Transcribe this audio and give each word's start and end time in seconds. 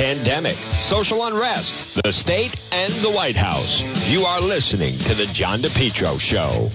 pandemic, 0.00 0.56
social 0.78 1.26
unrest, 1.26 2.02
the 2.02 2.10
state, 2.10 2.58
and 2.72 2.90
the 3.04 3.10
White 3.10 3.36
House. 3.36 3.82
You 4.08 4.22
are 4.22 4.40
listening 4.40 4.94
to 5.04 5.14
The 5.14 5.26
John 5.26 5.58
DePetro 5.58 6.18
Show. 6.18 6.70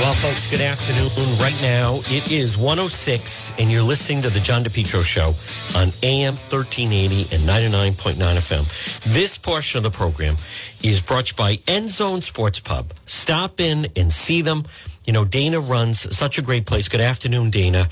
Well, 0.00 0.14
folks, 0.14 0.50
good 0.50 0.62
afternoon. 0.62 1.10
Right 1.38 1.60
now, 1.60 2.00
it 2.06 2.32
is 2.32 2.56
106, 2.56 3.52
and 3.58 3.70
you're 3.70 3.82
listening 3.82 4.22
to 4.22 4.30
The 4.30 4.40
John 4.40 4.64
DePetro 4.64 5.04
Show 5.04 5.34
on 5.78 5.92
AM 6.02 6.32
1380 6.32 7.36
and 7.36 7.94
99.9 7.94 8.14
FM. 8.14 9.02
This 9.12 9.36
portion 9.36 9.76
of 9.76 9.82
the 9.84 9.90
program 9.90 10.36
is 10.82 11.02
brought 11.02 11.26
to 11.26 11.34
you 11.34 11.36
by 11.36 11.58
End 11.70 11.90
Zone 11.90 12.22
Sports 12.22 12.58
Pub. 12.58 12.86
Stop 13.04 13.60
in 13.60 13.88
and 13.96 14.10
see 14.10 14.40
them. 14.40 14.64
You 15.08 15.14
know, 15.14 15.24
Dana 15.24 15.58
runs 15.58 16.14
such 16.14 16.36
a 16.36 16.42
great 16.42 16.66
place. 16.66 16.86
Good 16.90 17.00
afternoon, 17.00 17.48
Dana. 17.48 17.88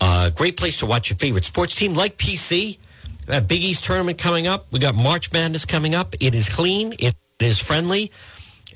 Uh, 0.00 0.30
great 0.30 0.56
place 0.56 0.78
to 0.78 0.86
watch 0.86 1.10
your 1.10 1.18
favorite 1.18 1.44
sports 1.44 1.74
team 1.74 1.92
like 1.92 2.16
PC. 2.16 2.78
Big 3.26 3.62
East 3.62 3.84
tournament 3.84 4.16
coming 4.16 4.46
up. 4.46 4.64
We 4.72 4.78
got 4.78 4.94
March 4.94 5.30
Madness 5.30 5.66
coming 5.66 5.94
up. 5.94 6.14
It 6.22 6.34
is 6.34 6.48
clean. 6.48 6.94
It 6.98 7.16
is 7.38 7.58
friendly. 7.58 8.10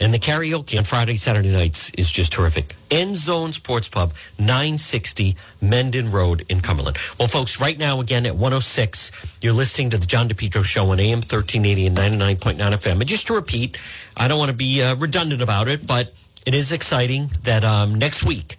And 0.03 0.13
the 0.13 0.19
karaoke 0.19 0.77
on 0.77 0.85
Friday, 0.85 1.17
Saturday 1.17 1.51
nights 1.51 1.91
is 1.95 2.11
just 2.11 2.31
terrific. 2.31 2.75
End 2.91 3.17
Zone 3.17 3.55
Sports 3.55 3.89
Pub, 3.89 4.13
960 4.39 5.35
Mendon 5.63 6.11
Road 6.11 6.45
in 6.51 6.61
Cumberland. 6.61 6.99
Well, 7.19 7.27
folks, 7.27 7.59
right 7.59 7.79
now, 7.79 8.01
again 8.01 8.27
at 8.27 8.35
106, 8.35 9.13
you're 9.41 9.55
listening 9.55 9.89
to 9.91 9.97
the 9.97 10.07
John 10.07 10.29
DePetro 10.29 10.63
Show 10.63 10.91
on 10.91 11.01
AM 11.01 11.21
1380 11.21 11.87
and 11.87 11.97
99.9 11.97 12.59
FM. 12.59 13.01
And 13.01 13.07
just 13.07 13.27
to 13.29 13.33
repeat, 13.33 13.81
I 14.15 14.29
don't 14.29 14.39
want 14.39 14.51
to 14.51 14.57
be 14.57 14.83
uh, 14.83 14.95
redundant 14.97 15.41
about 15.41 15.69
it, 15.69 15.87
but 15.87 16.13
it 16.47 16.55
is 16.55 16.73
exciting 16.73 17.31
that 17.43 17.65
um, 17.65 17.95
next 17.95 18.25
week, 18.25 18.57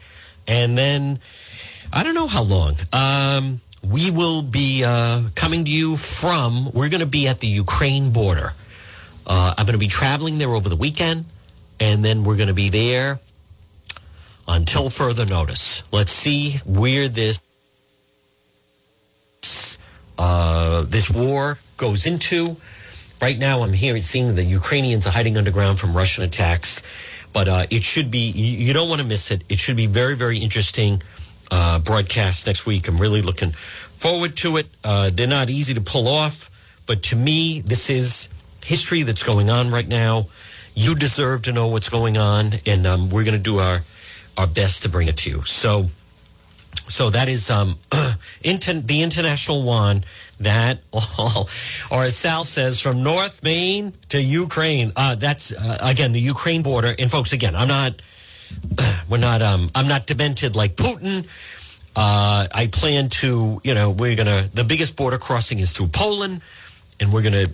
and 0.47 0.77
then 0.77 1.19
I 1.91 2.03
don't 2.03 2.15
know 2.15 2.27
how 2.27 2.43
long, 2.43 2.75
um, 2.93 3.61
we 3.87 4.11
will 4.11 4.41
be 4.41 4.83
uh, 4.85 5.23
coming 5.35 5.65
to 5.65 5.71
you 5.71 5.97
from, 5.97 6.71
we're 6.73 6.89
going 6.89 6.99
to 6.99 7.05
be 7.07 7.27
at 7.27 7.39
the 7.39 7.47
Ukraine 7.47 8.11
border. 8.11 8.53
Uh, 9.25 9.53
I'm 9.57 9.65
going 9.65 9.73
to 9.73 9.79
be 9.79 9.87
traveling 9.87 10.37
there 10.37 10.49
over 10.49 10.69
the 10.69 10.75
weekend, 10.75 11.25
and 11.79 12.03
then 12.03 12.23
we're 12.23 12.35
going 12.35 12.47
to 12.49 12.53
be 12.53 12.69
there 12.69 13.19
until 14.47 14.89
further 14.89 15.25
notice. 15.25 15.83
Let's 15.91 16.11
see 16.11 16.57
where 16.65 17.07
this 17.07 17.39
uh, 20.17 20.83
this 20.83 21.09
war 21.09 21.57
goes 21.77 22.05
into. 22.05 22.57
Right 23.21 23.37
now, 23.37 23.63
I'm 23.63 23.73
hearing 23.73 24.01
seeing 24.01 24.35
the 24.35 24.43
Ukrainians 24.43 25.07
are 25.07 25.11
hiding 25.11 25.37
underground 25.37 25.79
from 25.79 25.95
Russian 25.95 26.23
attacks, 26.23 26.83
but 27.33 27.47
uh, 27.47 27.65
it 27.69 27.83
should 27.83 28.09
be 28.09 28.29
you, 28.31 28.73
don't 28.73 28.89
want 28.89 29.01
to 29.01 29.07
miss 29.07 29.31
it. 29.31 29.43
It 29.49 29.59
should 29.59 29.75
be 29.75 29.87
very 29.87 30.15
very 30.15 30.37
interesting 30.39 31.01
uh, 31.51 31.79
broadcast 31.79 32.47
next 32.47 32.65
week. 32.65 32.87
I'm 32.87 32.97
really 32.97 33.21
looking 33.21 33.51
forward 33.51 34.35
to 34.37 34.57
it. 34.57 34.67
Uh, 34.83 35.09
they're 35.13 35.27
not 35.27 35.49
easy 35.49 35.73
to 35.73 35.81
pull 35.81 36.07
off, 36.07 36.49
but 36.85 37.03
to 37.03 37.15
me, 37.15 37.61
this 37.61 37.89
is 37.89 38.29
history 38.63 39.03
that's 39.03 39.23
going 39.23 39.49
on 39.49 39.69
right 39.69 39.87
now. 39.87 40.27
You 40.75 40.95
deserve 40.95 41.41
to 41.43 41.51
know 41.51 41.67
what's 41.67 41.89
going 41.89 42.17
on, 42.17 42.53
and 42.65 42.85
um, 42.87 43.09
we're 43.09 43.23
going 43.23 43.37
to 43.37 43.43
do 43.43 43.59
our 43.59 43.81
our 44.37 44.47
best 44.47 44.83
to 44.83 44.89
bring 44.89 45.07
it 45.09 45.17
to 45.17 45.29
you. 45.29 45.43
So, 45.43 45.89
so 46.87 47.09
that 47.11 47.29
is 47.29 47.49
um, 47.49 47.75
inter- 48.43 48.73
the 48.73 49.01
international 49.01 49.63
one 49.63 50.03
that 50.39 50.79
all, 50.91 51.49
or 51.91 52.03
as 52.03 52.17
Sal 52.17 52.43
says, 52.43 52.79
from 52.79 53.03
North 53.03 53.43
Maine 53.43 53.93
to 54.09 54.21
Ukraine. 54.21 54.91
Uh, 54.95 55.15
that's 55.15 55.53
uh, 55.55 55.77
again 55.81 56.11
the 56.11 56.19
Ukraine 56.19 56.63
border. 56.63 56.95
And 56.97 57.11
folks, 57.11 57.33
again, 57.33 57.55
I'm 57.55 57.67
not. 57.67 58.01
We're 59.09 59.17
not. 59.17 59.41
Um, 59.41 59.69
I'm 59.75 59.87
not 59.87 60.07
demented 60.07 60.55
like 60.55 60.75
Putin. 60.75 61.27
Uh, 61.95 62.47
I 62.53 62.67
plan 62.71 63.09
to. 63.09 63.61
You 63.63 63.73
know, 63.73 63.91
we're 63.91 64.15
gonna. 64.15 64.49
The 64.53 64.63
biggest 64.63 64.95
border 64.95 65.17
crossing 65.17 65.59
is 65.59 65.71
through 65.71 65.87
Poland, 65.87 66.41
and 66.99 67.13
we're 67.13 67.21
gonna 67.21 67.45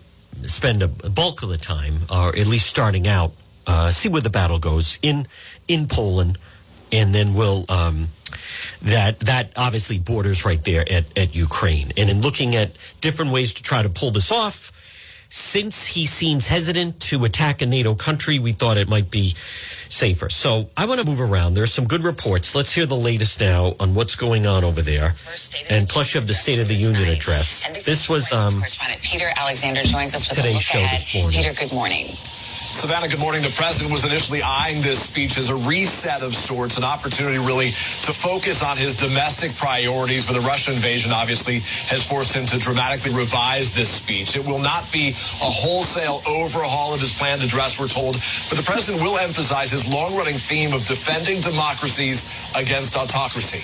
spend 0.43 0.83
a 0.83 0.87
bulk 0.87 1.43
of 1.43 1.49
the 1.49 1.57
time, 1.57 1.95
or 2.09 2.29
at 2.29 2.47
least 2.47 2.67
starting 2.67 3.07
out, 3.07 3.33
uh, 3.67 3.89
see 3.89 4.09
where 4.09 4.21
the 4.21 4.29
battle 4.29 4.59
goes 4.59 4.99
in 5.01 5.27
in 5.67 5.87
Poland, 5.87 6.37
and 6.95 7.13
then 7.13 7.33
we'll 7.33 7.65
um, 7.69 8.07
that 8.81 9.19
that 9.21 9.51
obviously 9.55 9.99
borders 9.99 10.45
right 10.45 10.63
there 10.63 10.81
at, 10.89 11.17
at 11.17 11.35
Ukraine. 11.35 11.91
And 11.97 12.09
in 12.09 12.21
looking 12.21 12.55
at 12.55 12.71
different 13.01 13.31
ways 13.31 13.53
to 13.55 13.63
try 13.63 13.83
to 13.83 13.89
pull 13.89 14.11
this 14.11 14.31
off, 14.31 14.71
since 15.29 15.85
he 15.85 16.05
seems 16.05 16.47
hesitant 16.47 16.99
to 17.01 17.25
attack 17.25 17.61
a 17.61 17.65
NATO 17.65 17.95
country, 17.95 18.39
we 18.39 18.53
thought 18.53 18.77
it 18.77 18.87
might 18.87 19.11
be 19.11 19.33
safer. 19.89 20.29
So 20.29 20.69
I 20.77 20.85
want 20.85 21.01
to 21.01 21.05
move 21.05 21.19
around. 21.19 21.55
There's 21.55 21.73
some 21.73 21.85
good 21.85 22.03
reports. 22.03 22.55
Let's 22.55 22.73
hear 22.73 22.85
the 22.85 22.95
latest 22.95 23.41
now 23.41 23.75
on 23.79 23.93
what's 23.95 24.15
going 24.15 24.45
on 24.45 24.63
over 24.63 24.81
there. 24.81 25.13
And 25.69 25.89
plus, 25.89 26.13
you 26.13 26.19
have 26.19 26.27
the 26.27 26.33
State 26.33 26.59
of 26.59 26.67
the 26.67 26.75
Union 26.75 27.09
address. 27.09 27.67
This 27.85 28.07
was 28.07 28.31
um, 28.31 28.53
correspondent 28.53 29.01
Peter 29.01 29.29
Alexander 29.35 29.83
joins 29.83 30.15
us 30.15 30.29
with 30.29 30.39
a 30.39 30.41
today's 30.41 30.61
show 30.61 30.79
ahead. 30.79 31.01
this 31.01 31.15
morning. 31.15 31.41
Peter, 31.41 31.53
good 31.53 31.73
morning. 31.73 32.05
Savannah, 32.75 33.07
good 33.07 33.21
morning. 33.21 33.41
The 33.41 33.55
president 33.55 33.89
was 33.89 34.03
initially 34.03 34.41
eyeing 34.43 34.81
this 34.81 35.01
speech 35.01 35.37
as 35.37 35.47
a 35.47 35.55
reset 35.55 36.21
of 36.21 36.35
sorts, 36.35 36.77
an 36.77 36.83
opportunity 36.83 37.37
really 37.37 37.69
to 37.69 38.11
focus 38.11 38.61
on 38.61 38.75
his 38.75 38.97
domestic 38.97 39.55
priorities. 39.55 40.27
But 40.27 40.33
the 40.33 40.41
Russian 40.41 40.73
invasion 40.73 41.13
obviously 41.13 41.59
has 41.87 42.03
forced 42.03 42.35
him 42.35 42.45
to 42.47 42.59
dramatically 42.59 43.13
revise 43.13 43.73
this 43.73 43.87
speech. 43.87 44.35
It 44.35 44.45
will 44.45 44.59
not 44.59 44.91
be 44.91 45.11
a 45.11 45.49
wholesale 45.49 46.21
overhaul 46.27 46.93
of 46.93 46.99
his 46.99 47.17
planned 47.17 47.41
address, 47.43 47.79
we're 47.79 47.87
told, 47.87 48.15
but 48.49 48.57
the 48.57 48.63
president 48.65 49.01
will 49.01 49.17
emphasize 49.19 49.71
his 49.71 49.87
long-running 49.87 50.35
theme 50.35 50.73
of 50.73 50.85
defending 50.85 51.39
democracies 51.39 52.27
against 52.55 52.97
autocracy. 52.97 53.63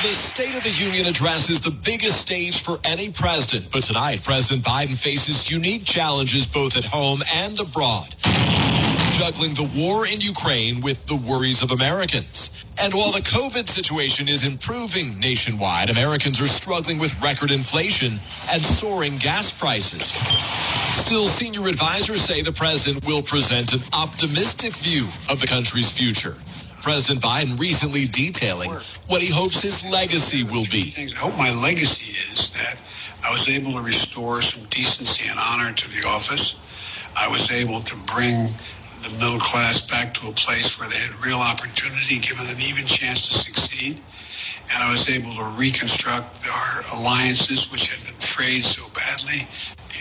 The 0.00 0.12
State 0.14 0.54
of 0.54 0.62
the 0.62 0.70
Union 0.70 1.06
address 1.06 1.50
is 1.50 1.60
the 1.60 1.72
biggest 1.72 2.20
stage 2.20 2.62
for 2.62 2.78
any 2.84 3.10
president. 3.10 3.72
But 3.72 3.82
tonight, 3.82 4.22
President 4.22 4.64
Biden 4.64 4.96
faces 4.96 5.50
unique 5.50 5.84
challenges 5.84 6.46
both 6.46 6.76
at 6.76 6.84
home 6.84 7.20
and 7.34 7.58
abroad. 7.58 8.14
Juggling 9.18 9.54
the 9.54 9.68
war 9.76 10.06
in 10.06 10.20
Ukraine 10.20 10.82
with 10.82 11.04
the 11.06 11.16
worries 11.16 11.62
of 11.62 11.72
Americans. 11.72 12.64
And 12.78 12.94
while 12.94 13.10
the 13.10 13.22
COVID 13.22 13.68
situation 13.68 14.28
is 14.28 14.44
improving 14.44 15.18
nationwide, 15.18 15.90
Americans 15.90 16.40
are 16.40 16.46
struggling 16.46 17.00
with 17.00 17.20
record 17.20 17.50
inflation 17.50 18.20
and 18.52 18.64
soaring 18.64 19.18
gas 19.18 19.50
prices. 19.52 20.22
Still, 20.94 21.26
senior 21.26 21.66
advisors 21.66 22.20
say 22.20 22.40
the 22.40 22.52
president 22.52 23.04
will 23.04 23.22
present 23.22 23.72
an 23.72 23.80
optimistic 23.92 24.74
view 24.76 25.06
of 25.28 25.40
the 25.40 25.48
country's 25.48 25.90
future. 25.90 26.36
President 26.82 27.22
Biden 27.22 27.58
recently 27.58 28.06
detailing 28.06 28.70
what 29.08 29.20
he 29.22 29.30
hopes 29.30 29.62
his 29.62 29.84
legacy 29.84 30.44
will 30.44 30.66
be. 30.70 30.94
I 30.96 31.08
hope 31.16 31.36
my 31.36 31.52
legacy 31.52 32.14
is 32.32 32.50
that 32.50 32.76
I 33.24 33.30
was 33.30 33.48
able 33.48 33.72
to 33.72 33.80
restore 33.80 34.42
some 34.42 34.64
decency 34.68 35.28
and 35.28 35.38
honor 35.38 35.72
to 35.72 35.88
the 35.90 36.06
office. 36.08 37.02
I 37.16 37.28
was 37.28 37.50
able 37.50 37.80
to 37.80 37.96
bring 38.06 38.48
the 39.02 39.10
middle 39.18 39.38
class 39.40 39.86
back 39.86 40.14
to 40.14 40.28
a 40.28 40.32
place 40.32 40.78
where 40.78 40.88
they 40.88 40.96
had 40.96 41.14
real 41.24 41.38
opportunity, 41.38 42.18
given 42.18 42.46
an 42.46 42.60
even 42.60 42.86
chance 42.86 43.28
to 43.28 43.34
succeed. 43.38 44.00
And 44.72 44.82
I 44.82 44.90
was 44.90 45.08
able 45.08 45.34
to 45.34 45.44
reconstruct 45.58 46.48
our 46.48 46.82
alliances, 46.94 47.70
which 47.72 47.88
had 47.94 48.04
been 48.04 48.20
frayed 48.20 48.64
so 48.64 48.88
badly 48.94 49.46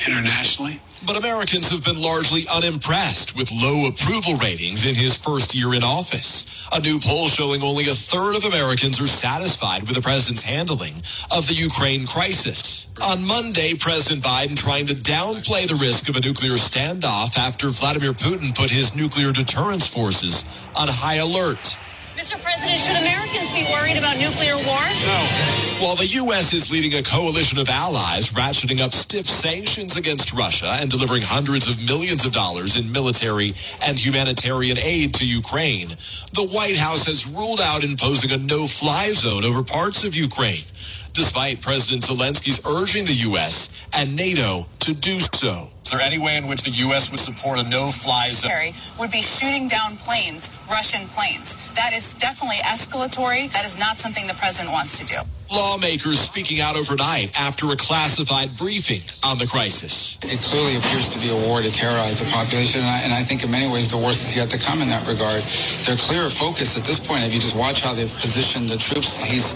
internationally. 0.08 0.80
But 1.06 1.16
Americans 1.16 1.70
have 1.70 1.86
been 1.86 2.02
largely 2.02 2.48
unimpressed 2.48 3.36
with 3.36 3.52
low 3.52 3.86
approval 3.86 4.36
ratings 4.38 4.84
in 4.84 4.96
his 4.96 5.16
first 5.16 5.54
year 5.54 5.74
in 5.76 5.84
office. 5.84 6.68
A 6.72 6.80
new 6.80 7.00
poll 7.00 7.28
showing 7.28 7.62
only 7.62 7.88
a 7.88 7.94
third 7.94 8.36
of 8.36 8.46
Americans 8.46 9.00
are 9.00 9.08
satisfied 9.08 9.84
with 9.84 9.96
the 9.96 10.02
president's 10.02 10.42
handling 10.42 10.96
of 11.30 11.48
the 11.48 11.54
Ukraine 11.54 12.08
crisis. 12.08 12.88
On 13.02 13.24
Monday, 13.26 13.76
President 13.76 14.24
Biden 14.24 14.58
trying 14.58 14.88
to 14.88 14.96
downplay 14.96 15.68
the 15.68 15.76
risk 15.76 16.10
of 16.10 16.16
a 16.16 16.22
nuclear 16.22 16.54
standoff 16.54 17.38
after 17.38 17.70
Vladimir 17.70 18.14
Putin 18.14 18.56
put 18.56 18.72
his 18.72 18.96
nuclear 18.96 19.32
deterrence 19.32 19.88
forces 19.88 20.46
on 20.76 20.88
high 20.88 21.16
alert. 21.16 21.78
Mr. 22.18 22.42
President, 22.42 22.80
should 22.80 22.98
Americans 22.98 23.52
be 23.52 23.64
worried 23.72 23.96
about 23.96 24.18
nuclear 24.18 24.56
war? 24.56 24.82
No. 25.06 25.86
While 25.86 25.96
the 25.96 26.08
U.S. 26.26 26.52
is 26.52 26.72
leading 26.72 26.96
a 26.96 27.04
coalition 27.04 27.60
of 27.60 27.70
allies 27.70 28.32
ratcheting 28.32 28.80
up 28.80 28.92
stiff 28.92 29.30
sanctions 29.30 29.98
against 29.98 30.34
Russia 30.34 30.78
and 30.82 30.90
delivering 30.90 31.22
hundreds 31.22 31.70
of 31.70 31.86
millions 31.86 32.26
of 32.26 32.34
dollars 32.34 32.76
in 32.76 32.92
military 32.92 33.54
and 33.84 34.00
humanitarian 34.00 34.80
aid 34.80 35.14
to 35.14 35.28
Ukraine, 35.28 35.90
the 36.34 36.50
White 36.52 36.78
House 36.78 37.06
has 37.06 37.28
ruled 37.28 37.62
out 37.62 37.84
imposing 37.84 38.32
a 38.32 38.38
no-fly 38.38 39.12
zone 39.12 39.46
over 39.46 39.62
parts 39.62 40.04
of 40.04 40.16
Ukraine, 40.16 40.66
despite 41.14 41.62
President 41.62 42.02
Zelensky's 42.02 42.60
urging 42.66 43.06
the 43.06 43.14
U.S. 43.30 43.70
and 43.94 44.16
NATO 44.16 44.66
to 44.80 44.96
do 44.96 45.20
so. 45.20 45.70
Is 45.88 45.92
there 45.94 46.02
any 46.02 46.18
way 46.20 46.36
in 46.36 46.48
which 46.48 46.64
the 46.64 46.72
U.S. 46.92 47.10
would 47.12 47.20
support 47.22 47.60
a 47.60 47.64
no-fly 47.64 48.32
zone? 48.32 48.52
Kerry 48.52 48.74
would 49.00 49.10
be 49.10 49.22
shooting 49.22 49.70
down 49.70 49.96
planes, 49.96 50.52
Russian 50.70 51.08
planes. 51.08 51.56
That 51.76 51.94
is 51.94 52.14
definitely 52.16 52.58
escalatory. 52.58 53.50
That 53.54 53.64
is 53.64 53.80
not 53.80 53.98
something 53.98 54.28
the 54.28 54.34
president 54.34 54.74
wants 54.74 55.00
to 55.00 55.06
do. 55.06 55.16
Lawmakers 55.50 56.20
speaking 56.20 56.60
out 56.60 56.76
overnight 56.76 57.40
after 57.40 57.72
a 57.72 57.78
classified 57.78 58.50
briefing 58.58 59.00
on 59.24 59.38
the 59.38 59.48
crisis. 59.48 60.18
It 60.24 60.42
clearly 60.42 60.76
appears 60.76 61.08
to 61.14 61.20
be 61.20 61.30
a 61.30 61.36
war 61.48 61.62
to 61.62 61.72
terrorize 61.72 62.20
the 62.20 62.30
population, 62.32 62.82
and 62.82 62.90
I, 62.90 63.00
and 63.08 63.14
I 63.14 63.24
think 63.24 63.46
in 63.46 63.50
many 63.50 63.72
ways 63.72 63.90
the 63.90 63.96
worst 63.96 64.28
is 64.28 64.36
yet 64.36 64.50
to 64.50 64.58
come 64.58 64.82
in 64.82 64.90
that 64.90 65.08
regard. 65.08 65.42
Their 65.88 65.96
clear 65.96 66.28
focus 66.28 66.78
at 66.78 66.84
this 66.84 67.00
point, 67.00 67.24
if 67.24 67.34
you 67.34 67.40
just 67.40 67.56
watch 67.56 67.80
how 67.80 67.94
they've 67.94 68.12
positioned 68.20 68.68
the 68.68 68.76
troops, 68.76 69.24
he's 69.24 69.56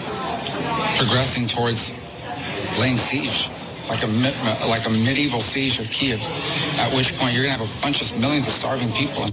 progressing 0.95 1.45
towards 1.45 1.91
laying 2.79 2.95
siege, 2.95 3.49
like 3.89 4.03
a 4.03 4.07
like 4.67 4.85
a 4.85 4.89
medieval 4.89 5.39
siege 5.39 5.79
of 5.79 5.89
Kiev. 5.89 6.21
At 6.79 6.93
which 6.95 7.15
point 7.17 7.33
you're 7.33 7.43
going 7.43 7.55
to 7.55 7.59
have 7.59 7.67
a 7.67 7.81
bunch 7.81 8.01
of 8.01 8.19
millions 8.19 8.47
of 8.47 8.53
starving 8.53 8.91
people. 8.93 9.25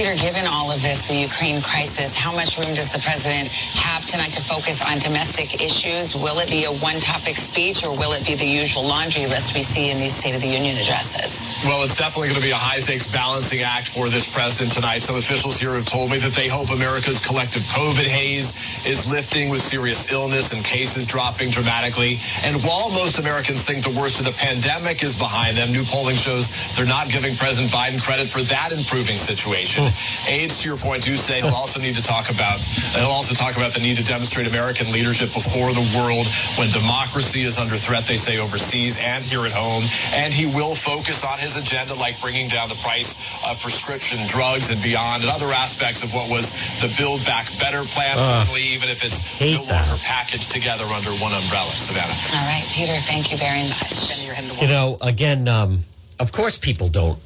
Peter, 0.00 0.16
given 0.16 0.46
all 0.48 0.72
of 0.72 0.80
this, 0.80 1.08
the 1.08 1.14
Ukraine 1.14 1.60
crisis, 1.60 2.16
how 2.16 2.32
much 2.32 2.56
room 2.56 2.72
does 2.72 2.90
the 2.90 2.98
president 3.00 3.52
have 3.76 4.02
tonight 4.06 4.32
to 4.32 4.40
focus 4.40 4.80
on 4.80 4.98
domestic 4.98 5.60
issues? 5.60 6.16
Will 6.16 6.38
it 6.38 6.48
be 6.48 6.64
a 6.64 6.72
one-topic 6.72 7.36
speech, 7.36 7.84
or 7.84 7.90
will 7.90 8.12
it 8.12 8.24
be 8.24 8.34
the 8.34 8.46
usual 8.46 8.82
laundry 8.82 9.26
list 9.26 9.52
we 9.52 9.60
see 9.60 9.90
in 9.90 9.98
these 9.98 10.16
State 10.16 10.34
of 10.34 10.40
the 10.40 10.48
Union 10.48 10.78
addresses? 10.78 11.44
Well, 11.66 11.84
it's 11.84 11.98
definitely 11.98 12.28
going 12.28 12.40
to 12.40 12.46
be 12.46 12.50
a 12.50 12.56
high-stakes 12.56 13.12
balancing 13.12 13.60
act 13.60 13.88
for 13.88 14.08
this 14.08 14.24
president 14.24 14.72
tonight. 14.72 15.02
Some 15.02 15.16
officials 15.16 15.60
here 15.60 15.74
have 15.74 15.84
told 15.84 16.10
me 16.10 16.16
that 16.16 16.32
they 16.32 16.48
hope 16.48 16.70
America's 16.70 17.20
collective 17.20 17.60
COVID 17.64 18.08
haze 18.08 18.56
is 18.86 19.10
lifting 19.12 19.50
with 19.50 19.60
serious 19.60 20.10
illness 20.10 20.54
and 20.54 20.64
cases 20.64 21.04
dropping 21.04 21.50
dramatically. 21.50 22.16
And 22.42 22.56
while 22.64 22.88
most 22.88 23.18
Americans 23.18 23.62
think 23.62 23.84
the 23.84 23.92
worst 23.92 24.18
of 24.18 24.24
the 24.24 24.32
pandemic 24.32 25.02
is 25.02 25.18
behind 25.18 25.58
them, 25.58 25.72
new 25.72 25.84
polling 25.84 26.16
shows 26.16 26.48
they're 26.74 26.86
not 26.88 27.10
giving 27.10 27.36
President 27.36 27.70
Biden 27.70 28.00
credit 28.02 28.28
for 28.28 28.40
that 28.48 28.72
improving 28.72 29.18
situation. 29.18 29.89
Aides, 30.28 30.60
to 30.62 30.68
your 30.68 30.78
point, 30.78 31.02
do 31.04 31.16
say 31.16 31.40
he'll 31.40 31.54
also 31.54 31.80
need 31.80 31.94
to 31.96 32.02
talk 32.02 32.30
about 32.30 32.60
he'll 32.96 33.06
also 33.10 33.34
talk 33.34 33.56
about 33.56 33.72
the 33.72 33.80
need 33.80 33.96
to 33.96 34.04
demonstrate 34.04 34.46
American 34.46 34.90
leadership 34.92 35.32
before 35.32 35.72
the 35.72 35.84
world 35.96 36.26
when 36.56 36.68
democracy 36.70 37.42
is 37.42 37.58
under 37.58 37.76
threat. 37.76 38.04
They 38.04 38.16
say 38.16 38.38
overseas 38.38 38.98
and 38.98 39.22
here 39.24 39.44
at 39.46 39.52
home, 39.52 39.84
and 40.14 40.32
he 40.32 40.46
will 40.46 40.74
focus 40.74 41.24
on 41.24 41.38
his 41.38 41.56
agenda, 41.56 41.94
like 41.94 42.20
bringing 42.20 42.48
down 42.48 42.68
the 42.68 42.78
price 42.82 43.16
of 43.46 43.60
prescription 43.60 44.18
drugs 44.26 44.70
and 44.70 44.82
beyond, 44.82 45.22
and 45.22 45.30
other 45.30 45.52
aspects 45.52 46.02
of 46.02 46.12
what 46.14 46.28
was 46.30 46.52
the 46.80 46.92
Build 46.98 47.24
Back 47.26 47.46
Better 47.58 47.82
plan, 47.84 48.16
uh, 48.18 48.44
certainly, 48.44 48.62
even 48.62 48.88
if 48.88 49.04
it's 49.04 49.40
no 49.40 49.62
longer 49.64 49.96
packaged 50.04 50.50
together 50.50 50.84
under 50.84 51.10
one 51.22 51.32
umbrella. 51.32 51.70
Savannah. 51.70 52.12
All 52.36 52.46
right, 52.46 52.64
Peter. 52.72 52.94
Thank 52.94 53.30
you 53.32 53.38
very 53.38 53.62
much. 53.68 54.60
You 54.60 54.68
know, 54.68 54.98
again, 55.00 55.48
um, 55.48 55.84
of 56.18 56.32
course, 56.32 56.58
people 56.58 56.88
don't. 56.88 57.18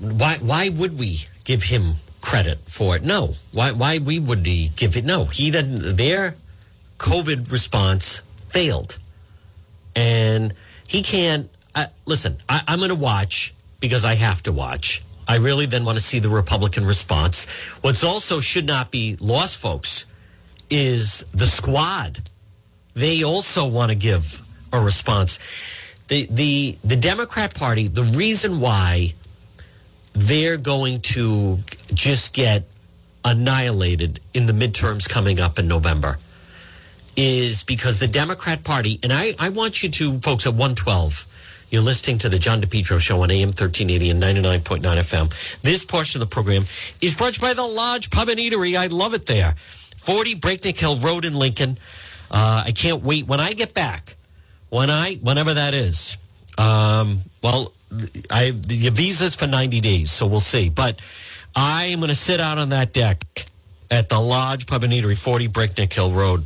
Why? 0.00 0.38
Why 0.40 0.68
would 0.68 0.98
we? 0.98 1.18
Give 1.48 1.62
him 1.64 1.94
credit 2.20 2.58
for 2.66 2.94
it. 2.94 3.02
No. 3.02 3.34
Why, 3.52 3.72
why 3.72 3.98
we 3.98 4.18
would 4.18 4.44
he 4.44 4.70
give 4.76 4.96
it? 4.98 5.04
No. 5.04 5.24
He 5.24 5.50
didn't. 5.50 5.96
Their 5.96 6.36
COVID 6.98 7.50
response 7.50 8.22
failed. 8.48 8.98
And 9.96 10.52
he 10.86 11.02
can't. 11.02 11.50
Listen, 12.04 12.36
I, 12.48 12.62
I'm 12.68 12.78
going 12.78 12.90
to 12.90 12.94
watch 12.94 13.54
because 13.80 14.04
I 14.04 14.14
have 14.14 14.42
to 14.42 14.52
watch. 14.52 15.02
I 15.26 15.36
really 15.36 15.66
then 15.66 15.84
want 15.84 15.96
to 15.96 16.04
see 16.04 16.18
the 16.18 16.28
Republican 16.28 16.84
response. 16.84 17.46
What's 17.80 18.04
also 18.04 18.40
should 18.40 18.66
not 18.66 18.90
be 18.90 19.16
lost, 19.20 19.56
folks, 19.58 20.04
is 20.68 21.24
the 21.32 21.46
squad. 21.46 22.28
They 22.94 23.22
also 23.22 23.66
want 23.66 23.90
to 23.90 23.94
give 23.94 24.46
a 24.72 24.80
response. 24.80 25.38
The 26.08 26.26
the 26.30 26.78
the 26.84 26.96
Democrat 26.96 27.54
Party, 27.54 27.88
the 27.88 28.04
reason 28.04 28.60
why 28.60 29.14
they're 30.12 30.56
going 30.56 31.00
to 31.00 31.58
just 31.94 32.34
get 32.34 32.64
annihilated 33.24 34.20
in 34.34 34.46
the 34.46 34.52
midterms 34.52 35.08
coming 35.08 35.40
up 35.40 35.58
in 35.58 35.68
November 35.68 36.18
is 37.16 37.64
because 37.64 37.98
the 37.98 38.06
Democrat 38.06 38.62
Party, 38.62 39.00
and 39.02 39.12
I, 39.12 39.34
I 39.38 39.48
want 39.48 39.82
you 39.82 39.88
to, 39.88 40.20
folks, 40.20 40.46
at 40.46 40.52
112, 40.52 41.26
you're 41.70 41.82
listening 41.82 42.18
to 42.18 42.28
the 42.28 42.38
John 42.38 42.62
DePetro 42.62 43.00
show 43.00 43.22
on 43.22 43.30
AM 43.30 43.48
1380 43.48 44.10
and 44.10 44.22
99.9 44.22 44.80
FM. 44.80 45.60
This 45.62 45.84
portion 45.84 46.22
of 46.22 46.28
the 46.28 46.32
program 46.32 46.64
is 47.02 47.16
brought 47.16 47.38
by 47.40 47.54
the 47.54 47.66
Lodge 47.66 48.10
Pub 48.10 48.28
and 48.28 48.38
Eatery. 48.38 48.78
I 48.78 48.86
love 48.86 49.14
it 49.14 49.26
there. 49.26 49.56
40 49.96 50.36
Breakneck 50.36 50.78
Hill 50.78 50.98
Road 51.00 51.24
in 51.24 51.34
Lincoln. 51.34 51.76
Uh, 52.30 52.62
I 52.66 52.72
can't 52.72 53.02
wait 53.02 53.26
when 53.26 53.40
I 53.40 53.52
get 53.52 53.74
back. 53.74 54.16
When 54.70 54.88
I, 54.88 55.16
whenever 55.16 55.54
that 55.54 55.74
is. 55.74 56.16
Um, 56.56 57.18
well, 57.42 57.72
I 58.30 58.50
the 58.50 58.90
visa's 58.92 59.34
for 59.34 59.46
90 59.46 59.80
days, 59.80 60.10
so 60.10 60.26
we'll 60.26 60.40
see. 60.40 60.68
But 60.68 61.00
I 61.56 61.86
am 61.86 62.00
going 62.00 62.08
to 62.08 62.14
sit 62.14 62.40
out 62.40 62.58
on 62.58 62.68
that 62.70 62.92
deck 62.92 63.46
at 63.90 64.08
the 64.08 64.18
Lodge 64.20 64.66
Pub 64.66 64.84
and 64.84 64.92
Eatery, 64.92 65.16
40 65.16 65.48
Breakneck 65.48 65.92
Hill 65.92 66.10
Road. 66.10 66.44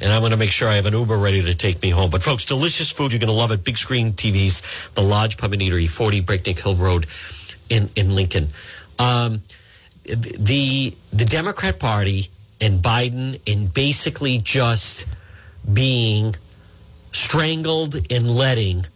And 0.00 0.12
I'm 0.12 0.20
going 0.20 0.32
to 0.32 0.36
make 0.36 0.50
sure 0.50 0.68
I 0.68 0.74
have 0.74 0.86
an 0.86 0.92
Uber 0.92 1.16
ready 1.16 1.42
to 1.42 1.54
take 1.54 1.80
me 1.80 1.90
home. 1.90 2.10
But 2.10 2.22
folks, 2.22 2.44
delicious 2.44 2.90
food. 2.92 3.12
You're 3.12 3.20
going 3.20 3.28
to 3.28 3.34
love 3.34 3.52
it. 3.52 3.64
Big 3.64 3.78
screen 3.78 4.12
TVs, 4.12 4.92
the 4.94 5.02
Lodge 5.02 5.38
Pub 5.38 5.52
and 5.52 5.62
Eatery, 5.62 5.88
40 5.88 6.20
Breakneck 6.20 6.58
Hill 6.58 6.74
Road 6.74 7.06
in, 7.70 7.88
in 7.96 8.14
Lincoln. 8.14 8.48
Um, 8.98 9.42
the, 10.04 10.94
the 11.12 11.24
Democrat 11.24 11.78
Party 11.78 12.28
and 12.60 12.82
Biden 12.82 13.40
in 13.46 13.68
basically 13.68 14.38
just 14.38 15.06
being 15.72 16.36
strangled 17.12 17.94
and 18.10 18.30
letting 18.30 18.86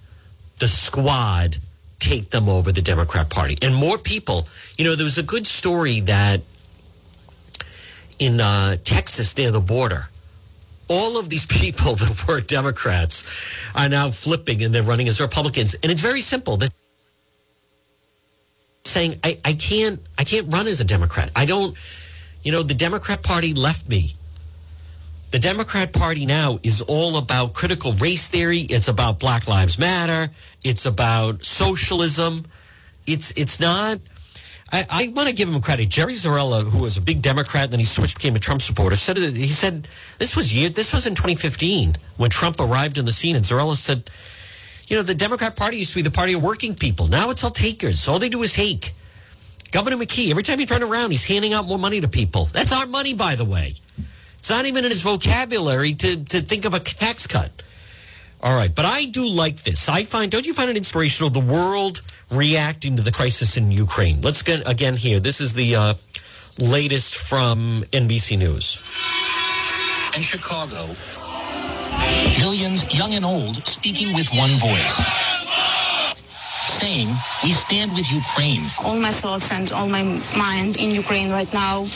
the 0.58 0.68
squad 0.68 1.58
take 2.06 2.30
them 2.30 2.48
over 2.48 2.70
the 2.70 2.82
Democrat 2.82 3.28
Party. 3.30 3.58
And 3.62 3.74
more 3.74 3.98
people, 3.98 4.48
you 4.78 4.84
know, 4.84 4.94
there 4.94 5.04
was 5.04 5.18
a 5.18 5.24
good 5.24 5.46
story 5.46 6.00
that 6.02 6.40
in 8.18 8.40
uh, 8.40 8.76
Texas 8.84 9.36
near 9.36 9.50
the 9.50 9.60
border, 9.60 10.08
all 10.88 11.18
of 11.18 11.28
these 11.28 11.46
people 11.60 11.96
that 11.96 12.24
were 12.28 12.40
Democrats 12.40 13.24
are 13.74 13.88
now 13.88 14.08
flipping 14.08 14.62
and 14.62 14.72
they're 14.72 14.84
running 14.84 15.08
as 15.08 15.20
Republicans. 15.20 15.74
And 15.74 15.90
it's 15.90 16.00
very 16.00 16.20
simple. 16.20 16.56
They're 16.56 16.68
saying, 18.84 19.18
I, 19.24 19.38
I 19.44 19.54
can't 19.54 20.00
I 20.16 20.24
can't 20.24 20.52
run 20.52 20.68
as 20.68 20.80
a 20.80 20.84
Democrat. 20.84 21.30
I 21.34 21.44
don't, 21.44 21.76
you 22.42 22.52
know, 22.52 22.62
the 22.62 22.74
Democrat 22.74 23.22
Party 23.22 23.52
left 23.52 23.88
me. 23.88 24.14
The 25.32 25.38
Democrat 25.40 25.92
Party 25.92 26.24
now 26.24 26.60
is 26.62 26.82
all 26.82 27.18
about 27.18 27.52
critical 27.52 27.92
race 27.94 28.28
theory. 28.28 28.60
It's 28.60 28.86
about 28.86 29.18
Black 29.18 29.48
Lives 29.48 29.78
Matter. 29.78 30.32
It's 30.64 30.86
about 30.86 31.44
socialism. 31.44 32.44
It's 33.06 33.32
it's 33.32 33.58
not. 33.58 33.98
I, 34.72 34.86
I 34.88 35.08
want 35.08 35.28
to 35.28 35.34
give 35.34 35.48
him 35.48 35.60
credit. 35.60 35.88
Jerry 35.88 36.14
Zarrella, 36.14 36.62
who 36.62 36.78
was 36.78 36.96
a 36.96 37.00
big 37.00 37.22
Democrat, 37.22 37.64
and 37.64 37.72
then 37.72 37.80
he 37.80 37.84
switched, 37.84 38.16
became 38.16 38.36
a 38.36 38.38
Trump 38.38 38.62
supporter. 38.62 38.94
Said 38.96 39.16
he 39.16 39.48
said 39.48 39.88
this 40.18 40.36
was 40.36 40.54
year. 40.54 40.68
This 40.68 40.92
was 40.92 41.06
in 41.06 41.14
2015 41.16 41.96
when 42.16 42.30
Trump 42.30 42.60
arrived 42.60 42.98
on 42.98 43.04
the 43.04 43.12
scene, 43.12 43.34
and 43.34 43.44
Zarrella 43.44 43.76
said, 43.76 44.08
"You 44.86 44.96
know, 44.96 45.02
the 45.02 45.14
Democrat 45.14 45.56
Party 45.56 45.78
used 45.78 45.90
to 45.90 45.96
be 45.96 46.02
the 46.02 46.10
party 46.10 46.34
of 46.34 46.42
working 46.42 46.76
people. 46.76 47.08
Now 47.08 47.30
it's 47.30 47.42
all 47.42 47.50
takers. 47.50 48.06
All 48.06 48.20
they 48.20 48.28
do 48.28 48.42
is 48.44 48.52
take." 48.52 48.94
Governor 49.72 49.96
McKee, 49.96 50.30
every 50.30 50.44
time 50.44 50.60
you 50.60 50.66
turn 50.66 50.84
around, 50.84 51.10
he's 51.10 51.24
handing 51.24 51.52
out 51.52 51.66
more 51.66 51.78
money 51.78 52.00
to 52.00 52.08
people. 52.08 52.44
That's 52.46 52.72
our 52.72 52.86
money, 52.86 53.12
by 53.12 53.34
the 53.34 53.44
way. 53.44 53.74
It's 54.46 54.50
not 54.52 54.66
even 54.66 54.84
in 54.84 54.92
his 54.92 55.02
vocabulary 55.02 55.92
to, 55.94 56.24
to 56.24 56.40
think 56.40 56.66
of 56.66 56.72
a 56.72 56.78
tax 56.78 57.26
cut. 57.26 57.50
All 58.40 58.54
right, 58.54 58.72
but 58.72 58.84
I 58.84 59.06
do 59.06 59.26
like 59.26 59.56
this. 59.64 59.88
I 59.88 60.04
find, 60.04 60.30
don't 60.30 60.46
you 60.46 60.54
find 60.54 60.70
it 60.70 60.76
inspirational? 60.76 61.30
The 61.30 61.40
world 61.40 62.00
reacting 62.30 62.94
to 62.94 63.02
the 63.02 63.10
crisis 63.10 63.56
in 63.56 63.72
Ukraine. 63.72 64.20
Let's 64.20 64.44
get 64.44 64.62
again 64.70 64.94
here. 64.94 65.18
This 65.18 65.40
is 65.40 65.54
the 65.54 65.74
uh, 65.74 65.94
latest 66.60 67.16
from 67.16 67.82
NBC 67.90 68.38
News. 68.38 68.76
In 70.14 70.22
Chicago, 70.22 70.94
millions, 72.38 72.96
young 72.96 73.14
and 73.14 73.24
old, 73.24 73.66
speaking 73.66 74.14
with 74.14 74.28
one 74.32 74.50
voice 74.50 75.26
saying, 76.76 77.08
We 77.42 77.50
stand 77.52 77.94
with 77.94 78.10
Ukraine. 78.12 78.62
All 78.84 79.00
my 79.00 79.10
thoughts 79.10 79.50
and 79.50 79.72
all 79.72 79.88
my 79.88 80.04
mind 80.36 80.76
in 80.76 80.90
Ukraine 80.90 81.30
right 81.30 81.52
now. 81.52 81.86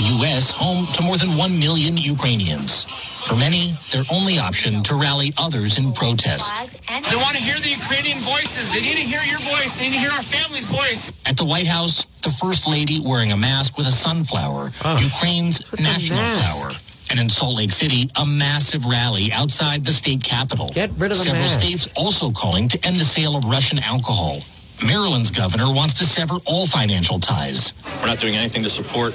The 0.00 0.16
U.S., 0.16 0.50
home 0.50 0.86
to 0.94 1.02
more 1.02 1.18
than 1.18 1.36
1 1.36 1.58
million 1.58 1.94
Ukrainians. 1.98 2.84
For 3.28 3.36
many, 3.36 3.76
their 3.92 4.02
only 4.10 4.38
option 4.38 4.82
to 4.84 4.94
rally 4.94 5.34
others 5.36 5.76
in 5.76 5.92
protest. 5.92 6.48
They 6.88 7.16
want 7.16 7.36
to 7.36 7.42
hear 7.42 7.60
the 7.60 7.68
Ukrainian 7.68 8.16
voices. 8.20 8.72
They 8.72 8.80
need 8.80 8.94
to 8.94 9.02
hear 9.12 9.20
your 9.24 9.40
voice. 9.40 9.76
They 9.76 9.90
need 9.90 9.96
to 9.96 10.00
hear 10.00 10.10
our 10.10 10.22
family's 10.22 10.64
voice. 10.64 11.12
At 11.26 11.36
the 11.36 11.44
White 11.44 11.66
House, 11.66 12.06
the 12.22 12.30
First 12.30 12.66
Lady 12.66 12.98
wearing 12.98 13.30
a 13.30 13.36
mask 13.36 13.76
with 13.76 13.88
a 13.88 13.92
sunflower, 13.92 14.72
oh, 14.86 14.98
Ukraine's 14.98 15.60
national 15.78 16.16
flower 16.18 16.72
and 17.10 17.20
in 17.20 17.28
Salt 17.28 17.56
Lake 17.56 17.70
City, 17.72 18.08
a 18.16 18.24
massive 18.24 18.86
rally 18.86 19.30
outside 19.32 19.84
the 19.84 19.92
state 19.92 20.22
capitol. 20.24 20.70
Get 20.70 20.92
rid 20.96 21.12
of 21.12 21.18
the 21.18 21.24
Several 21.24 21.42
mask. 21.42 21.60
states 21.60 21.88
also 21.94 22.30
calling 22.30 22.68
to 22.68 22.86
end 22.86 22.98
the 22.98 23.04
sale 23.04 23.36
of 23.36 23.44
Russian 23.44 23.78
alcohol. 23.80 24.38
Maryland's 24.84 25.30
governor 25.30 25.72
wants 25.72 25.94
to 25.94 26.04
sever 26.04 26.38
all 26.46 26.66
financial 26.66 27.20
ties. 27.20 27.74
We're 28.00 28.06
not 28.06 28.18
doing 28.18 28.34
anything 28.36 28.62
to 28.62 28.70
support 28.70 29.14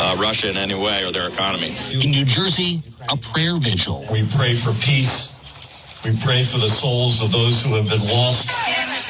uh, 0.00 0.16
Russia 0.18 0.50
in 0.50 0.56
any 0.56 0.74
way 0.74 1.04
or 1.04 1.12
their 1.12 1.28
economy. 1.28 1.74
In 1.92 2.10
New 2.10 2.24
Jersey, 2.24 2.82
a 3.08 3.16
prayer 3.16 3.56
vigil. 3.56 4.04
We 4.10 4.26
pray 4.36 4.54
for 4.54 4.72
peace. 4.82 5.34
We 6.04 6.16
pray 6.22 6.42
for 6.42 6.58
the 6.58 6.68
souls 6.68 7.22
of 7.22 7.32
those 7.32 7.64
who 7.64 7.74
have 7.74 7.88
been 7.88 8.02
lost. 8.08 8.50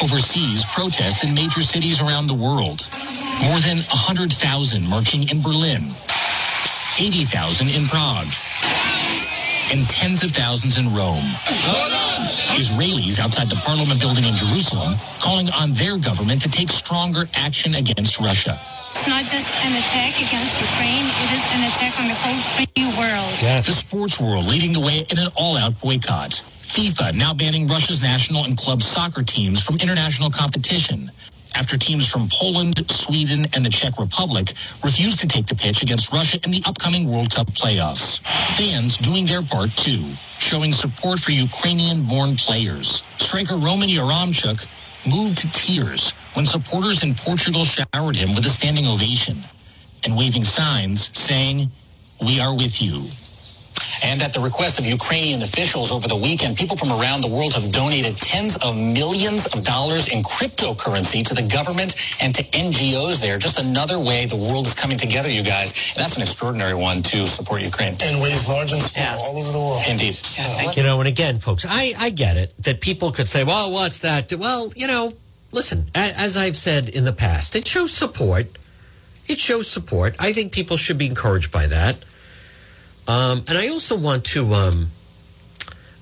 Overseas, 0.02 0.64
protests 0.66 1.24
in 1.24 1.34
major 1.34 1.62
cities 1.62 2.00
around 2.00 2.26
the 2.26 2.34
world. 2.34 2.84
More 3.44 3.60
than 3.60 3.78
100,000 3.78 4.88
marching 4.88 5.28
in 5.28 5.42
Berlin. 5.42 5.92
80,000 6.98 7.68
in 7.68 7.86
Prague, 7.88 8.26
and 9.70 9.86
tens 9.88 10.22
of 10.22 10.30
thousands 10.30 10.78
in 10.78 10.94
Rome. 10.94 11.24
Israelis 12.56 13.18
outside 13.18 13.50
the 13.50 13.56
parliament 13.56 14.00
building 14.00 14.24
in 14.24 14.34
Jerusalem 14.34 14.94
calling 15.20 15.50
on 15.50 15.74
their 15.74 15.98
government 15.98 16.40
to 16.42 16.48
take 16.48 16.70
stronger 16.70 17.28
action 17.34 17.74
against 17.74 18.18
Russia. 18.18 18.58
It's 18.90 19.06
not 19.06 19.26
just 19.26 19.54
an 19.62 19.72
attack 19.76 20.16
against 20.16 20.58
Ukraine, 20.58 21.04
it 21.04 21.32
is 21.36 21.44
an 21.52 21.62
attack 21.70 22.00
on 22.00 22.08
the 22.08 22.14
whole 22.14 22.40
free 22.56 22.86
world. 22.96 23.32
Yes. 23.42 23.66
The 23.66 23.72
sports 23.72 24.18
world 24.18 24.46
leading 24.46 24.72
the 24.72 24.80
way 24.80 25.04
in 25.10 25.18
an 25.18 25.28
all-out 25.36 25.78
boycott. 25.80 26.42
FIFA 26.62 27.14
now 27.14 27.34
banning 27.34 27.68
Russia's 27.68 28.00
national 28.00 28.44
and 28.44 28.56
club 28.56 28.82
soccer 28.82 29.22
teams 29.22 29.62
from 29.62 29.76
international 29.76 30.30
competition 30.30 31.10
after 31.56 31.78
teams 31.78 32.06
from 32.06 32.28
Poland, 32.30 32.84
Sweden, 32.90 33.46
and 33.54 33.64
the 33.64 33.70
Czech 33.70 33.98
Republic 33.98 34.52
refused 34.84 35.18
to 35.20 35.26
take 35.26 35.46
the 35.46 35.54
pitch 35.54 35.82
against 35.82 36.12
Russia 36.12 36.38
in 36.44 36.50
the 36.50 36.62
upcoming 36.66 37.10
World 37.10 37.34
Cup 37.34 37.46
playoffs. 37.52 38.20
Fans 38.56 38.96
doing 38.98 39.24
their 39.24 39.42
part 39.42 39.70
too, 39.70 40.04
showing 40.38 40.72
support 40.72 41.18
for 41.18 41.32
Ukrainian-born 41.32 42.36
players. 42.36 43.02
Striker 43.18 43.56
Roman 43.56 43.88
Yaremchuk 43.88 44.66
moved 45.08 45.38
to 45.38 45.50
tears 45.50 46.10
when 46.34 46.44
supporters 46.44 47.02
in 47.02 47.14
Portugal 47.14 47.64
showered 47.64 48.16
him 48.16 48.34
with 48.34 48.44
a 48.44 48.50
standing 48.50 48.86
ovation 48.86 49.42
and 50.04 50.16
waving 50.16 50.44
signs 50.44 51.10
saying, 51.18 51.70
we 52.22 52.38
are 52.40 52.54
with 52.54 52.82
you. 52.82 53.04
And 54.04 54.22
at 54.22 54.32
the 54.32 54.40
request 54.40 54.78
of 54.78 54.86
Ukrainian 54.86 55.42
officials 55.42 55.90
over 55.92 56.08
the 56.08 56.16
weekend, 56.16 56.56
people 56.56 56.76
from 56.76 56.92
around 56.92 57.20
the 57.22 57.28
world 57.28 57.54
have 57.54 57.72
donated 57.72 58.16
tens 58.16 58.56
of 58.58 58.76
millions 58.76 59.46
of 59.46 59.64
dollars 59.64 60.08
in 60.08 60.22
cryptocurrency 60.22 61.26
to 61.26 61.34
the 61.34 61.42
government 61.42 61.94
and 62.20 62.34
to 62.34 62.42
NGOs 62.44 63.20
there. 63.20 63.38
Just 63.38 63.58
another 63.58 63.98
way 63.98 64.26
the 64.26 64.36
world 64.36 64.66
is 64.66 64.74
coming 64.74 64.96
together, 64.96 65.30
you 65.30 65.42
guys. 65.42 65.72
And 65.94 66.02
that's 66.02 66.16
an 66.16 66.22
extraordinary 66.22 66.74
one 66.74 67.02
to 67.04 67.26
support 67.26 67.62
Ukraine. 67.62 67.94
In 67.94 68.20
ways 68.20 68.48
large 68.48 68.72
and 68.72 68.80
small 68.80 69.20
all 69.20 69.36
over 69.38 69.52
the 69.52 69.58
world. 69.58 69.82
Indeed. 69.88 70.18
You 70.76 70.82
know, 70.82 71.00
and 71.00 71.08
again, 71.08 71.38
folks, 71.38 71.64
I, 71.68 71.94
I 71.98 72.10
get 72.10 72.36
it 72.36 72.54
that 72.62 72.80
people 72.80 73.12
could 73.12 73.28
say, 73.28 73.44
well, 73.44 73.70
what's 73.72 74.00
that? 74.00 74.32
Well, 74.32 74.72
you 74.76 74.86
know, 74.86 75.12
listen, 75.52 75.86
as 75.94 76.36
I've 76.36 76.56
said 76.56 76.88
in 76.88 77.04
the 77.04 77.12
past, 77.12 77.56
it 77.56 77.66
shows 77.66 77.92
support. 77.92 78.46
It 79.26 79.38
shows 79.38 79.68
support. 79.68 80.14
I 80.18 80.32
think 80.32 80.52
people 80.52 80.76
should 80.76 80.98
be 80.98 81.06
encouraged 81.06 81.50
by 81.50 81.66
that. 81.66 81.96
Um, 83.08 83.42
and 83.48 83.56
I 83.56 83.68
also 83.68 83.96
want 83.96 84.24
to, 84.26 84.52
um, 84.54 84.88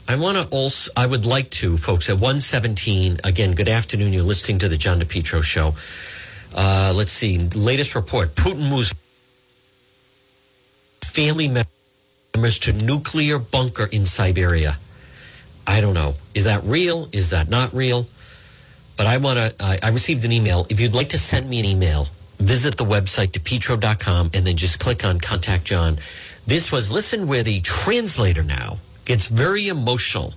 I 0.08 0.16
want 0.16 0.38
to 0.38 0.48
also, 0.48 0.90
I 0.96 1.06
would 1.06 1.26
like 1.26 1.50
to, 1.50 1.76
folks, 1.76 2.08
at 2.08 2.14
117, 2.14 3.18
again, 3.24 3.52
good 3.52 3.68
afternoon. 3.68 4.12
You're 4.12 4.22
listening 4.22 4.58
to 4.60 4.68
the 4.68 4.76
John 4.76 5.00
DePetro 5.00 5.42
show. 5.42 5.74
Uh, 6.54 6.92
let's 6.94 7.12
see, 7.12 7.38
latest 7.38 7.94
report 7.94 8.34
Putin 8.34 8.70
moves 8.70 8.94
family 11.02 11.48
members 11.48 12.58
to 12.60 12.72
nuclear 12.72 13.38
bunker 13.38 13.88
in 13.92 14.04
Siberia. 14.04 14.78
I 15.66 15.80
don't 15.80 15.94
know. 15.94 16.14
Is 16.34 16.44
that 16.44 16.62
real? 16.64 17.08
Is 17.12 17.30
that 17.30 17.48
not 17.48 17.72
real? 17.74 18.06
But 18.96 19.06
I 19.06 19.18
want 19.18 19.38
to, 19.38 19.78
I 19.82 19.88
received 19.90 20.24
an 20.24 20.32
email. 20.32 20.66
If 20.70 20.80
you'd 20.80 20.94
like 20.94 21.10
to 21.10 21.18
send 21.18 21.48
me 21.48 21.58
an 21.60 21.66
email, 21.66 22.08
visit 22.38 22.76
the 22.76 22.84
website, 22.84 23.30
depetro.com, 23.30 24.30
and 24.34 24.46
then 24.46 24.56
just 24.56 24.78
click 24.78 25.04
on 25.04 25.18
Contact 25.18 25.64
John. 25.64 25.98
This 26.46 26.70
was, 26.70 26.92
listen, 26.92 27.26
where 27.26 27.42
the 27.42 27.60
translator 27.60 28.42
now 28.42 28.78
gets 29.04 29.28
very 29.28 29.68
emotional 29.68 30.34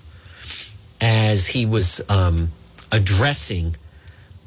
as 1.02 1.48
he 1.48 1.66
was 1.66 2.02
um, 2.10 2.50
addressing 2.92 3.76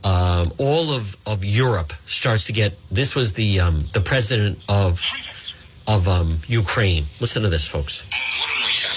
um, 0.03 0.53
all 0.59 0.93
of, 0.93 1.17
of 1.27 1.45
Europe 1.45 1.93
starts 2.07 2.47
to 2.47 2.53
get, 2.53 2.75
this 2.91 3.15
was 3.15 3.35
the, 3.35 3.61
um, 3.61 3.81
the 3.93 4.01
president 4.01 4.59
of, 4.69 5.05
of 5.87 6.09
um, 6.09 6.39
Ukraine. 6.47 7.05
Listen 7.21 7.43
to 7.43 7.49
this, 7.49 7.67
folks. 7.67 8.09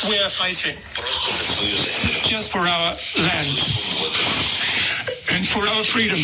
We 0.08 0.18
are 0.20 0.30
fighting 0.30 0.78
just 2.24 2.52
for 2.52 2.60
our 2.60 2.96
land 3.18 3.48
and 5.32 5.48
for 5.48 5.68
our 5.68 5.84
freedom. 5.84 6.20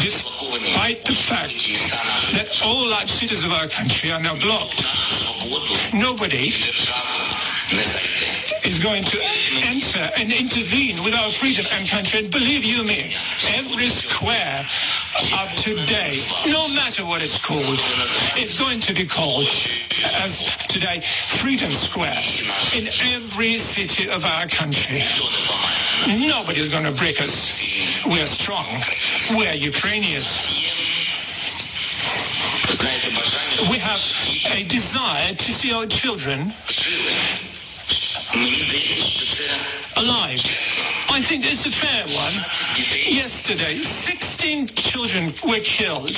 Despite 0.00 1.04
the 1.04 1.12
fact 1.12 1.52
that 2.32 2.48
all 2.64 2.92
our 2.94 3.06
cities 3.06 3.44
of 3.44 3.52
our 3.52 3.68
country 3.68 4.10
are 4.10 4.20
now 4.20 4.36
blocked, 4.40 4.86
nobody 5.92 6.48
is 8.64 8.80
going 8.82 9.02
to 9.04 9.18
enter 9.66 10.10
and 10.16 10.32
intervene 10.32 11.02
with 11.04 11.14
our 11.14 11.30
freedom 11.30 11.66
and 11.74 11.86
country. 11.88 12.20
And 12.20 12.30
believe 12.30 12.64
you 12.64 12.84
me, 12.84 13.14
every 13.54 13.88
square 13.88 14.64
of 15.40 15.52
today, 15.54 16.22
no 16.46 16.68
matter 16.74 17.04
what 17.04 17.20
it's 17.20 17.38
called, 17.44 17.80
it's 18.36 18.58
going 18.58 18.80
to 18.80 18.94
be 18.94 19.04
called 19.04 19.46
as 20.22 20.42
today 20.68 21.00
Freedom 21.00 21.72
Square 21.72 22.20
in 22.74 22.88
every 23.12 23.58
city 23.58 24.08
of 24.08 24.24
our 24.24 24.46
country. 24.46 25.02
Nobody's 26.06 26.68
going 26.68 26.84
to 26.84 26.92
break 26.92 27.20
us. 27.20 27.58
We're 28.06 28.26
strong. 28.26 28.66
We're 29.30 29.54
Ukrainians. 29.54 30.60
We 33.70 33.78
have 33.78 34.00
a 34.52 34.64
desire 34.64 35.34
to 35.34 35.52
see 35.52 35.72
our 35.72 35.86
children 35.86 36.52
alive. 39.96 40.77
I 41.10 41.20
think 41.20 41.44
it's 41.44 41.66
a 41.66 41.70
fair 41.70 42.04
one. 42.14 42.34
Yesterday, 43.08 43.82
16 43.82 44.68
children 44.68 45.32
were 45.48 45.60
killed. 45.60 46.14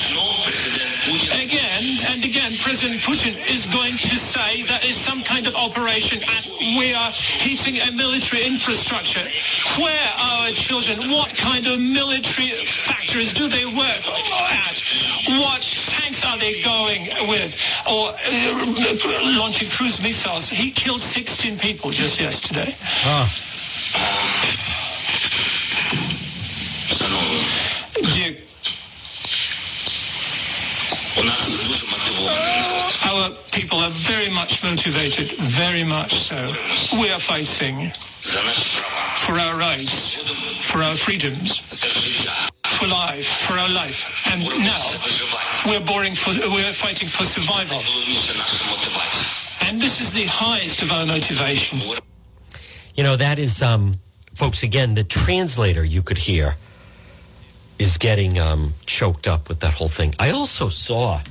Again 1.30 1.84
and 2.10 2.24
again, 2.24 2.56
President 2.58 3.00
Putin 3.00 3.34
is 3.48 3.66
going 3.66 3.92
to 3.92 4.16
say 4.16 4.62
that 4.64 4.84
is 4.84 4.96
some 4.96 5.22
kind 5.22 5.46
of 5.46 5.54
operation 5.54 6.20
and 6.22 6.76
we 6.78 6.92
are 6.94 7.12
hitting 7.12 7.78
a 7.80 7.92
military 7.92 8.44
infrastructure. 8.44 9.24
Where 9.80 10.10
are 10.18 10.40
our 10.46 10.50
children? 10.50 11.10
What 11.10 11.34
kind 11.36 11.66
of 11.66 11.80
military 11.80 12.50
factories 12.64 13.32
do 13.32 13.48
they 13.48 13.66
work 13.66 14.02
at? 14.68 14.76
What 15.40 15.62
tanks 15.62 16.24
are 16.24 16.38
they 16.38 16.62
going 16.62 17.08
with? 17.28 17.56
Or 17.88 18.12
uh, 18.12 19.38
launching 19.38 19.68
cruise 19.70 20.02
missiles? 20.02 20.48
He 20.48 20.70
killed 20.70 21.00
16 21.00 21.58
people 21.58 21.90
just 21.90 22.20
yesterday. 22.20 22.74
Dear 23.04 24.69
Our 33.10 33.30
people 33.50 33.78
are 33.80 33.90
very 33.90 34.30
much 34.30 34.62
motivated, 34.62 35.32
very 35.32 35.82
much 35.82 36.14
so. 36.14 36.36
We 37.00 37.10
are 37.10 37.18
fighting 37.18 37.90
for 37.90 39.32
our 39.32 39.56
rights, 39.58 40.20
for 40.60 40.78
our 40.78 40.94
freedoms, 40.94 41.58
for 42.66 42.86
life, 42.86 43.26
for 43.26 43.54
our 43.58 43.68
life. 43.68 44.00
And 44.30 44.44
now 44.44 44.86
we're 45.66 45.84
boring 45.84 46.14
for, 46.14 46.30
we're 46.50 46.72
fighting 46.72 47.08
for 47.08 47.24
survival. 47.24 47.82
And 49.66 49.80
this 49.80 50.00
is 50.00 50.12
the 50.12 50.26
highest 50.26 50.82
of 50.82 50.92
our 50.92 51.04
motivation. 51.04 51.80
You 52.94 53.02
know, 53.02 53.16
that 53.16 53.40
is, 53.40 53.60
um, 53.60 53.94
folks, 54.34 54.62
again, 54.62 54.94
the 54.94 55.02
translator 55.02 55.84
you 55.84 56.02
could 56.04 56.18
hear 56.18 56.54
is 57.80 57.96
getting 57.98 58.38
um, 58.38 58.74
choked 58.86 59.26
up 59.26 59.48
with 59.48 59.58
that 59.60 59.74
whole 59.74 59.88
thing. 59.88 60.14
I 60.20 60.30
also 60.30 60.68
saw, 60.68 61.22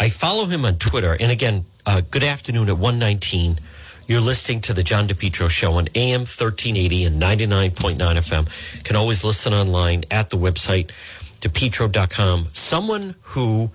I 0.00 0.08
follow 0.08 0.46
him 0.46 0.64
on 0.64 0.76
Twitter. 0.76 1.16
And 1.20 1.30
again, 1.30 1.66
uh, 1.84 2.00
good 2.10 2.24
afternoon 2.24 2.68
at 2.70 2.78
119. 2.78 3.58
You're 4.08 4.20
listening 4.20 4.62
to 4.62 4.72
the 4.72 4.82
John 4.82 5.06
DePetro 5.06 5.50
show 5.50 5.74
on 5.74 5.88
AM 5.94 6.20
1380 6.20 7.04
and 7.04 7.22
99.9 7.22 7.98
FM. 7.98 8.82
Can 8.84 8.96
always 8.96 9.22
listen 9.22 9.52
online 9.52 10.04
at 10.10 10.30
the 10.30 10.38
website, 10.38 10.90
depetro.com. 11.40 12.46
Someone 12.46 13.14
who 13.22 13.70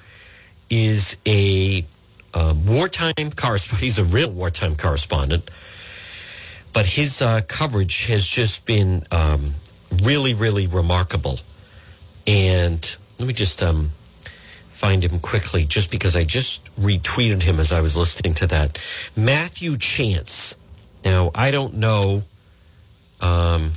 is 0.70 1.16
a 1.28 1.86
uh, 2.34 2.56
wartime 2.66 3.32
correspondent, 3.36 3.82
he's 3.84 4.00
a 4.00 4.04
real 4.04 4.32
wartime 4.32 4.76
correspondent 4.76 5.50
but 6.76 6.86
his 6.86 7.22
uh, 7.22 7.40
coverage 7.48 8.08
has 8.08 8.28
just 8.28 8.66
been 8.66 9.02
um, 9.10 9.54
really, 10.04 10.34
really 10.34 10.68
remarkable. 10.68 11.40
And 12.28 12.98
let 13.18 13.26
me 13.26 13.34
just 13.34 13.64
um, 13.64 13.92
find 14.76 15.04
him 15.04 15.20
quickly, 15.20 15.64
just 15.64 15.90
because 15.90 16.18
I 16.18 16.26
just 16.26 16.70
retweeted 16.76 17.44
him 17.44 17.62
as 17.62 17.72
I 17.72 17.80
was 17.80 17.96
listening 17.96 18.34
to 18.36 18.48
that. 18.48 18.78
Matthew 19.16 19.78
Chance. 19.78 20.56
Now, 21.06 21.32
I 21.34 21.50
don't 21.52 21.76
know 21.76 22.24
um, 23.22 23.72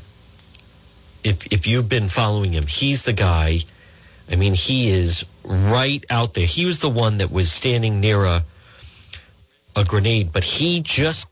if 1.23 1.47
if 1.53 1.69
you've 1.69 1.89
been 1.89 2.09
following 2.09 2.53
him. 2.53 2.67
He's 2.67 3.05
the 3.05 3.13
guy. 3.13 3.61
I 4.31 4.37
mean, 4.37 4.55
he 4.55 4.91
is 4.91 5.25
right 5.45 6.05
out 6.11 6.35
there. 6.35 6.47
He 6.47 6.65
was 6.65 6.81
the 6.81 6.89
one 6.89 7.19
that 7.19 7.31
was 7.31 7.53
standing 7.53 8.01
near 8.01 8.25
a 8.25 8.45
a 9.77 9.85
grenade, 9.85 10.33
but 10.33 10.43
he 10.43 10.81
just 10.81 11.29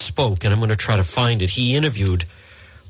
spoke, 0.00 0.44
and 0.44 0.52
I'm 0.54 0.60
going 0.60 0.70
to 0.70 0.76
try 0.76 0.96
to 0.96 1.04
find 1.04 1.42
it. 1.42 1.50
He 1.50 1.76
interviewed 1.76 2.24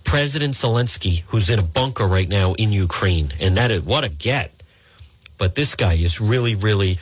President 0.05 0.55
Zelensky, 0.55 1.23
who's 1.29 1.51
in 1.51 1.59
a 1.59 1.63
bunker 1.63 2.07
right 2.07 2.29
now 2.29 2.55
in 2.55 2.71
Ukraine, 2.71 3.33
and 3.41 3.57
that 3.57 3.73
is 3.73 3.83
what 3.83 4.05
a 4.05 4.09
get. 4.09 4.62
But 5.43 5.57
this 5.57 5.75
guy 5.75 5.95
is 5.95 6.21
really, 6.21 6.55
really 6.55 6.99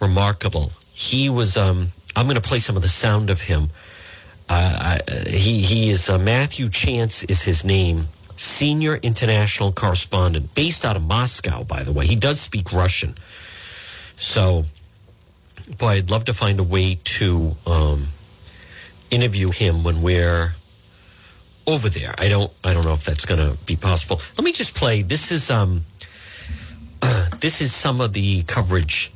remarkable. 0.00 0.72
He 0.94 1.28
was. 1.28 1.58
Um, 1.58 1.88
I'm 2.16 2.24
going 2.24 2.40
to 2.40 2.48
play 2.48 2.58
some 2.58 2.74
of 2.74 2.80
the 2.80 2.88
sound 2.88 3.28
of 3.28 3.42
him. 3.42 3.68
Uh, 4.48 4.98
I, 5.06 5.28
he 5.28 5.60
he 5.60 5.90
is 5.90 6.08
uh, 6.08 6.18
Matthew 6.18 6.70
Chance 6.70 7.24
is 7.24 7.42
his 7.42 7.66
name. 7.66 8.08
Senior 8.34 8.96
international 8.96 9.72
correspondent, 9.72 10.54
based 10.54 10.86
out 10.86 10.96
of 10.96 11.02
Moscow, 11.02 11.64
by 11.64 11.82
the 11.82 11.92
way. 11.92 12.06
He 12.06 12.16
does 12.16 12.40
speak 12.40 12.72
Russian. 12.72 13.14
So, 14.16 14.64
boy, 15.76 15.88
I'd 15.88 16.10
love 16.10 16.24
to 16.24 16.32
find 16.32 16.60
a 16.60 16.64
way 16.64 16.94
to 17.18 17.52
um, 17.66 18.06
interview 19.10 19.50
him 19.50 19.84
when 19.84 20.00
we're 20.00 20.54
over 21.66 21.90
there. 21.90 22.14
I 22.16 22.28
don't. 22.28 22.50
I 22.64 22.72
don't 22.72 22.86
know 22.86 22.94
if 22.94 23.04
that's 23.04 23.26
going 23.26 23.40
to 23.46 23.62
be 23.66 23.76
possible. 23.76 24.18
Let 24.38 24.44
me 24.44 24.52
just 24.52 24.74
play. 24.74 25.02
This 25.02 25.30
is 25.30 25.50
um. 25.50 25.84
This 27.42 27.60
is 27.60 27.74
some 27.74 28.00
of 28.00 28.12
the 28.14 28.44
coverage 28.44 29.12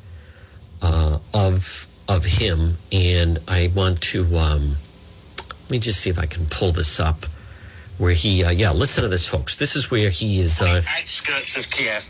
uh, 0.82 1.18
of 1.32 1.86
of 2.08 2.24
him, 2.24 2.74
and 2.92 3.38
I 3.48 3.70
want 3.74 4.00
to 4.12 4.24
um, 4.36 4.76
let 5.48 5.70
me 5.70 5.78
just 5.78 6.00
see 6.00 6.10
if 6.10 6.18
I 6.18 6.26
can 6.26 6.46
pull 6.46 6.72
this 6.72 7.00
up. 7.00 7.24
Where 7.98 8.12
he, 8.12 8.44
uh, 8.44 8.50
yeah, 8.50 8.72
listen 8.72 9.04
to 9.04 9.08
this, 9.08 9.26
folks. 9.26 9.56
This 9.56 9.74
is 9.74 9.90
where 9.90 10.10
he 10.10 10.40
is. 10.40 10.60
Uh, 10.60 10.82
outskirts 10.98 11.56
of 11.56 11.70
Kiev. 11.70 12.04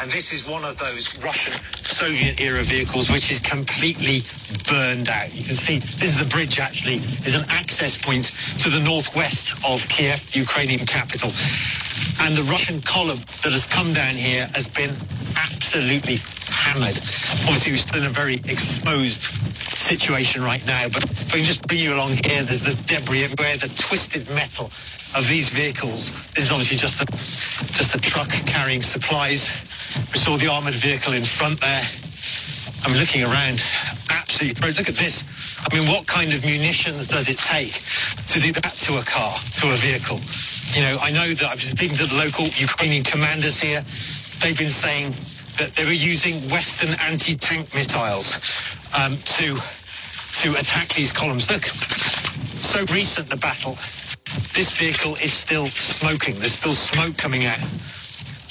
And 0.00 0.10
this 0.10 0.32
is 0.32 0.48
one 0.48 0.64
of 0.64 0.78
those 0.78 1.22
Russian 1.22 1.52
Soviet 1.84 2.40
era 2.40 2.62
vehicles 2.62 3.10
which 3.10 3.30
is 3.30 3.38
completely 3.40 4.22
burned 4.68 5.08
out. 5.08 5.34
You 5.34 5.44
can 5.44 5.54
see 5.54 5.78
this 5.78 6.20
is 6.20 6.20
a 6.20 6.24
bridge 6.24 6.58
actually, 6.58 6.96
is 7.26 7.34
an 7.34 7.44
access 7.48 7.96
point 7.96 8.32
to 8.62 8.70
the 8.70 8.80
northwest 8.80 9.54
of 9.64 9.86
Kiev, 9.88 10.32
the 10.32 10.40
Ukrainian 10.40 10.86
capital. 10.86 11.30
And 12.22 12.36
the 12.36 12.46
Russian 12.50 12.80
column 12.82 13.18
that 13.42 13.52
has 13.52 13.64
come 13.66 13.92
down 13.92 14.14
here 14.14 14.46
has 14.54 14.66
been 14.66 14.90
absolutely 15.36 16.18
hammered. 16.48 16.98
Obviously, 17.46 17.72
we're 17.72 17.78
still 17.78 18.00
in 18.00 18.06
a 18.06 18.10
very 18.10 18.34
exposed 18.50 19.22
situation 19.22 20.42
right 20.42 20.64
now, 20.66 20.88
but 20.88 21.04
if 21.04 21.34
I 21.34 21.38
can 21.38 21.44
just 21.44 21.66
bring 21.66 21.80
you 21.80 21.94
along 21.94 22.10
here, 22.24 22.42
there's 22.42 22.62
the 22.62 22.74
debris 22.86 23.24
everywhere, 23.24 23.56
the 23.56 23.68
twisted 23.76 24.28
metal 24.30 24.66
of 25.14 25.28
these 25.28 25.50
vehicles. 25.50 26.32
This 26.32 26.44
is 26.44 26.52
obviously 26.52 26.78
just 26.78 27.02
a 27.02 27.06
just 27.06 27.94
a 27.94 27.98
truck 27.98 28.30
carrying 28.46 28.82
supplies. 28.82 29.68
We 30.12 30.18
saw 30.18 30.36
the 30.36 30.48
armored 30.48 30.74
vehicle 30.74 31.12
in 31.12 31.22
front 31.24 31.60
there. 31.60 31.84
I'm 32.84 32.98
looking 32.98 33.22
around. 33.22 33.62
Absolutely. 34.10 34.72
Look 34.72 34.88
at 34.88 34.96
this. 34.96 35.24
I 35.60 35.74
mean, 35.74 35.88
what 35.88 36.06
kind 36.06 36.32
of 36.32 36.44
munitions 36.44 37.06
does 37.06 37.28
it 37.28 37.38
take 37.38 37.80
to 38.28 38.40
do 38.40 38.52
that 38.52 38.72
to 38.86 38.98
a 38.98 39.02
car, 39.02 39.36
to 39.60 39.70
a 39.70 39.76
vehicle? 39.76 40.18
You 40.74 40.82
know, 40.82 40.98
I 41.00 41.10
know 41.10 41.28
that 41.28 41.44
I've 41.44 41.58
been 41.58 41.76
speaking 41.76 41.96
to 41.98 42.06
the 42.06 42.16
local 42.16 42.46
Ukrainian 42.46 43.04
commanders 43.04 43.60
here. 43.60 43.84
They've 44.40 44.58
been 44.58 44.70
saying 44.72 45.12
that 45.58 45.72
they 45.76 45.84
were 45.84 45.92
using 45.92 46.34
Western 46.50 46.96
anti-tank 47.00 47.74
missiles 47.74 48.40
um, 48.98 49.16
to 49.38 49.56
to 50.40 50.52
attack 50.58 50.88
these 50.88 51.12
columns. 51.12 51.50
Look, 51.50 51.64
so 51.64 52.80
recent 52.92 53.28
the 53.28 53.36
battle. 53.36 53.76
This 54.54 54.72
vehicle 54.72 55.14
is 55.16 55.32
still 55.32 55.66
smoking. 55.66 56.38
There's 56.38 56.54
still 56.54 56.72
smoke 56.72 57.16
coming 57.18 57.44
out 57.44 57.60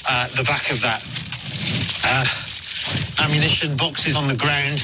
uh, 0.08 0.28
the 0.28 0.44
back 0.44 0.70
of 0.70 0.80
that. 0.82 1.02
Uh, 2.04 2.24
ammunition 3.20 3.76
boxes 3.76 4.16
on 4.16 4.28
the 4.28 4.36
ground. 4.36 4.78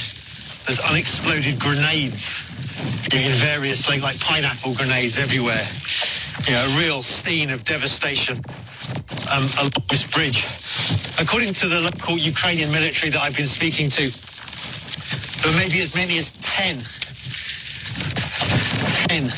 There's 0.66 0.80
unexploded 0.80 1.58
grenades 1.58 2.40
in 3.12 3.30
various, 3.32 3.88
like, 3.88 4.02
like 4.02 4.18
pineapple 4.20 4.74
grenades 4.74 5.18
everywhere. 5.18 5.66
You 6.46 6.54
know, 6.54 6.64
a 6.64 6.78
real 6.78 7.02
scene 7.02 7.50
of 7.50 7.64
devastation 7.64 8.40
um, 9.32 9.48
along 9.58 9.72
this 9.90 10.06
bridge. 10.06 10.46
According 11.20 11.54
to 11.54 11.68
the 11.68 11.80
local 11.80 12.16
Ukrainian 12.16 12.70
military 12.70 13.10
that 13.10 13.20
I've 13.20 13.36
been 13.36 13.46
speaking 13.46 13.90
to, 13.90 14.08
there 15.42 15.56
may 15.56 15.68
be 15.68 15.80
as 15.80 15.94
many 15.94 16.18
as 16.18 16.30
10. 16.30 16.82
10. 19.08 19.30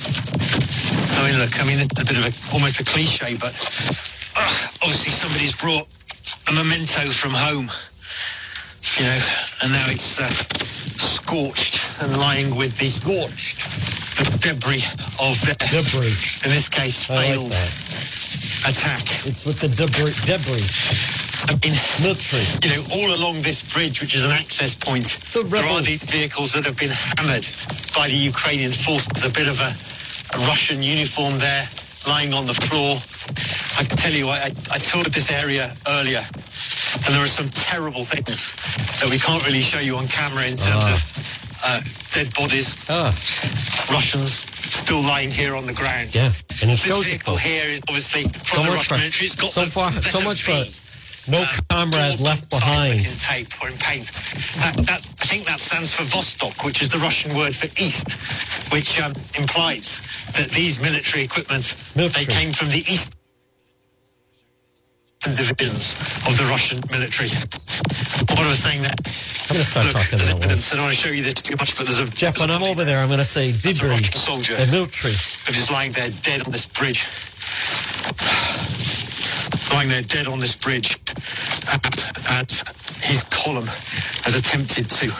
I 1.16 1.28
mean, 1.28 1.38
look, 1.38 1.60
I 1.60 1.64
mean, 1.66 1.78
it's 1.78 2.00
a 2.00 2.04
bit 2.04 2.18
of 2.18 2.24
a, 2.24 2.54
almost 2.54 2.80
a 2.80 2.84
cliche, 2.84 3.36
but 3.36 3.54
uh, 4.36 4.68
obviously 4.82 5.12
somebody's 5.12 5.54
brought 5.54 5.86
a 6.50 6.52
memento 6.52 7.10
from 7.10 7.30
home, 7.30 7.70
you 8.98 9.04
know, 9.04 9.20
and 9.62 9.72
now 9.72 9.86
it's 9.86 10.20
uh, 10.20 10.28
scorched 10.98 11.78
and 12.02 12.16
lying 12.16 12.56
with 12.56 12.76
the 12.78 12.86
scorched 12.86 13.62
the 14.18 14.38
debris 14.38 14.82
of 15.22 15.40
their 15.46 15.54
debris. 15.70 16.10
In 16.44 16.50
this 16.50 16.68
case, 16.68 17.08
I 17.08 17.14
like 17.14 17.26
failed 17.26 17.52
attack. 18.66 19.02
It's 19.26 19.46
with 19.46 19.60
the 19.60 19.68
debris. 19.68 20.12
Debris. 20.26 20.66
I 21.46 21.54
mean, 21.62 21.78
military. 22.02 22.44
You 22.62 22.76
know, 22.76 22.82
all 22.94 23.14
along 23.14 23.42
this 23.42 23.62
bridge, 23.62 24.00
which 24.00 24.14
is 24.14 24.24
an 24.24 24.32
access 24.32 24.74
point, 24.74 25.18
there 25.32 25.64
are 25.64 25.82
these 25.82 26.04
vehicles 26.04 26.52
that 26.54 26.64
have 26.64 26.76
been 26.76 26.90
hammered 26.90 27.46
by 27.94 28.08
the 28.08 28.16
Ukrainian 28.16 28.72
forces. 28.72 29.24
A 29.24 29.30
bit 29.30 29.46
of 29.46 29.60
a, 29.60 29.72
a 30.36 30.38
Russian 30.46 30.82
uniform 30.82 31.38
there, 31.38 31.68
lying 32.06 32.34
on 32.34 32.46
the 32.46 32.54
floor. 32.54 32.98
I 33.80 33.84
can 33.84 33.96
tell 33.96 34.12
you, 34.12 34.28
I, 34.28 34.52
I, 34.70 34.78
toured 34.78 35.06
this 35.06 35.30
area 35.32 35.72
earlier, 35.88 36.20
and 36.20 37.14
there 37.14 37.22
are 37.22 37.26
some 37.26 37.48
terrible 37.48 38.04
things 38.04 38.52
that 39.00 39.08
we 39.08 39.18
can't 39.18 39.42
really 39.46 39.62
show 39.62 39.78
you 39.78 39.96
on 39.96 40.06
camera 40.06 40.44
in 40.44 40.58
terms 40.58 40.84
Ah. 40.84 40.92
of 40.92 41.60
uh, 41.64 41.80
dead 42.12 42.28
bodies. 42.34 42.76
Russians 43.90 44.44
still 44.70 45.00
lying 45.00 45.30
here 45.30 45.56
on 45.56 45.64
the 45.64 45.72
ground. 45.72 46.14
Yeah, 46.14 46.30
and 46.60 46.70
it 46.70 46.78
this 46.78 47.04
vehicle 47.08 47.36
here 47.38 47.70
is 47.70 47.80
obviously 47.88 48.24
So 48.24 48.30
from 48.44 48.64
the 48.64 48.68
much 48.68 48.76
Russian 48.90 48.98
military. 48.98 49.26
It's 49.26 49.34
got 49.34 49.52
so 49.52 49.64
the 49.64 49.70
far- 49.70 49.92
so 49.92 50.20
much 50.20 50.42
for 50.42 50.52
V 50.64 50.74
no 51.28 51.46
comrade 51.70 52.20
left 52.20 52.50
behind. 52.50 53.00
in 53.06 53.16
tape 53.16 53.48
or 53.62 53.68
in 53.68 53.78
paint. 53.78 54.10
That, 54.60 54.76
that, 54.88 55.00
I 55.20 55.24
think 55.24 55.46
that 55.46 55.60
stands 55.60 55.94
for 55.94 56.02
Vostok, 56.02 56.64
which 56.66 56.82
is 56.82 56.88
the 56.90 56.98
Russian 56.98 57.34
word 57.34 57.54
for 57.56 57.68
east, 57.80 58.12
which 58.72 59.00
um, 59.00 59.12
implies 59.38 60.02
that 60.32 60.50
these 60.50 60.80
military 60.80 61.24
equipment 61.24 61.74
they 61.94 62.24
came 62.26 62.52
from 62.52 62.68
the 62.68 62.84
east 62.88 63.14
divisions 65.20 65.96
of 66.26 66.36
the 66.38 66.44
Russian 66.48 66.80
military. 66.90 67.28
What 67.28 68.40
I 68.40 68.48
was 68.48 68.58
saying 68.58 68.82
there. 68.82 68.94
I'm 68.96 69.54
going 69.54 69.64
to 69.64 69.70
start 69.70 69.86
Look, 69.86 69.96
talking 69.96 70.18
there's 70.18 70.28
that 70.28 70.36
evidence. 70.36 70.72
I 70.72 70.76
don't 70.76 70.84
want 70.86 70.96
to 70.96 71.00
show 71.00 71.10
you 71.10 71.22
this 71.22 71.34
too 71.34 71.56
much, 71.56 71.76
but 71.76 71.86
there's 71.86 71.98
a 71.98 72.06
Jeff, 72.08 72.38
when 72.40 72.50
I'm 72.50 72.62
over 72.62 72.84
there, 72.84 73.00
I'm 73.00 73.08
going 73.08 73.18
to 73.18 73.24
say 73.24 73.52
debris. 73.52 73.90
Russian 73.90 74.14
soldier. 74.14 74.56
The 74.56 74.66
military. 74.72 75.12
They're 75.12 75.54
just 75.54 75.70
lying 75.70 75.92
there 75.92 76.10
dead 76.22 76.42
on 76.46 76.52
this 76.52 76.66
bridge. 76.66 77.04
Lying 79.72 79.88
there 79.88 80.02
dead 80.02 80.26
on 80.26 80.40
this 80.40 80.56
bridge 80.56 80.98
At, 81.72 81.84
as 82.30 82.64
his 83.02 83.22
column 83.24 83.66
has 84.24 84.34
attempted 84.36 84.88
to 84.90 85.12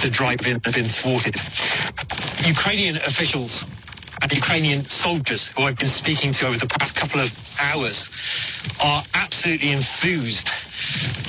to 0.00 0.10
drive 0.10 0.46
in 0.46 0.60
and 0.64 0.74
been 0.74 0.84
thwarted. 0.84 1.34
Ukrainian 2.46 2.96
officials 2.96 3.66
and 4.22 4.32
Ukrainian 4.32 4.84
soldiers 4.84 5.48
who 5.48 5.62
I've 5.62 5.78
been 5.78 5.88
speaking 5.88 6.32
to 6.32 6.46
over 6.46 6.58
the 6.58 6.66
past 6.66 6.94
couple 6.94 7.20
of 7.20 7.30
hours 7.60 8.10
are 8.84 9.02
absolutely 9.14 9.72
enthused 9.72 10.48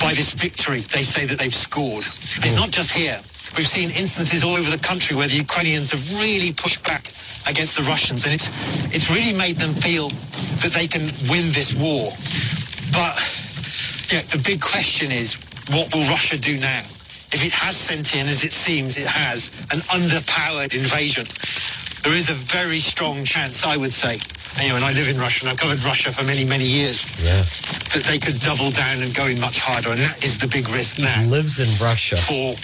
by 0.00 0.14
this 0.14 0.32
victory 0.32 0.80
they 0.80 1.02
say 1.02 1.26
that 1.26 1.38
they've 1.38 1.54
scored. 1.54 2.04
It's 2.04 2.54
not 2.54 2.70
just 2.70 2.92
here. 2.92 3.20
We've 3.56 3.66
seen 3.66 3.90
instances 3.90 4.44
all 4.44 4.54
over 4.54 4.70
the 4.70 4.82
country 4.82 5.16
where 5.16 5.28
the 5.28 5.36
Ukrainians 5.36 5.90
have 5.92 6.04
really 6.20 6.52
pushed 6.52 6.84
back 6.84 7.10
against 7.46 7.76
the 7.76 7.82
Russians, 7.84 8.24
and 8.24 8.34
it's 8.34 8.48
it's 8.94 9.10
really 9.10 9.32
made 9.32 9.56
them 9.56 9.74
feel 9.74 10.10
that 10.62 10.72
they 10.74 10.86
can 10.86 11.02
win 11.30 11.50
this 11.52 11.74
war. 11.74 12.12
But 12.92 13.16
yeah, 14.12 14.22
the 14.28 14.40
big 14.44 14.60
question 14.60 15.10
is, 15.12 15.34
what 15.70 15.92
will 15.94 16.04
Russia 16.08 16.38
do 16.38 16.58
now? 16.58 16.80
If 17.30 17.44
it 17.44 17.52
has 17.52 17.76
sent 17.76 18.14
in, 18.16 18.26
as 18.26 18.44
it 18.44 18.52
seems 18.52 18.96
it 18.96 19.06
has, 19.06 19.50
an 19.70 19.80
underpowered 19.92 20.74
invasion, 20.74 21.24
there 22.08 22.16
is 22.16 22.30
a 22.30 22.34
very 22.34 22.78
strong 22.78 23.22
chance, 23.22 23.66
I 23.66 23.76
would 23.76 23.92
say, 23.92 24.18
you 24.62 24.70
know, 24.70 24.76
and 24.76 24.84
I 24.84 24.94
live 24.94 25.10
in 25.10 25.18
Russia 25.18 25.44
and 25.44 25.50
I've 25.50 25.58
covered 25.58 25.84
Russia 25.84 26.10
for 26.10 26.24
many, 26.24 26.42
many 26.42 26.64
years, 26.64 27.04
yes. 27.22 27.76
that 27.92 28.04
they 28.04 28.18
could 28.18 28.40
double 28.40 28.70
down 28.70 29.02
and 29.02 29.14
go 29.14 29.26
in 29.26 29.38
much 29.38 29.58
harder, 29.60 29.90
and 29.90 30.00
that 30.00 30.24
is 30.24 30.38
the 30.38 30.48
big 30.48 30.70
risk 30.70 30.98
now 30.98 31.20
Who 31.20 31.28
Lives 31.28 31.58
in 31.60 31.68
Russia. 31.84 32.16
for 32.16 32.56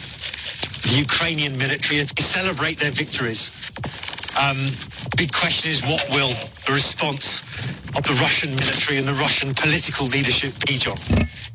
the 0.88 0.94
Ukrainian 0.96 1.58
military 1.58 2.02
to 2.02 2.22
celebrate 2.22 2.78
their 2.78 2.90
victories. 2.90 3.52
Um, 4.40 4.70
big 5.18 5.30
question 5.30 5.70
is 5.70 5.82
what 5.82 6.08
will 6.08 6.32
the 6.64 6.72
response 6.72 7.42
of 7.94 8.02
the 8.04 8.16
Russian 8.22 8.56
military 8.56 8.96
and 8.96 9.06
the 9.06 9.12
Russian 9.12 9.52
political 9.52 10.06
leadership 10.06 10.54
be, 10.66 10.78
John? 10.78 10.96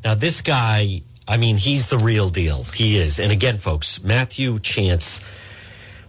Now, 0.04 0.14
this 0.14 0.44
guy, 0.44 1.02
I 1.28 1.38
mean, 1.38 1.58
he's 1.58 1.90
the 1.90 1.98
real 1.98 2.30
deal. 2.30 2.66
He 2.66 3.00
is. 3.00 3.20
And 3.20 3.32
again, 3.32 3.58
folks, 3.58 4.04
Matthew 4.04 4.60
Chance, 4.60 5.22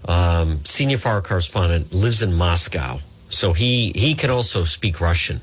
um, 0.07 0.65
senior 0.65 0.99
foreign 0.99 1.23
correspondent, 1.23 1.93
lives 1.93 2.23
in 2.23 2.35
Moscow. 2.35 2.99
So 3.29 3.53
he, 3.53 3.93
he 3.95 4.15
can 4.15 4.31
also 4.31 4.65
speak 4.65 5.01
Russian. 5.01 5.41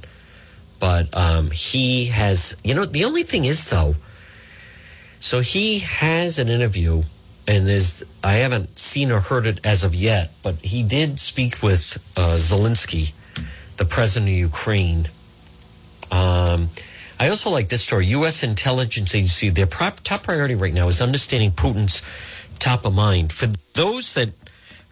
But 0.79 1.15
um, 1.15 1.51
he 1.51 2.05
has, 2.05 2.55
you 2.63 2.75
know, 2.75 2.85
the 2.85 3.05
only 3.05 3.23
thing 3.23 3.45
is, 3.45 3.69
though, 3.69 3.95
so 5.19 5.39
he 5.39 5.79
has 5.79 6.37
an 6.37 6.47
interview, 6.47 7.01
and 7.47 7.67
is 7.67 8.05
I 8.23 8.33
haven't 8.33 8.77
seen 8.77 9.11
or 9.11 9.19
heard 9.19 9.47
it 9.47 9.59
as 9.63 9.83
of 9.83 9.95
yet, 9.95 10.31
but 10.43 10.55
he 10.57 10.83
did 10.83 11.19
speak 11.19 11.63
with 11.63 11.97
uh, 12.15 12.35
Zelensky, 12.35 13.13
the 13.77 13.85
president 13.85 14.29
of 14.29 14.37
Ukraine. 14.37 15.09
Um, 16.11 16.69
I 17.19 17.29
also 17.29 17.49
like 17.49 17.69
this 17.69 17.81
story. 17.81 18.05
U.S. 18.07 18.43
intelligence 18.43 19.15
agency, 19.15 19.49
their 19.49 19.65
top 19.65 20.23
priority 20.23 20.53
right 20.53 20.73
now 20.73 20.87
is 20.87 21.01
understanding 21.01 21.51
Putin's 21.51 22.03
top 22.59 22.85
of 22.85 22.93
mind. 22.93 23.31
For 23.31 23.47
those 23.73 24.13
that 24.13 24.29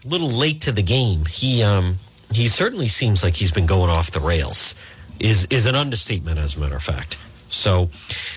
little 0.06 0.30
late 0.30 0.62
to 0.62 0.72
the 0.72 0.84
game, 0.84 1.26
he 1.26 1.64
um, 1.64 1.96
he 2.32 2.48
certainly 2.48 2.88
seems 2.88 3.24
like 3.24 3.36
he's 3.36 3.52
been 3.52 3.66
going 3.66 3.90
off 3.90 4.12
the 4.12 4.20
rails. 4.20 4.76
Is 5.20 5.46
is 5.46 5.66
an 5.66 5.76
understatement, 5.76 6.38
as 6.38 6.56
a 6.56 6.60
matter 6.60 6.76
of 6.76 6.84
fact. 6.84 7.18
So 7.48 7.90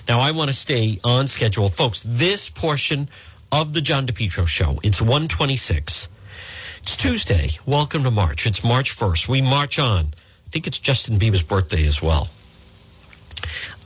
now 0.09 0.20
I 0.20 0.31
want 0.31 0.48
to 0.48 0.54
stay 0.57 0.98
on 1.02 1.26
schedule, 1.26 1.68
folks. 1.68 2.02
This 2.02 2.48
portion 2.48 3.09
of 3.50 3.72
the 3.72 3.81
John 3.81 4.07
DePetro 4.07 4.46
show. 4.46 4.78
It's 4.83 5.00
126. 5.00 6.09
It's 6.83 6.96
Tuesday. 6.96 7.50
Welcome 7.66 8.04
to 8.04 8.11
March. 8.11 8.46
It's 8.46 8.62
March 8.64 8.94
1st. 8.94 9.28
We 9.28 9.42
march 9.42 9.78
on. 9.78 10.14
I 10.46 10.50
think 10.50 10.66
it's 10.66 10.78
Justin 10.78 11.18
Bieber's 11.18 11.42
birthday 11.42 11.87
as 11.87 12.00
well. 12.00 12.28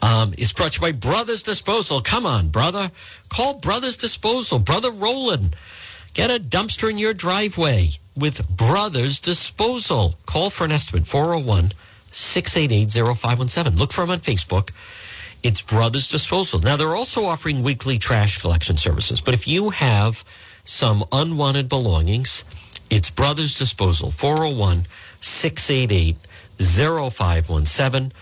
Um, 0.03 0.35
it's 0.37 0.53
brought 0.53 0.73
to 0.73 0.77
you 0.77 0.93
by 0.93 0.93
Brothers 0.93 1.43
Disposal. 1.43 2.01
Come 2.01 2.27
on, 2.27 2.49
brother. 2.49 2.91
Call 3.29 3.55
Brothers 3.55 3.97
Disposal. 3.97 4.59
Brother 4.59 4.91
Roland. 4.91 5.57
Get 6.15 6.31
a 6.31 6.39
dumpster 6.39 6.91
in 6.91 6.99
your 6.99 7.15
driveway 7.15 7.93
with 8.15 8.47
Brothers 8.55 9.19
Disposal. 9.19 10.17
Call 10.27 10.51
for 10.51 10.65
an 10.65 10.73
estimate 10.73 11.07
401 11.07 11.73
688 12.11 12.93
0517. 13.17 13.79
Look 13.79 13.93
for 13.93 14.03
them 14.03 14.11
on 14.11 14.19
Facebook. 14.19 14.73
It's 15.43 15.63
Brothers 15.63 16.09
Disposal. 16.09 16.61
Now, 16.61 16.77
they're 16.77 16.95
also 16.95 17.25
offering 17.25 17.63
weekly 17.63 17.99
trash 17.99 18.39
collection 18.39 18.77
services. 18.77 19.23
But 19.23 19.33
if 19.33 19.49
you 19.49 19.71
have 19.71 20.23
some 20.65 21.03
unwanted 21.13 21.71
belongings, 21.71 22.45
it's 22.91 23.11
Brothers 23.11 23.59
Disposal, 23.59 24.11
401 24.11 24.87
688 25.23 26.19
0517. 26.59 28.13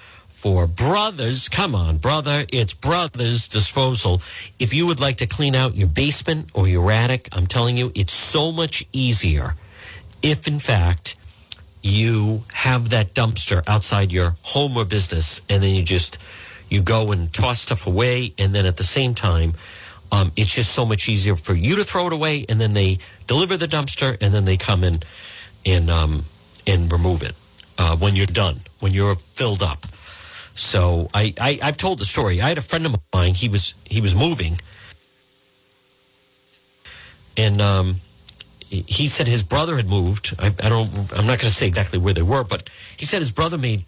For 0.41 0.67
Brothers, 0.67 1.51
come 1.51 1.75
on, 1.75 1.99
brother, 1.99 2.47
it's 2.51 2.73
Brothers 2.73 3.47
Disposal. 3.47 4.23
If 4.59 4.73
you 4.73 4.87
would 4.87 4.99
like 4.99 5.19
to 5.19 5.27
clean 5.27 5.55
out 5.55 5.77
your 5.77 5.87
basement 5.87 6.49
or 6.55 6.67
your 6.67 6.91
attic, 6.91 7.29
I'm 7.33 7.47
telling 7.47 7.77
you, 7.77 7.93
it's 7.95 8.15
so 8.15 8.51
much 8.51 8.87
easier 8.91 9.55
if, 10.23 10.49
in 10.49 10.59
fact, 10.59 11.17
you 11.83 12.45
have 12.55 12.89
that 12.89 13.13
dumpster 13.13 13.63
outside 13.69 14.11
your 14.11 14.35
home 14.41 14.79
or 14.79 14.87
business 14.87 15.43
and 15.51 15.63
then 15.63 15.75
you 15.75 15.83
just 15.83 16.17
you 16.71 16.81
go 16.81 17.13
and 17.13 17.31
toss 17.35 17.61
stuff 17.61 17.87
away 17.87 18.33
and 18.39 18.55
then 18.55 18.65
at 18.65 18.79
the 18.79 18.85
same 18.85 19.13
time 19.13 19.53
um, 20.11 20.33
it's 20.37 20.55
just 20.55 20.73
so 20.73 20.87
much 20.87 21.07
easier 21.07 21.37
for 21.37 21.55
you 21.55 21.77
to 21.77 21.85
throw 21.85 22.07
it 22.07 22.15
away 22.15 22.47
and 22.49 22.59
then 22.59 22.73
they 22.73 22.99
deliver 23.27 23.59
the 23.59 23.67
dumpster 23.67 24.17
and 24.23 24.33
then 24.33 24.47
they 24.47 24.57
come 24.57 24.85
in 24.85 25.01
and 25.67 25.91
um, 25.91 26.23
and 26.67 26.91
remove 26.91 27.23
it 27.23 27.35
uh, 27.77 27.95
when 27.97 28.17
you're 28.17 28.27
done 28.27 28.57
when 28.81 28.93
you're 28.93 29.15
filled 29.15 29.63
up 29.63 29.87
so 30.61 31.09
I, 31.15 31.35
I 31.41 31.59
i've 31.63 31.77
told 31.77 31.99
the 31.99 32.05
story 32.05 32.41
i 32.41 32.49
had 32.49 32.59
a 32.59 32.63
friend 32.63 32.87
of 32.87 32.97
mine 33.13 33.35
he 33.35 33.49
was 33.49 33.75
he 33.85 34.01
was 34.01 34.15
moving 34.15 34.59
and 37.37 37.61
um, 37.61 37.97
he 38.71 39.09
said 39.09 39.27
his 39.27 39.43
brother 39.43 39.77
had 39.77 39.89
moved. 39.89 40.35
I, 40.39 40.47
I 40.63 40.69
don't. 40.69 40.89
I'm 41.13 41.27
not 41.27 41.39
going 41.39 41.51
to 41.51 41.51
say 41.51 41.67
exactly 41.67 41.99
where 41.99 42.15
they 42.15 42.23
were, 42.23 42.45
but 42.45 42.69
he 42.97 43.05
said 43.05 43.21
his 43.21 43.33
brother 43.33 43.59
made 43.59 43.85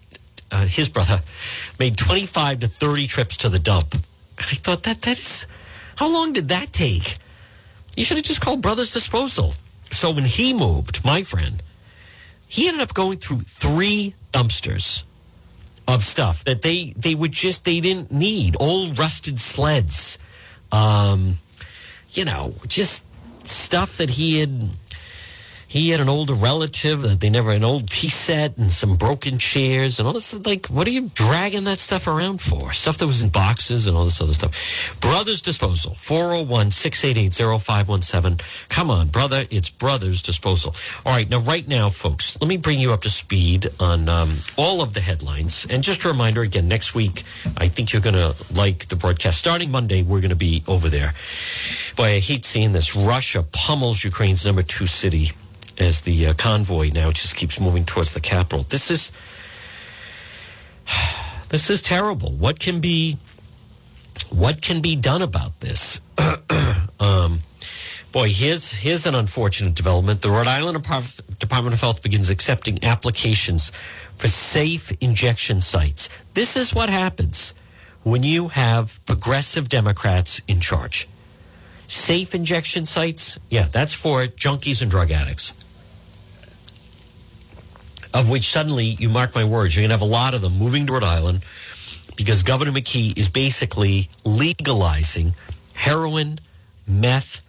uh, 0.51 0.65
his 0.65 0.89
brother 0.89 1.19
made 1.79 1.97
25 1.97 2.59
to 2.59 2.67
30 2.67 3.07
trips 3.07 3.37
to 3.37 3.49
the 3.49 3.59
dump. 3.59 3.93
And 3.93 4.47
I 4.51 4.55
thought 4.55 4.83
that 4.83 5.01
that 5.03 5.19
is 5.19 5.47
how 5.95 6.11
long 6.11 6.33
did 6.33 6.49
that 6.49 6.73
take? 6.73 7.17
You 7.95 8.03
should 8.03 8.17
have 8.17 8.25
just 8.25 8.41
called 8.41 8.61
Brothers 8.61 8.91
Disposal. 8.91 9.53
So 9.91 10.09
when 10.09 10.23
he 10.23 10.53
moved, 10.53 11.05
my 11.05 11.21
friend, 11.21 11.61
he 12.47 12.67
ended 12.67 12.81
up 12.81 12.95
going 12.95 13.19
through 13.19 13.41
three 13.41 14.15
dumpsters 14.31 15.03
of 15.87 16.03
stuff 16.03 16.43
that 16.45 16.61
they 16.61 16.93
they 16.97 17.15
would 17.15 17.31
just 17.31 17.65
they 17.65 17.79
didn't 17.79 18.11
need. 18.11 18.55
Old 18.59 18.97
rusted 18.99 19.39
sleds. 19.39 20.17
Um 20.71 21.39
you 22.11 22.25
know 22.25 22.53
just 22.67 23.05
stuff 23.47 23.97
that 23.97 24.11
he 24.11 24.39
had 24.39 24.69
he 25.73 25.89
had 25.89 25.99
an 25.99 26.07
older 26.07 26.35
relative 26.35 27.01
that 27.01 27.19
they 27.19 27.31
never 27.31 27.51
an 27.51 27.63
old 27.63 27.89
tea 27.89 28.07
set 28.07 28.55
and 28.59 28.71
some 28.71 28.95
broken 28.95 29.39
chairs 29.39 29.97
and 29.97 30.07
all 30.07 30.13
this 30.13 30.35
like 30.45 30.67
what 30.67 30.85
are 30.85 30.91
you 30.91 31.09
dragging 31.15 31.63
that 31.63 31.79
stuff 31.79 32.05
around 32.05 32.39
for? 32.39 32.71
Stuff 32.73 32.99
that 32.99 33.07
was 33.07 33.23
in 33.23 33.29
boxes 33.29 33.87
and 33.87 33.97
all 33.97 34.05
this 34.05 34.21
other 34.21 34.35
stuff. 34.35 34.95
Brothers 35.01 35.41
disposal 35.41 35.93
401-688-0517 35.93 38.69
come 38.69 38.91
on 38.91 39.07
brother 39.07 39.45
it's 39.49 39.71
brothers 39.71 40.21
disposal. 40.21 40.75
All 41.07 41.13
right 41.13 41.27
now 41.27 41.39
right 41.39 41.67
now 41.67 41.89
folks 41.89 42.39
let 42.39 42.47
me 42.47 42.57
bring 42.57 42.77
you 42.77 42.93
up 42.93 43.01
to 43.01 43.09
speed 43.09 43.67
on 43.79 44.07
um, 44.07 44.35
all 44.55 44.83
of 44.83 44.93
the 44.93 45.01
headlines. 45.01 45.65
And 45.71 45.81
just 45.81 46.05
a 46.05 46.07
reminder 46.07 46.43
again 46.43 46.67
next 46.67 46.93
week 46.93 47.23
i 47.57 47.67
think 47.67 47.91
you're 47.91 48.03
going 48.03 48.13
to 48.13 48.35
like 48.53 48.89
the 48.89 48.95
broadcast. 48.95 49.39
Starting 49.39 49.71
monday 49.71 50.03
we're 50.03 50.21
going 50.21 50.29
to 50.29 50.35
be 50.35 50.63
over 50.67 50.87
there. 50.87 51.15
Boy 51.95 52.17
i 52.17 52.19
hate 52.19 52.45
seeing 52.45 52.73
this. 52.73 52.95
Russia 52.95 53.41
pummels 53.51 54.03
ukraine's 54.03 54.45
number 54.45 54.61
two 54.61 54.85
city 54.85 55.31
as 55.77 56.01
the 56.01 56.27
uh, 56.27 56.33
convoy 56.33 56.89
now 56.93 57.11
just 57.11 57.35
keeps 57.35 57.59
moving 57.59 57.85
towards 57.85 58.13
the 58.13 58.19
capital. 58.19 58.63
This 58.63 58.91
is 58.91 59.11
this 61.49 61.69
is 61.69 61.81
terrible. 61.81 62.31
What 62.31 62.59
can 62.59 62.79
be 62.79 63.17
what 64.29 64.61
can 64.61 64.81
be 64.81 64.95
done 64.95 65.21
about 65.21 65.59
this? 65.59 65.99
um, 66.99 67.39
boy, 68.11 68.29
here's 68.29 68.71
here's 68.71 69.05
an 69.05 69.15
unfortunate 69.15 69.75
development. 69.75 70.21
The 70.21 70.29
Rhode 70.29 70.47
Island 70.47 70.75
Department 71.39 71.73
of 71.73 71.81
Health 71.81 72.03
begins 72.03 72.29
accepting 72.29 72.83
applications 72.83 73.71
for 74.17 74.27
safe 74.27 74.91
injection 75.01 75.61
sites. 75.61 76.09
This 76.33 76.55
is 76.55 76.73
what 76.73 76.89
happens 76.89 77.53
when 78.03 78.23
you 78.23 78.49
have 78.49 79.03
progressive 79.05 79.69
Democrats 79.69 80.41
in 80.47 80.59
charge. 80.59 81.07
Safe 81.87 82.33
injection 82.33 82.85
sites, 82.85 83.39
yeah, 83.49 83.67
that's 83.71 83.93
for 83.93 84.23
junkies 84.23 84.81
and 84.81 84.89
drug 84.89 85.11
addicts 85.11 85.53
of 88.13 88.29
which 88.29 88.49
suddenly, 88.49 88.85
you 88.85 89.09
mark 89.09 89.35
my 89.35 89.43
words, 89.43 89.75
you're 89.75 89.81
going 89.81 89.89
to 89.89 89.95
have 89.95 90.01
a 90.01 90.05
lot 90.05 90.33
of 90.33 90.41
them 90.41 90.57
moving 90.57 90.85
to 90.87 90.93
Rhode 90.93 91.03
Island 91.03 91.43
because 92.15 92.43
Governor 92.43 92.71
McKee 92.71 93.17
is 93.17 93.29
basically 93.29 94.09
legalizing 94.23 95.33
heroin, 95.73 96.39
meth. 96.87 97.41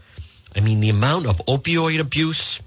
I 0.56 0.60
mean, 0.60 0.80
the 0.80 0.90
amount 0.90 1.26
of 1.26 1.38
opioid 1.46 2.00
abuse. 2.00 2.60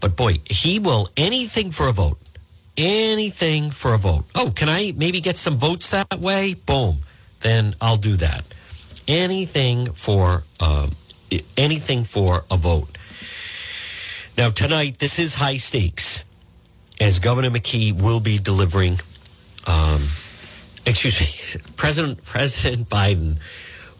But 0.00 0.16
boy, 0.16 0.40
he 0.44 0.78
will 0.78 1.08
anything 1.16 1.70
for 1.70 1.88
a 1.88 1.92
vote. 1.92 2.18
Anything 2.76 3.70
for 3.70 3.92
a 3.92 3.98
vote. 3.98 4.24
Oh, 4.34 4.50
can 4.54 4.68
I 4.68 4.92
maybe 4.96 5.20
get 5.20 5.36
some 5.36 5.58
votes 5.58 5.90
that 5.90 6.18
way? 6.18 6.54
Boom. 6.54 6.98
Then 7.40 7.74
I'll 7.80 7.96
do 7.96 8.16
that. 8.16 8.44
Anything 9.06 9.86
for 9.92 10.44
um, 10.60 10.90
anything 11.56 12.04
for 12.04 12.44
a 12.50 12.56
vote. 12.56 12.96
Now, 14.36 14.48
tonight, 14.48 14.98
this 14.98 15.18
is 15.18 15.34
high 15.34 15.58
stakes, 15.58 16.24
as 16.98 17.18
Governor 17.18 17.50
McKee 17.50 18.00
will 18.00 18.18
be 18.18 18.38
delivering, 18.38 18.98
um, 19.66 20.02
excuse 20.86 21.20
me, 21.20 21.62
President, 21.76 22.24
President 22.24 22.88
Biden 22.88 23.36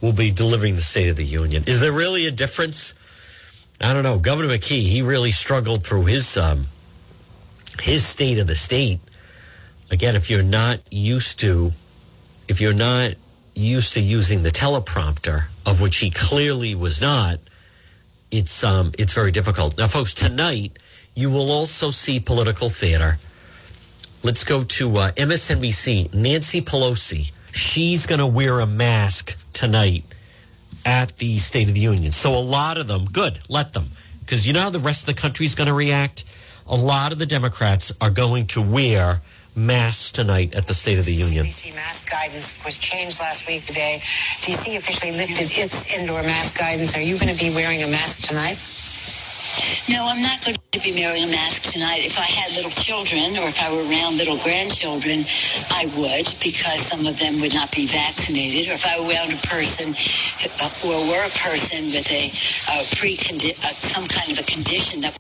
will 0.01 0.15
be 0.15 0.31
delivering 0.31 0.75
the 0.75 0.81
State 0.81 1.09
of 1.09 1.17
the 1.17 1.25
Union. 1.25 1.65
Is 1.67 1.81
there 1.81 1.93
really 1.93 2.27
a 2.27 2.31
difference? 2.31 2.95
I 3.79 3.93
don't 3.93 4.05
know. 4.05 4.19
Governor 4.19 4.49
McKee, 4.49 4.83
he 4.83 5.03
really 5.03 5.33
struggled 5.33 5.85
through 5.85 6.07
his, 6.07 6.39
um, 6.39 6.65
his 7.83 8.07
State 8.07 8.39
of 8.39 8.47
the 8.47 8.57
State. 8.57 9.01
Again, 9.91 10.17
if 10.17 10.31
you're 10.31 10.43
not 10.43 10.81
used 10.91 11.41
to, 11.41 11.73
if 12.49 12.59
you're 12.59 12.73
not 12.73 13.13
used 13.55 13.93
to 13.95 14.01
using 14.01 14.45
the 14.45 14.51
teleprompter, 14.51 15.49
of 15.67 15.83
which 15.83 15.99
he 15.99 16.09
clearly 16.11 16.75
was 16.75 17.03
not, 17.03 17.39
it's 18.33 18.65
um, 18.65 18.93
it's 18.99 19.13
very 19.13 19.31
difficult. 19.31 19.79
Now, 19.79 19.87
folks, 19.87 20.15
tonight 20.15 20.79
you 21.15 21.31
will 21.31 21.53
also 21.53 21.91
see 21.91 22.19
political 22.19 22.71
theater. 22.71 23.19
Let's 24.25 24.43
go 24.43 24.65
to 24.65 24.97
uh, 24.97 25.11
MSNBC. 25.13 26.15
Nancy 26.15 26.63
Pelosi. 26.63 27.33
She's 27.53 28.07
going 28.07 28.21
to 28.21 28.27
wear 28.27 28.61
a 28.61 28.67
mask 28.67 29.37
tonight 29.53 30.05
at 30.87 31.19
the 31.19 31.39
State 31.39 31.69
of 31.69 31.75
the 31.75 31.81
Union. 31.81 32.13
So 32.13 32.35
a 32.35 32.41
lot 32.41 32.79
of 32.79 32.89
them, 32.89 33.05
good, 33.05 33.41
let 33.49 33.75
them, 33.75 33.89
because 34.21 34.47
you 34.47 34.55
know 34.55 34.63
how 34.63 34.71
the 34.71 34.79
rest 34.79 35.03
of 35.03 35.15
the 35.15 35.21
country 35.21 35.45
is 35.45 35.55
going 35.55 35.69
to 35.69 35.75
react. 35.75 36.25
A 36.67 36.77
lot 36.77 37.13
of 37.13 37.19
the 37.19 37.27
Democrats 37.27 37.93
are 38.01 38.11
going 38.11 38.47
to 38.49 38.63
wear 38.63 39.17
masks 39.55 40.11
tonight 40.13 40.55
at 40.55 40.67
the 40.67 40.75
State 40.75 40.99
of 40.99 41.05
the 41.05 41.15
Union. 41.15 41.45
CDC 41.45 41.75
mask 41.75 42.11
guidance 42.11 42.65
was 42.65 42.79
changed 42.79 43.21
last 43.21 43.47
week 43.47 43.65
today. 43.65 43.99
DC 44.41 44.77
officially 44.77 45.13
lifted 45.13 45.51
its 45.53 45.95
indoor 45.95 46.23
mask 46.23 46.59
guidance. 46.59 46.97
Are 46.97 47.03
you 47.03 47.19
going 47.19 47.35
to 47.35 47.39
be 47.39 47.51
wearing 47.55 47.83
a 47.83 47.89
mask 47.89 48.29
tonight? 48.29 48.57
No, 49.89 50.09
I'm 50.09 50.23
not 50.23 50.43
going 50.45 50.57
to 50.57 50.81
be 50.81 50.93
wearing 50.93 51.25
a 51.25 51.27
mask 51.27 51.65
tonight. 51.65 52.07
If 52.07 52.19
I 52.19 52.23
had 52.25 52.57
little 52.57 52.71
children 52.71 53.37
or 53.37 53.49
if 53.49 53.61
I 53.61 53.69
were 53.69 53.85
around 53.85 54.17
little 54.17 54.39
grandchildren, 54.39 55.25
I 55.71 55.91
would 55.99 56.33
because 56.41 56.81
some 56.81 57.05
of 57.07 57.19
them 57.19 57.41
would 57.41 57.53
not 57.53 57.71
be 57.73 57.87
vaccinated. 57.87 58.71
Or 58.71 58.75
if 58.75 58.87
I 58.87 58.99
were 59.01 59.13
around 59.13 59.33
a 59.35 59.43
person 59.45 59.93
or 59.93 60.99
were 61.11 61.27
a 61.27 61.35
person 61.37 61.93
with 61.93 62.09
a, 62.11 62.33
a 62.73 62.87
pre 62.97 63.15
uh, 63.15 63.75
some 63.77 64.07
kind 64.07 64.33
of 64.33 64.41
a 64.41 64.45
condition 64.45 65.03
that 65.03 65.19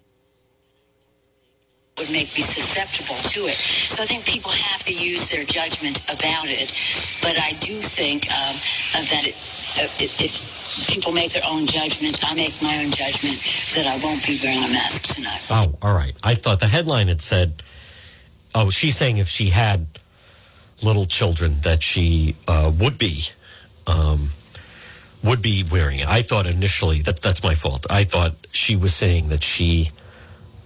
would 1.99 2.11
make 2.11 2.35
me 2.35 2.43
susceptible 2.43 3.17
to 3.17 3.41
it. 3.47 3.57
So 3.93 4.03
I 4.03 4.07
think 4.07 4.25
people 4.25 4.51
have 4.51 4.83
to 4.85 4.93
use 4.93 5.29
their 5.29 5.45
judgment 5.45 6.01
about 6.11 6.49
it. 6.49 6.73
But 7.21 7.39
I 7.39 7.53
do 7.61 7.75
think 7.81 8.25
um, 8.33 8.57
that 9.13 9.27
it, 9.27 9.37
uh, 9.79 9.89
if 10.01 10.89
people 10.89 11.13
make 11.13 11.33
their 11.33 11.43
own 11.47 11.67
judgment, 11.67 12.19
I 12.25 12.35
make 12.35 12.61
my 12.63 12.79
own 12.83 12.91
judgment 12.91 13.37
that 13.77 13.87
I 13.87 13.99
won't 14.03 14.25
be 14.25 14.41
wearing 14.43 14.65
a 14.65 14.73
mask 14.73 15.15
tonight. 15.15 15.43
Oh, 15.51 15.77
all 15.83 15.95
right. 15.95 16.15
I 16.23 16.35
thought 16.35 16.61
the 16.61 16.69
headline 16.69 17.09
had 17.09 17.21
said, 17.21 17.63
oh, 18.55 18.71
she's 18.71 18.97
saying 18.97 19.19
if 19.19 19.29
she 19.29 19.51
had 19.51 19.87
little 20.83 21.05
children 21.05 21.57
that 21.61 21.83
she 21.83 22.37
uh, 22.49 22.73
would 22.81 22.97
be. 22.97 23.23
Um, 23.87 24.31
would 25.25 25.43
be 25.43 25.65
wearing 25.71 26.01
it. 26.01 26.09
I 26.09 26.23
thought 26.23 26.47
initially 26.47 27.01
that 27.03 27.23
that's 27.23 27.45
my 27.45 27.55
fault. 27.55 27.87
I 27.89 28.03
thought 28.03 28.35
she 28.51 28.75
was 28.75 28.93
saying 28.93 29.29
that 29.29 29.45
she 29.45 29.91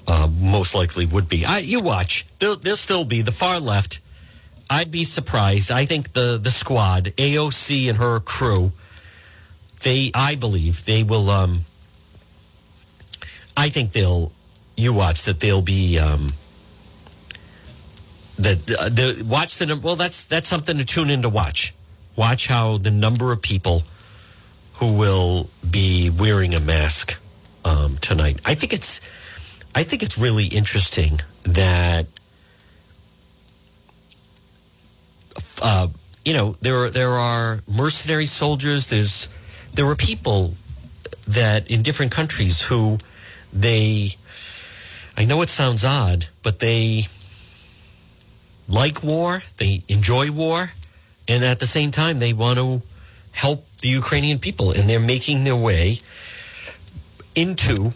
uh, 0.06 0.28
most 0.40 0.74
likely 0.74 1.06
would 1.06 1.28
be. 1.28 1.44
I, 1.44 1.58
you 1.58 1.80
watch, 1.80 2.26
there'll, 2.38 2.56
there'll 2.56 2.76
still 2.76 3.04
be 3.04 3.22
the 3.22 3.32
far 3.32 3.58
left. 3.60 4.00
I'd 4.68 4.90
be 4.90 5.04
surprised. 5.04 5.70
I 5.70 5.84
think 5.84 6.12
the 6.12 6.38
the 6.42 6.50
squad, 6.50 7.12
AOC 7.16 7.88
and 7.88 7.98
her 7.98 8.18
crew, 8.18 8.72
they, 9.82 10.10
I 10.14 10.34
believe, 10.34 10.84
they 10.84 11.02
will. 11.02 11.30
Um, 11.30 11.60
I 13.56 13.68
think 13.68 13.92
they'll. 13.92 14.32
You 14.76 14.92
watch 14.92 15.22
that 15.22 15.40
they'll 15.40 15.62
be. 15.62 15.98
Um, 15.98 16.32
that 18.38 18.70
uh, 18.78 18.88
the 18.88 19.24
watch 19.26 19.56
the 19.58 19.66
number. 19.66 19.86
Well, 19.86 19.96
that's 19.96 20.24
that's 20.24 20.48
something 20.48 20.76
to 20.78 20.84
tune 20.84 21.10
in 21.10 21.22
to 21.22 21.28
watch. 21.28 21.72
Watch 22.16 22.48
how 22.48 22.76
the 22.76 22.90
number 22.90 23.32
of 23.32 23.40
people 23.40 23.84
who 24.74 24.92
will 24.92 25.48
be 25.68 26.10
wearing 26.10 26.54
a 26.54 26.60
mask 26.60 27.18
um, 27.64 27.98
tonight. 27.98 28.40
I 28.44 28.54
think 28.54 28.72
it's. 28.72 29.00
I 29.76 29.84
think 29.84 30.02
it's 30.02 30.18
really 30.18 30.46
interesting 30.46 31.20
that. 31.44 32.06
Uh, 35.62 35.88
you 36.24 36.34
know 36.34 36.54
there 36.60 36.76
are 36.84 36.90
there 36.90 37.12
are 37.12 37.60
mercenary 37.68 38.26
soldiers. 38.26 38.88
There's 38.88 39.28
there 39.74 39.86
are 39.86 39.94
people 39.94 40.54
that 41.28 41.70
in 41.70 41.82
different 41.82 42.10
countries 42.10 42.62
who 42.62 42.98
they. 43.52 44.16
I 45.16 45.24
know 45.24 45.40
it 45.42 45.48
sounds 45.48 45.84
odd, 45.84 46.26
but 46.42 46.58
they 46.58 47.06
like 48.68 49.02
war. 49.04 49.44
They 49.58 49.82
enjoy 49.88 50.32
war, 50.32 50.72
and 51.28 51.44
at 51.44 51.60
the 51.60 51.66
same 51.66 51.90
time, 51.92 52.18
they 52.18 52.32
want 52.32 52.58
to 52.58 52.82
help 53.32 53.64
the 53.82 53.88
Ukrainian 53.88 54.40
people, 54.40 54.72
and 54.72 54.90
they're 54.90 54.98
making 54.98 55.44
their 55.44 55.56
way 55.56 56.00
into 57.36 57.92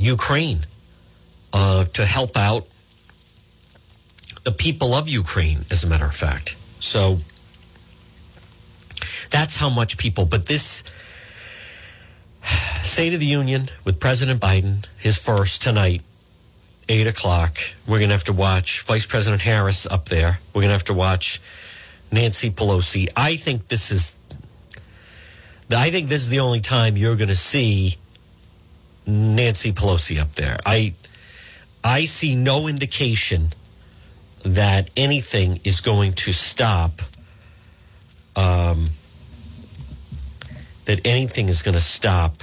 Ukraine 0.00 0.60
uh, 1.52 1.84
to 1.84 2.06
help 2.06 2.36
out 2.36 2.66
the 4.44 4.52
people 4.52 4.94
of 4.94 5.08
Ukraine, 5.08 5.66
as 5.70 5.84
a 5.84 5.86
matter 5.86 6.06
of 6.06 6.16
fact. 6.16 6.56
So 6.78 7.18
that's 9.30 9.58
how 9.58 9.68
much 9.68 9.98
people, 9.98 10.24
but 10.24 10.46
this 10.46 10.82
State 12.82 13.12
of 13.12 13.20
the 13.20 13.26
Union 13.26 13.68
with 13.84 14.00
President 14.00 14.40
Biden, 14.40 14.86
his 14.98 15.18
first 15.18 15.60
tonight, 15.60 16.00
8 16.88 17.06
o'clock. 17.06 17.58
We're 17.86 17.98
going 17.98 18.08
to 18.08 18.14
have 18.14 18.24
to 18.24 18.32
watch 18.32 18.80
Vice 18.80 19.04
President 19.04 19.42
Harris 19.42 19.86
up 19.86 20.08
there. 20.08 20.40
We're 20.54 20.62
going 20.62 20.70
to 20.70 20.74
have 20.74 20.84
to 20.84 20.94
watch 20.94 21.40
Nancy 22.10 22.50
Pelosi. 22.50 23.08
I 23.14 23.36
think 23.36 23.68
this 23.68 23.92
is. 23.92 24.16
I 25.70 25.92
think 25.92 26.08
this 26.08 26.22
is 26.22 26.30
the 26.30 26.40
only 26.40 26.58
time 26.58 26.96
you're 26.96 27.14
going 27.14 27.28
to 27.28 27.36
see 27.36 27.99
Nancy 29.06 29.72
Pelosi 29.72 30.20
up 30.20 30.34
there. 30.34 30.58
I 30.64 30.94
I 31.82 32.04
see 32.04 32.34
no 32.34 32.68
indication 32.68 33.52
that 34.44 34.90
anything 34.96 35.60
is 35.64 35.80
going 35.80 36.12
to 36.12 36.32
stop. 36.32 37.00
Um, 38.36 38.86
that 40.84 41.00
anything 41.04 41.48
is 41.48 41.62
going 41.62 41.74
to 41.74 41.80
stop 41.80 42.42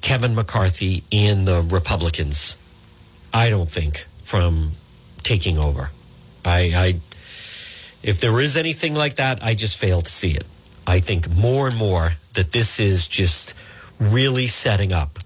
Kevin 0.00 0.34
McCarthy 0.34 1.02
and 1.12 1.46
the 1.46 1.62
Republicans. 1.62 2.56
I 3.32 3.50
don't 3.50 3.68
think 3.68 4.06
from 4.22 4.72
taking 5.22 5.58
over. 5.58 5.90
I, 6.44 6.58
I 6.74 7.00
if 8.02 8.20
there 8.20 8.38
is 8.40 8.56
anything 8.56 8.94
like 8.94 9.16
that, 9.16 9.42
I 9.42 9.54
just 9.54 9.78
fail 9.78 10.02
to 10.02 10.10
see 10.10 10.32
it. 10.32 10.44
I 10.86 11.00
think 11.00 11.34
more 11.36 11.66
and 11.66 11.76
more 11.76 12.12
that 12.34 12.52
this 12.52 12.78
is 12.78 13.08
just 13.08 13.54
really 13.98 14.46
setting 14.46 14.92
up 14.92 15.18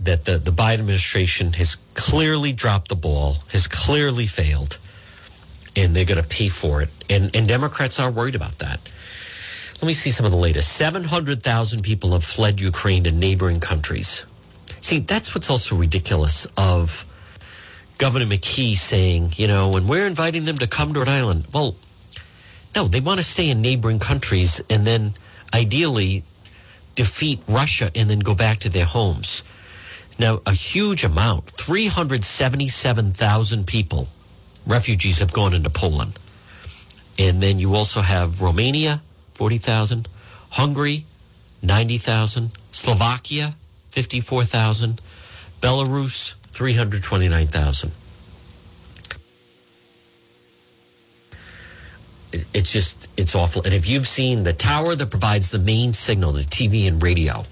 that 0.00 0.24
the, 0.24 0.38
the 0.38 0.50
Biden 0.50 0.80
administration 0.80 1.54
has 1.54 1.76
clearly 1.94 2.52
dropped 2.52 2.88
the 2.88 2.96
ball, 2.96 3.38
has 3.52 3.66
clearly 3.66 4.26
failed, 4.26 4.78
and 5.74 5.94
they're 5.94 6.04
going 6.04 6.22
to 6.22 6.28
pay 6.28 6.48
for 6.48 6.82
it. 6.82 6.90
And, 7.08 7.34
and 7.34 7.48
Democrats 7.48 7.98
are 7.98 8.10
worried 8.10 8.34
about 8.34 8.58
that. 8.58 8.80
Let 9.80 9.86
me 9.86 9.92
see 9.94 10.10
some 10.10 10.24
of 10.24 10.32
the 10.32 10.38
latest. 10.38 10.72
700,000 10.72 11.82
people 11.82 12.12
have 12.12 12.24
fled 12.24 12.60
Ukraine 12.60 13.04
to 13.04 13.12
neighboring 13.12 13.60
countries. 13.60 14.24
See, 14.80 15.00
that's 15.00 15.34
what's 15.34 15.50
also 15.50 15.76
ridiculous 15.76 16.46
of 16.56 17.04
Governor 17.98 18.26
McKee 18.26 18.76
saying, 18.76 19.34
you 19.36 19.48
know, 19.48 19.70
when 19.70 19.86
we're 19.86 20.06
inviting 20.06 20.44
them 20.44 20.58
to 20.58 20.66
come 20.66 20.94
to 20.94 21.00
Rhode 21.00 21.08
Island. 21.08 21.46
Well, 21.52 21.76
no, 22.74 22.84
they 22.84 23.00
want 23.00 23.18
to 23.18 23.24
stay 23.24 23.48
in 23.50 23.60
neighboring 23.60 23.98
countries 23.98 24.62
and 24.68 24.86
then 24.86 25.14
ideally 25.54 26.22
defeat 26.96 27.40
Russia 27.46 27.92
and 27.94 28.10
then 28.10 28.18
go 28.18 28.34
back 28.34 28.58
to 28.60 28.68
their 28.68 28.86
homes. 28.86 29.44
Now, 30.18 30.40
a 30.46 30.52
huge 30.52 31.04
amount, 31.04 31.50
377,000 31.50 33.66
people, 33.66 34.08
refugees 34.66 35.18
have 35.20 35.32
gone 35.32 35.54
into 35.54 35.70
Poland. 35.70 36.18
And 37.18 37.42
then 37.42 37.58
you 37.58 37.74
also 37.74 38.00
have 38.00 38.42
Romania, 38.42 39.02
40,000, 39.34 40.08
Hungary, 40.50 41.04
90,000, 41.62 42.50
Slovakia, 42.72 43.54
54,000, 43.90 45.00
Belarus, 45.60 46.34
329,000. 46.52 47.92
It's 52.54 52.72
just, 52.72 53.08
it's 53.16 53.34
awful. 53.34 53.62
And 53.64 53.74
if 53.74 53.88
you've 53.88 54.06
seen 54.06 54.42
the 54.42 54.52
tower 54.52 54.94
that 54.94 55.10
provides 55.10 55.50
the 55.50 55.58
main 55.58 55.92
signal 55.92 56.32
to 56.34 56.40
TV 56.40 56.88
and 56.88 57.02
radio 57.02 57.44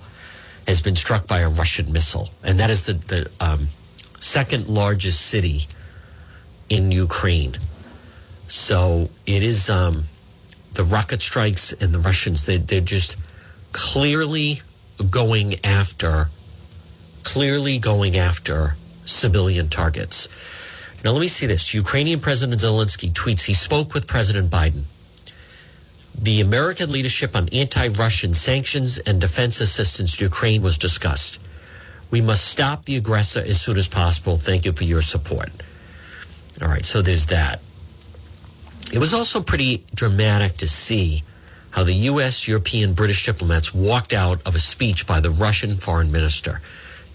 has 0.67 0.81
been 0.81 0.97
struck 0.97 1.27
by 1.27 1.41
a 1.41 1.49
Russian 1.49 1.93
missile, 1.93 2.31
and 2.43 2.59
that 2.61 2.71
is 2.71 2.87
the, 2.87 2.95
the 2.95 3.31
um, 3.41 3.69
second 4.21 4.69
largest 4.69 5.21
city 5.21 5.67
in 6.69 6.91
Ukraine. 6.91 7.57
So 8.49 9.09
it 9.27 9.43
is 9.43 9.71
um, 9.71 10.05
the 10.75 10.85
rocket 10.85 11.23
strikes 11.23 11.73
and 11.73 11.93
the 11.93 11.99
Russians, 11.99 12.47
they, 12.47 12.57
they're 12.57 12.81
just 12.81 13.17
clearly 13.73 14.61
going 15.11 15.55
after, 15.65 16.29
clearly 17.23 17.79
going 17.79 18.17
after 18.17 18.77
civilian 19.05 19.69
targets. 19.69 20.29
Now, 21.05 21.11
let 21.11 21.21
me 21.21 21.29
see 21.29 21.45
this. 21.45 21.75
Ukrainian 21.75 22.21
President 22.21 22.63
Zelensky 22.63 23.13
tweets 23.13 23.45
he 23.45 23.53
spoke 23.53 23.93
with 23.93 24.07
President 24.07 24.51
Biden. 24.51 24.85
The 26.19 26.41
American 26.41 26.91
leadership 26.91 27.37
on 27.37 27.51
anti 27.51 27.89
Russian 27.89 28.33
sanctions 28.33 28.99
and 28.99 29.21
defense 29.21 29.61
assistance 29.61 30.17
to 30.17 30.25
Ukraine 30.25 30.63
was 30.63 30.79
discussed. 30.79 31.41
We 32.11 32.23
must 32.23 32.47
stop 32.47 32.87
the 32.87 32.97
aggressor 32.97 33.41
as 33.41 33.61
soon 33.61 33.77
as 33.77 33.87
possible. 33.87 34.39
Thank 34.39 34.65
you 34.65 34.73
for 34.73 34.85
your 34.85 35.03
support. 35.03 35.51
All 36.63 36.69
right, 36.69 36.85
so 36.85 37.03
there's 37.03 37.27
that. 37.27 37.61
It 38.93 38.99
was 38.99 39.13
also 39.13 39.43
pretty 39.43 39.85
dramatic 39.95 40.57
to 40.59 40.69
see 40.69 41.23
how 41.73 41.83
the 41.83 41.95
U.S., 42.13 42.47
European, 42.47 42.95
British 42.95 43.27
diplomats 43.27 43.75
walked 43.75 44.13
out 44.13 44.41
of 44.47 44.55
a 44.55 44.61
speech 44.61 45.07
by 45.07 45.21
the 45.21 45.31
Russian 45.31 45.75
foreign 45.77 46.13
minister, 46.13 46.61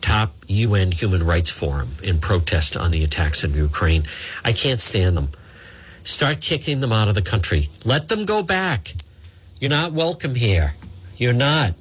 top 0.01 0.33
UN 0.47 0.91
Human 0.91 1.23
Rights 1.23 1.49
Forum, 1.49 1.89
in 2.03 2.19
protest 2.19 2.77
on 2.77 2.91
the 2.91 3.03
attacks 3.03 3.43
in 3.43 3.53
Ukraine. 3.53 4.03
I 4.43 4.53
can't 4.53 4.79
stand 4.79 5.17
them. 5.17 5.29
Start 6.03 6.41
kicking 6.41 6.79
them 6.79 6.91
out 6.91 7.07
of 7.07 7.15
the 7.15 7.21
country. 7.21 7.69
Let 7.85 8.09
them 8.09 8.25
go 8.25 8.41
back. 8.41 8.93
You're 9.59 9.69
not 9.69 9.91
welcome 9.91 10.35
here. 10.35 10.73
You're 11.17 11.33
not. 11.33 11.73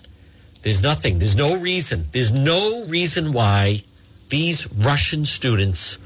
There's 0.63 0.83
nothing. 0.83 1.19
There's 1.19 1.37
no 1.37 1.57
reason. 1.61 2.07
There's 2.13 2.33
no 2.33 2.85
reason 2.87 3.33
why 3.33 3.85
these 4.29 4.71
Russian 4.73 5.25
students 5.25 5.99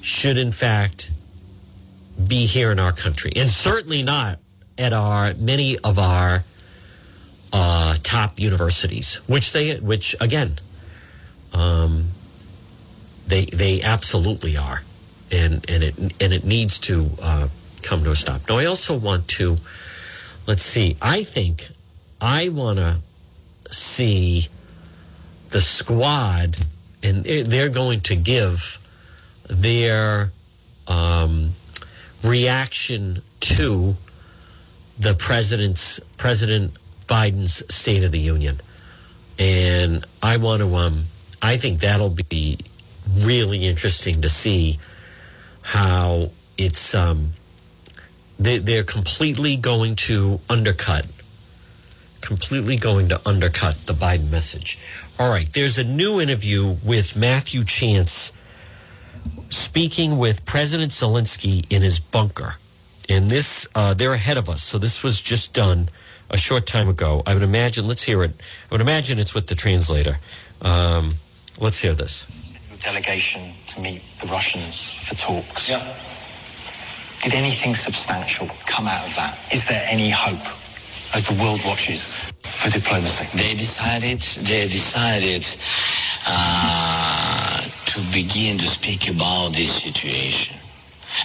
should, 0.00 0.38
in 0.38 0.52
fact, 0.52 1.10
be 2.26 2.46
here 2.46 2.72
in 2.72 2.78
our 2.78 2.92
country, 2.92 3.32
and 3.36 3.48
certainly 3.50 4.02
not 4.02 4.38
at 4.76 4.92
our 4.92 5.34
many 5.34 5.76
of 5.78 5.98
our 5.98 6.44
uh, 7.52 7.96
top 8.02 8.38
universities, 8.38 9.16
which 9.26 9.52
they, 9.52 9.76
which 9.76 10.14
again, 10.20 10.52
um, 11.52 12.08
they 13.26 13.44
they 13.46 13.82
absolutely 13.82 14.56
are, 14.56 14.82
and 15.30 15.64
and 15.68 15.82
it 15.82 15.98
and 15.98 16.32
it 16.32 16.44
needs 16.44 16.78
to 16.80 17.10
uh, 17.22 17.48
come 17.82 18.04
to 18.04 18.10
a 18.10 18.16
stop. 18.16 18.48
Now, 18.48 18.58
I 18.58 18.64
also 18.64 18.96
want 18.96 19.28
to 19.28 19.58
let's 20.46 20.62
see. 20.62 20.96
I 21.00 21.24
think 21.24 21.68
I 22.20 22.48
want 22.48 22.78
to 22.78 22.96
see 23.70 24.48
the 25.50 25.60
squad, 25.60 26.56
and 27.02 27.24
they're 27.24 27.68
going 27.68 28.00
to 28.00 28.16
give 28.16 28.78
their 29.48 30.32
um, 30.86 31.50
reaction 32.24 33.22
to 33.40 33.96
the 34.98 35.14
president's 35.14 36.00
President 36.16 36.72
Biden's 37.06 37.62
State 37.74 38.02
of 38.04 38.10
the 38.10 38.18
Union, 38.18 38.60
and 39.38 40.04
I 40.22 40.38
want 40.38 40.62
to. 40.62 40.74
Um, 40.74 41.04
I 41.40 41.56
think 41.56 41.80
that'll 41.80 42.16
be 42.28 42.58
really 43.24 43.66
interesting 43.66 44.22
to 44.22 44.28
see 44.28 44.78
how 45.62 46.30
it's 46.56 46.94
um, 46.94 47.32
They, 48.38 48.58
they're 48.58 48.84
completely 48.84 49.56
going 49.56 49.96
to 50.08 50.40
undercut, 50.48 51.06
completely 52.20 52.76
going 52.76 53.08
to 53.08 53.20
undercut 53.26 53.74
the 53.86 53.92
Biden 53.92 54.30
message. 54.30 54.78
All 55.18 55.30
right, 55.30 55.52
there's 55.52 55.78
a 55.78 55.84
new 55.84 56.20
interview 56.20 56.76
with 56.84 57.16
Matthew 57.16 57.64
Chance 57.64 58.32
speaking 59.50 60.18
with 60.18 60.44
President 60.46 60.92
Zelensky 60.92 61.66
in 61.68 61.82
his 61.82 61.98
bunker. 61.98 62.56
And 63.08 63.30
this, 63.30 63.66
uh, 63.74 63.94
they're 63.94 64.12
ahead 64.12 64.36
of 64.36 64.48
us. 64.48 64.62
So 64.62 64.78
this 64.78 65.02
was 65.02 65.20
just 65.20 65.52
done 65.54 65.88
a 66.30 66.36
short 66.36 66.66
time 66.66 66.88
ago. 66.88 67.22
I 67.26 67.34
would 67.34 67.42
imagine, 67.42 67.88
let's 67.88 68.04
hear 68.04 68.22
it. 68.22 68.32
I 68.70 68.74
would 68.74 68.80
imagine 68.80 69.18
it's 69.18 69.34
with 69.34 69.46
the 69.46 69.54
translator. 69.54 70.18
Um, 70.62 71.14
let's 71.60 71.80
hear 71.80 71.94
this. 71.94 72.26
delegation 72.80 73.42
to 73.66 73.80
meet 73.80 74.02
the 74.20 74.26
Russians 74.28 74.94
for 75.08 75.14
talks. 75.16 75.68
Yeah. 75.70 75.82
Did 77.22 77.34
anything 77.34 77.74
substantial 77.74 78.46
come 78.66 78.86
out 78.86 79.04
of 79.06 79.14
that? 79.16 79.36
Is 79.52 79.66
there 79.66 79.84
any 79.90 80.10
hope 80.10 80.46
as 81.14 81.26
the 81.26 81.34
world 81.42 81.60
watches 81.66 82.04
for 82.42 82.70
diplomacy? 82.70 83.26
They 83.36 83.54
decided. 83.54 84.20
They 84.20 84.68
decided 84.68 85.44
uh, 86.26 87.62
to 87.86 88.00
begin 88.12 88.58
to 88.58 88.66
speak 88.66 89.10
about 89.10 89.52
this 89.54 89.82
situation. 89.82 90.56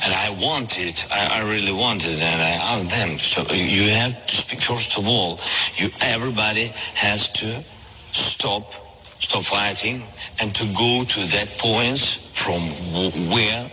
And 0.04 0.14
I 0.14 0.30
wanted, 0.42 1.04
I, 1.12 1.42
I 1.42 1.54
really 1.54 1.72
wanted, 1.74 2.16
and 2.16 2.42
I 2.42 2.54
asked 2.74 2.90
them. 2.90 3.18
So 3.20 3.54
you 3.54 3.90
have 3.92 4.26
to 4.26 4.36
speak. 4.36 4.62
First 4.62 4.98
of 4.98 5.08
all, 5.08 5.40
you 5.76 5.90
everybody 6.02 6.72
has 6.96 7.32
to 7.34 7.62
stop, 8.12 8.74
stop 9.20 9.44
fighting, 9.44 10.02
and 10.42 10.54
to 10.56 10.66
go 10.74 11.04
to 11.04 11.20
that 11.36 11.50
point 11.60 12.00
from 12.34 12.62
w- 12.94 13.12
where 13.34 13.72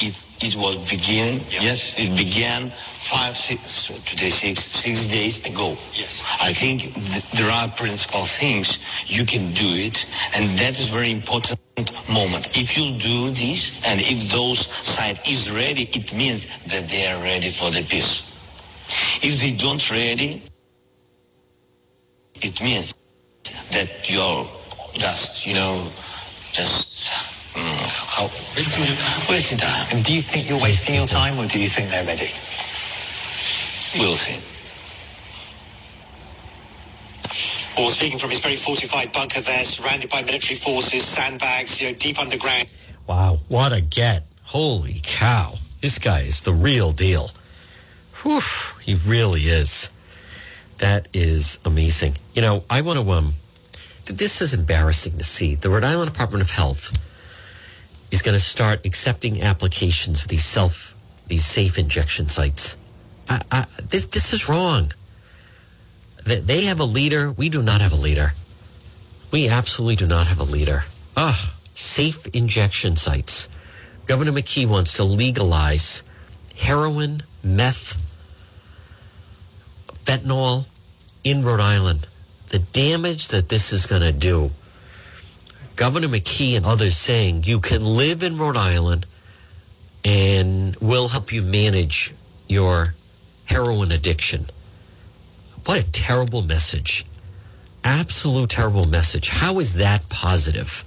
it 0.00 0.14
it 0.40 0.54
was 0.56 0.76
begin. 0.88 1.40
Yes, 1.50 1.94
it 1.98 2.16
began 2.16 2.70
five, 2.70 3.36
six, 3.36 3.88
today 4.08 4.28
six, 4.30 4.62
six 4.64 5.06
days 5.06 5.44
ago. 5.46 5.70
Yes. 5.94 6.22
I 6.40 6.52
think 6.52 6.94
th- 6.94 7.30
there 7.32 7.50
are 7.50 7.68
principal 7.70 8.24
things 8.24 8.78
you 9.06 9.24
can 9.26 9.50
do 9.52 9.66
it, 9.74 10.06
and 10.36 10.56
that 10.58 10.78
is 10.78 10.88
very 10.88 11.10
important 11.12 11.58
moment. 12.12 12.56
If 12.56 12.78
you 12.78 12.96
do 12.98 13.30
this, 13.30 13.82
and 13.86 14.00
if 14.00 14.30
those 14.30 14.66
side 14.86 15.20
is 15.26 15.50
ready, 15.50 15.84
it 15.92 16.14
means 16.14 16.46
that 16.66 16.88
they 16.88 17.06
are 17.08 17.20
ready 17.22 17.50
for 17.50 17.70
the 17.70 17.82
peace. 17.82 18.22
If 19.22 19.40
they 19.40 19.52
don't 19.52 19.82
ready, 19.90 20.42
it 22.42 22.60
means 22.62 22.94
that 23.72 24.10
you're 24.10 24.46
just, 24.98 25.46
you 25.46 25.54
know, 25.54 25.88
just 26.52 27.08
how, 27.54 28.28
wasting 29.28 29.58
time. 29.58 29.86
And 29.92 30.04
do 30.04 30.12
you 30.12 30.20
think 30.20 30.48
you're 30.48 30.60
wasting 30.60 30.94
your 30.96 31.06
time, 31.06 31.38
or 31.38 31.46
do 31.46 31.58
you 31.58 31.68
think 31.68 31.90
they're 31.90 32.04
ready? 32.04 32.30
We'll 33.98 34.14
see. 34.14 34.36
Or 37.80 37.90
speaking 37.90 38.18
from 38.18 38.30
his 38.30 38.40
very 38.40 38.56
fortified 38.56 39.12
bunker 39.12 39.40
there, 39.40 39.62
surrounded 39.64 40.10
by 40.10 40.22
military 40.22 40.56
forces, 40.56 41.04
sandbags, 41.04 41.80
you 41.80 41.88
know, 41.90 41.94
deep 41.94 42.18
underground. 42.18 42.68
Wow, 43.06 43.38
what 43.48 43.72
a 43.72 43.80
get. 43.80 44.26
Holy 44.42 45.00
cow. 45.02 45.54
This 45.80 45.98
guy 45.98 46.22
is 46.22 46.42
the 46.42 46.52
real 46.52 46.90
deal. 46.90 47.30
Whew, 48.22 48.40
he 48.82 48.96
really 49.06 49.42
is. 49.42 49.90
That 50.78 51.08
is 51.12 51.58
amazing. 51.64 52.14
You 52.34 52.42
know, 52.42 52.64
I 52.68 52.80
want 52.80 52.98
to, 52.98 53.10
um, 53.12 53.34
this 54.12 54.40
is 54.40 54.54
embarrassing 54.54 55.18
to 55.18 55.24
see. 55.24 55.54
The 55.54 55.68
Rhode 55.68 55.84
Island 55.84 56.12
Department 56.12 56.42
of 56.42 56.50
Health 56.50 56.92
is 58.10 58.22
going 58.22 58.34
to 58.34 58.40
start 58.40 58.84
accepting 58.84 59.42
applications 59.42 60.20
for 60.20 60.28
these 60.28 60.44
self, 60.44 60.94
these 61.26 61.44
safe 61.44 61.78
injection 61.78 62.26
sites. 62.26 62.76
I, 63.28 63.42
I, 63.50 63.66
this, 63.88 64.06
this 64.06 64.32
is 64.32 64.48
wrong. 64.48 64.92
They, 66.24 66.40
they 66.40 66.64
have 66.64 66.80
a 66.80 66.84
leader. 66.84 67.32
We 67.32 67.48
do 67.48 67.62
not 67.62 67.80
have 67.80 67.92
a 67.92 67.96
leader. 67.96 68.32
We 69.30 69.48
absolutely 69.48 69.96
do 69.96 70.06
not 70.06 70.26
have 70.26 70.40
a 70.40 70.44
leader. 70.44 70.84
Ah, 71.16 71.54
safe 71.74 72.26
injection 72.28 72.96
sites. 72.96 73.48
Governor 74.06 74.32
McKee 74.32 74.66
wants 74.66 74.94
to 74.94 75.04
legalize 75.04 76.02
heroin, 76.56 77.22
meth, 77.44 77.98
fentanyl 80.04 80.66
in 81.24 81.44
Rhode 81.44 81.60
Island. 81.60 82.06
The 82.48 82.58
damage 82.58 83.28
that 83.28 83.48
this 83.48 83.72
is 83.72 83.86
going 83.86 84.02
to 84.02 84.12
do. 84.12 84.50
Governor 85.76 86.08
McKee 86.08 86.56
and 86.56 86.66
others 86.66 86.96
saying 86.96 87.44
you 87.44 87.60
can 87.60 87.84
live 87.84 88.22
in 88.22 88.36
Rhode 88.36 88.56
Island 88.56 89.06
and 90.04 90.74
we'll 90.80 91.08
help 91.08 91.32
you 91.32 91.42
manage 91.42 92.14
your 92.48 92.94
heroin 93.46 93.92
addiction. 93.92 94.46
What 95.66 95.80
a 95.80 95.90
terrible 95.92 96.42
message. 96.42 97.04
Absolute 97.84 98.50
terrible 98.50 98.88
message. 98.88 99.28
How 99.28 99.58
is 99.58 99.74
that 99.74 100.08
positive? 100.08 100.84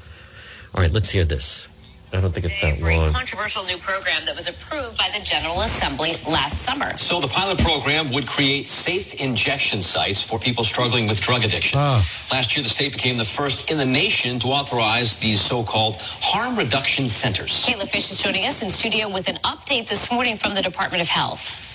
All 0.74 0.82
right, 0.82 0.92
let's 0.92 1.12
hear 1.12 1.24
this. 1.24 1.68
I 2.14 2.20
don't 2.20 2.34
think 2.34 2.46
it's 2.46 2.60
that 2.62 2.78
for 2.78 2.90
a 2.90 2.98
long. 2.98 3.14
controversial 3.14 3.64
new 3.66 3.78
program 3.78 4.26
that 4.26 4.36
was 4.36 4.50
approved 4.50 4.98
by 4.98 5.10
the 5.18 5.24
General 5.24 5.62
Assembly 5.62 6.12
last 6.28 6.62
summer. 6.62 6.98
So 6.98 7.22
the 7.22 7.28
pilot 7.28 7.58
program 7.60 8.12
would 8.12 8.28
create 8.28 8.68
safe 8.68 9.14
injection 9.16 9.82
sites 9.82 10.22
for 10.22 10.38
people 10.38 10.64
struggling 10.64 11.08
with 11.08 11.22
drug 11.22 11.46
addiction. 11.46 11.80
Ah. 11.80 12.06
Last 12.32 12.56
year, 12.56 12.64
the 12.64 12.70
state 12.70 12.92
became 12.92 13.18
the 13.18 13.24
first 13.24 13.72
in 13.72 13.78
the 13.78 13.86
nation 13.86 14.40
to 14.40 14.48
authorize 14.48 15.20
these 15.20 15.40
so-called 15.40 15.96
harm 16.02 16.58
reduction 16.58 17.08
centers. 17.08 17.66
Kayla 17.66 17.88
Fish 17.88 18.12
is 18.12 18.20
joining 18.20 18.46
us 18.46 18.62
in 18.62 18.70
studio 18.70 19.08
with 19.08 19.30
an 19.30 19.38
update 19.46 19.88
this 19.88 20.12
morning 20.12 20.36
from 20.36 20.54
the 20.54 20.62
Department 20.62 21.02
of 21.02 21.08
Health. 21.08 21.71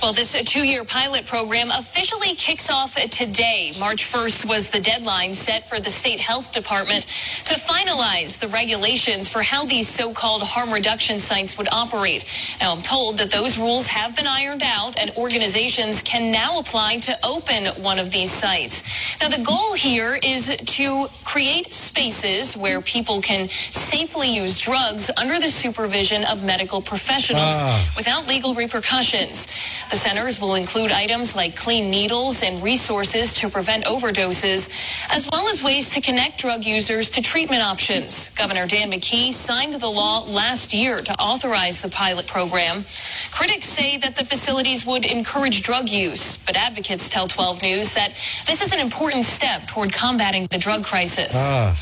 Well, 0.00 0.12
this 0.12 0.32
two-year 0.44 0.84
pilot 0.84 1.26
program 1.26 1.72
officially 1.72 2.36
kicks 2.36 2.70
off 2.70 2.94
today. 3.10 3.72
March 3.80 4.04
1st 4.04 4.48
was 4.48 4.70
the 4.70 4.78
deadline 4.78 5.34
set 5.34 5.68
for 5.68 5.80
the 5.80 5.90
state 5.90 6.20
health 6.20 6.52
department 6.52 7.04
to 7.46 7.54
finalize 7.54 8.38
the 8.38 8.46
regulations 8.46 9.28
for 9.30 9.42
how 9.42 9.64
these 9.64 9.88
so-called 9.88 10.44
harm 10.44 10.72
reduction 10.72 11.18
sites 11.18 11.58
would 11.58 11.68
operate. 11.72 12.24
Now, 12.60 12.70
I'm 12.76 12.80
told 12.82 13.18
that 13.18 13.32
those 13.32 13.58
rules 13.58 13.88
have 13.88 14.14
been 14.14 14.28
ironed 14.28 14.62
out 14.62 14.96
and 15.00 15.10
organizations 15.16 16.00
can 16.02 16.30
now 16.30 16.60
apply 16.60 16.98
to 17.00 17.18
open 17.26 17.66
one 17.82 17.98
of 17.98 18.12
these 18.12 18.30
sites. 18.30 18.84
Now, 19.20 19.28
the 19.30 19.42
goal 19.42 19.74
here 19.74 20.16
is 20.22 20.56
to 20.56 21.08
create 21.24 21.72
spaces 21.72 22.56
where 22.56 22.80
people 22.80 23.20
can 23.20 23.48
safely 23.72 24.32
use 24.32 24.60
drugs 24.60 25.10
under 25.16 25.40
the 25.40 25.48
supervision 25.48 26.22
of 26.24 26.44
medical 26.44 26.80
professionals 26.80 27.54
Ah. 27.56 27.84
without 27.96 28.28
legal 28.28 28.54
repercussions. 28.54 29.48
The 29.90 29.96
centers 29.96 30.38
will 30.38 30.54
include 30.54 30.92
items 30.92 31.34
like 31.34 31.56
clean 31.56 31.90
needles 31.90 32.42
and 32.42 32.62
resources 32.62 33.34
to 33.36 33.48
prevent 33.48 33.84
overdoses, 33.84 34.68
as 35.08 35.26
well 35.32 35.48
as 35.48 35.64
ways 35.64 35.90
to 35.94 36.02
connect 36.02 36.38
drug 36.38 36.64
users 36.64 37.08
to 37.10 37.22
treatment 37.22 37.62
options. 37.62 38.28
Governor 38.30 38.66
Dan 38.66 38.92
McKee 38.92 39.32
signed 39.32 39.80
the 39.80 39.88
law 39.88 40.24
last 40.24 40.74
year 40.74 41.00
to 41.00 41.18
authorize 41.18 41.80
the 41.80 41.88
pilot 41.88 42.26
program. 42.26 42.84
Critics 43.30 43.64
say 43.64 43.96
that 43.96 44.16
the 44.16 44.26
facilities 44.26 44.84
would 44.84 45.06
encourage 45.06 45.62
drug 45.62 45.88
use, 45.88 46.36
but 46.36 46.54
advocates 46.54 47.08
tell 47.08 47.26
12 47.26 47.62
News 47.62 47.94
that 47.94 48.12
this 48.46 48.60
is 48.60 48.72
an 48.74 48.80
important 48.80 49.24
step 49.24 49.66
toward 49.68 49.92
combating 49.92 50.46
the 50.50 50.58
drug 50.58 50.84
crisis. 50.84 51.32
Ah. 51.34 51.76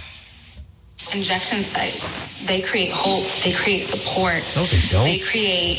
Injection 1.14 1.62
sites, 1.62 2.46
they 2.46 2.60
create 2.60 2.90
hope, 2.92 3.24
they 3.44 3.52
create 3.52 3.82
support. 3.84 4.42
No, 4.56 4.64
they 4.64 4.80
don't. 4.90 5.04
They 5.04 5.18
create 5.18 5.78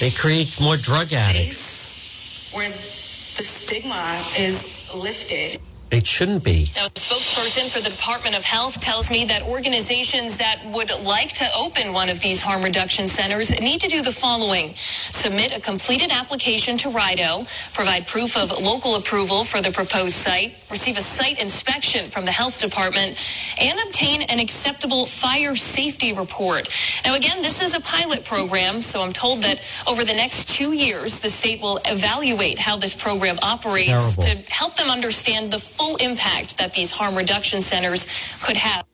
They 0.00 0.10
create 0.10 0.60
more 0.60 0.76
drug 0.76 1.12
addicts. 1.12 2.52
where 2.54 2.68
the 2.70 3.42
stigma 3.42 4.22
is 4.38 4.94
lifted. 4.94 5.60
It 5.90 6.06
shouldn't 6.06 6.44
be. 6.44 6.70
Now, 6.76 6.86
a 6.86 6.90
spokesperson 6.90 7.70
for 7.70 7.80
the 7.80 7.88
Department 7.88 8.36
of 8.36 8.44
Health 8.44 8.78
tells 8.78 9.10
me 9.10 9.24
that 9.24 9.42
organizations 9.42 10.36
that 10.36 10.60
would 10.66 10.90
like 11.02 11.32
to 11.34 11.46
open 11.56 11.94
one 11.94 12.10
of 12.10 12.20
these 12.20 12.42
harm 12.42 12.62
reduction 12.62 13.08
centers 13.08 13.50
need 13.58 13.80
to 13.80 13.88
do 13.88 14.02
the 14.02 14.12
following. 14.12 14.74
Submit 15.10 15.56
a 15.56 15.60
completed 15.60 16.10
application 16.10 16.76
to 16.78 16.90
RIDOH, 16.90 17.72
provide 17.72 18.06
proof 18.06 18.36
of 18.36 18.50
local 18.60 18.96
approval 18.96 19.44
for 19.44 19.62
the 19.62 19.70
proposed 19.70 20.14
site, 20.14 20.56
receive 20.70 20.98
a 20.98 21.00
site 21.00 21.40
inspection 21.40 22.06
from 22.06 22.26
the 22.26 22.32
health 22.32 22.60
department, 22.60 23.16
and 23.58 23.78
obtain 23.86 24.22
an 24.22 24.40
acceptable 24.40 25.06
fire 25.06 25.56
safety 25.56 26.12
report. 26.12 26.68
Now, 27.06 27.14
again, 27.14 27.40
this 27.40 27.62
is 27.62 27.74
a 27.74 27.80
pilot 27.80 28.26
program, 28.26 28.82
so 28.82 29.00
I'm 29.00 29.14
told 29.14 29.40
that 29.42 29.60
over 29.86 30.04
the 30.04 30.14
next 30.14 30.50
two 30.50 30.72
years, 30.72 31.20
the 31.20 31.30
state 31.30 31.62
will 31.62 31.80
evaluate 31.86 32.58
how 32.58 32.76
this 32.76 32.94
program 32.94 33.38
operates 33.42 34.16
Terrible. 34.16 34.44
to 34.44 34.52
help 34.52 34.76
them 34.76 34.90
understand 34.90 35.50
the 35.50 35.58
full 35.78 35.96
impact 35.96 36.58
that 36.58 36.72
these 36.74 36.90
harm 36.90 37.14
reduction 37.14 37.62
centers 37.62 38.06
could 38.42 38.56
have 38.56 38.84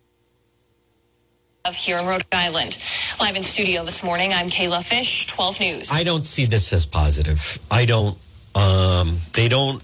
here 1.72 1.98
in 1.98 2.06
Rhode 2.06 2.24
Island. 2.30 2.76
Live 3.18 3.36
in 3.36 3.42
studio 3.42 3.84
this 3.84 4.04
morning, 4.04 4.34
I'm 4.34 4.50
Kayla 4.50 4.84
Fish, 4.84 5.26
12 5.28 5.60
News. 5.60 5.90
I 5.92 6.04
don't 6.04 6.26
see 6.26 6.44
this 6.44 6.72
as 6.74 6.84
positive. 6.84 7.58
I 7.70 7.86
don't. 7.86 8.18
Um, 8.54 9.16
they 9.32 9.48
don't, 9.48 9.82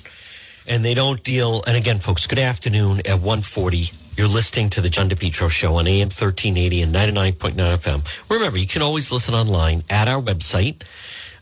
and 0.68 0.84
they 0.84 0.94
don't 0.94 1.22
deal. 1.24 1.62
And 1.66 1.76
again, 1.76 1.98
folks, 1.98 2.26
good 2.26 2.38
afternoon 2.38 2.98
at 3.00 3.14
140. 3.20 3.90
You're 4.16 4.28
listening 4.28 4.68
to 4.70 4.80
the 4.82 4.90
John 4.90 5.08
DePetro 5.08 5.50
Show 5.50 5.76
on 5.76 5.86
AM 5.86 6.08
1380 6.08 6.82
and 6.82 6.94
99.9 6.94 7.52
FM. 7.54 8.30
Remember, 8.30 8.58
you 8.58 8.66
can 8.66 8.82
always 8.82 9.10
listen 9.10 9.34
online 9.34 9.82
at 9.88 10.06
our 10.06 10.20
website. 10.20 10.82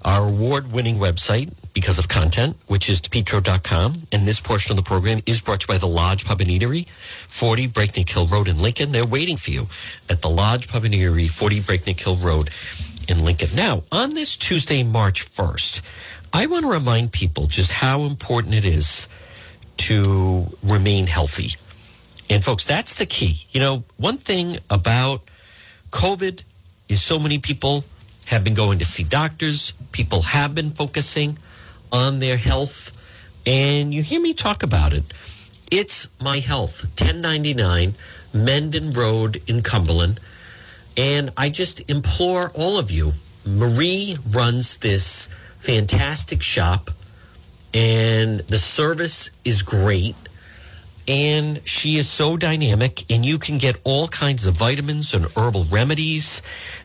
our 0.04 0.28
award 0.28 0.70
winning 0.72 0.96
website 0.96 1.50
because 1.78 2.00
of 2.00 2.08
content, 2.08 2.56
which 2.66 2.90
is 2.90 3.00
petro.com. 3.00 3.94
And 4.10 4.26
this 4.26 4.40
portion 4.40 4.72
of 4.72 4.76
the 4.76 4.82
program 4.82 5.20
is 5.26 5.40
brought 5.40 5.60
to 5.60 5.64
you 5.68 5.74
by 5.74 5.78
the 5.78 5.86
Lodge 5.86 6.24
Pub 6.24 6.40
and 6.40 6.50
Eatery, 6.50 6.88
40 6.88 7.68
Breakneck 7.68 8.08
Hill 8.08 8.26
Road 8.26 8.48
in 8.48 8.60
Lincoln. 8.60 8.90
They're 8.90 9.06
waiting 9.06 9.36
for 9.36 9.52
you 9.52 9.68
at 10.10 10.20
the 10.20 10.28
Lodge 10.28 10.66
Pub 10.66 10.82
and 10.82 10.92
Eatery, 10.92 11.30
40 11.30 11.60
Breakneck 11.60 12.00
Hill 12.00 12.16
Road 12.16 12.50
in 13.06 13.24
Lincoln. 13.24 13.50
Now, 13.54 13.84
on 13.92 14.14
this 14.14 14.36
Tuesday, 14.36 14.82
March 14.82 15.24
1st, 15.24 15.82
I 16.32 16.46
want 16.46 16.64
to 16.64 16.70
remind 16.72 17.12
people 17.12 17.46
just 17.46 17.70
how 17.70 18.02
important 18.02 18.54
it 18.54 18.64
is 18.64 19.06
to 19.76 20.46
remain 20.64 21.06
healthy. 21.06 21.50
And 22.28 22.42
folks, 22.42 22.66
that's 22.66 22.94
the 22.94 23.06
key. 23.06 23.46
You 23.52 23.60
know, 23.60 23.84
one 23.98 24.16
thing 24.16 24.58
about 24.68 25.22
COVID 25.92 26.42
is 26.88 27.00
so 27.00 27.20
many 27.20 27.38
people 27.38 27.84
have 28.26 28.42
been 28.42 28.54
going 28.54 28.80
to 28.80 28.84
see 28.84 29.04
doctors, 29.04 29.74
people 29.92 30.22
have 30.22 30.56
been 30.56 30.72
focusing 30.72 31.38
on 31.92 32.18
their 32.18 32.36
health, 32.36 32.96
and 33.46 33.92
you 33.92 34.02
hear 34.02 34.20
me 34.20 34.34
talk 34.34 34.62
about 34.62 34.92
it. 34.92 35.04
It's 35.70 36.08
my 36.20 36.38
health, 36.38 36.84
1099 37.00 37.94
Mendon 38.32 38.92
Road 38.92 39.42
in 39.46 39.62
Cumberland. 39.62 40.20
And 40.96 41.30
I 41.36 41.50
just 41.50 41.88
implore 41.88 42.50
all 42.54 42.78
of 42.78 42.90
you, 42.90 43.12
Marie 43.46 44.16
runs 44.30 44.78
this 44.78 45.28
fantastic 45.58 46.42
shop 46.42 46.90
and 47.74 48.40
the 48.40 48.58
service 48.58 49.30
is 49.44 49.62
great 49.62 50.16
and 51.06 51.66
she 51.66 51.96
is 51.96 52.08
so 52.08 52.36
dynamic 52.36 53.10
and 53.10 53.24
you 53.24 53.38
can 53.38 53.58
get 53.58 53.78
all 53.84 54.08
kinds 54.08 54.46
of 54.46 54.54
vitamins 54.54 55.14
and 55.14 55.26
herbal 55.36 55.64
remedies 55.64 56.42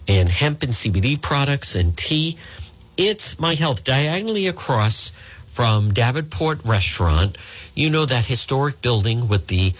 and 0.07 0.29
hemp 0.29 0.63
and 0.63 0.71
cbd 0.71 1.21
products 1.21 1.75
and 1.75 1.95
tea 1.97 2.37
it's 2.97 3.39
my 3.39 3.55
health 3.55 3.83
diagonally 3.83 4.47
across 4.47 5.11
from 5.47 5.91
davenport 5.91 6.63
restaurant 6.63 7.37
you 7.75 7.89
know 7.89 8.05
that 8.05 8.25
historic 8.25 8.81
building 8.81 9.27
with 9.27 9.47
the 9.47 9.73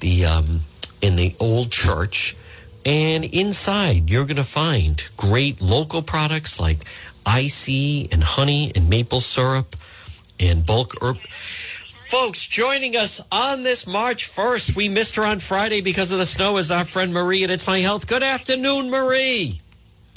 the 0.00 0.24
um, 0.24 0.60
in 1.02 1.16
the 1.16 1.34
old 1.40 1.70
church 1.70 2.36
and 2.84 3.24
inside 3.24 4.08
you're 4.08 4.24
going 4.24 4.36
to 4.36 4.44
find 4.44 5.04
great 5.16 5.60
local 5.60 6.02
products 6.02 6.60
like 6.60 6.78
icy 7.26 8.10
and 8.10 8.22
honey 8.22 8.72
and 8.74 8.88
maple 8.88 9.20
syrup 9.20 9.76
and 10.38 10.64
bulk 10.64 10.94
herb 11.02 11.18
Folks, 12.10 12.44
joining 12.44 12.96
us 12.96 13.24
on 13.30 13.62
this 13.62 13.86
March 13.86 14.28
1st, 14.28 14.74
we 14.74 14.88
missed 14.88 15.14
her 15.14 15.24
on 15.24 15.38
Friday 15.38 15.80
because 15.80 16.10
of 16.10 16.18
the 16.18 16.26
snow, 16.26 16.56
is 16.56 16.72
our 16.72 16.84
friend 16.84 17.14
Marie, 17.14 17.44
and 17.44 17.52
it's 17.52 17.68
my 17.68 17.78
health. 17.78 18.08
Good 18.08 18.24
afternoon, 18.24 18.90
Marie. 18.90 19.59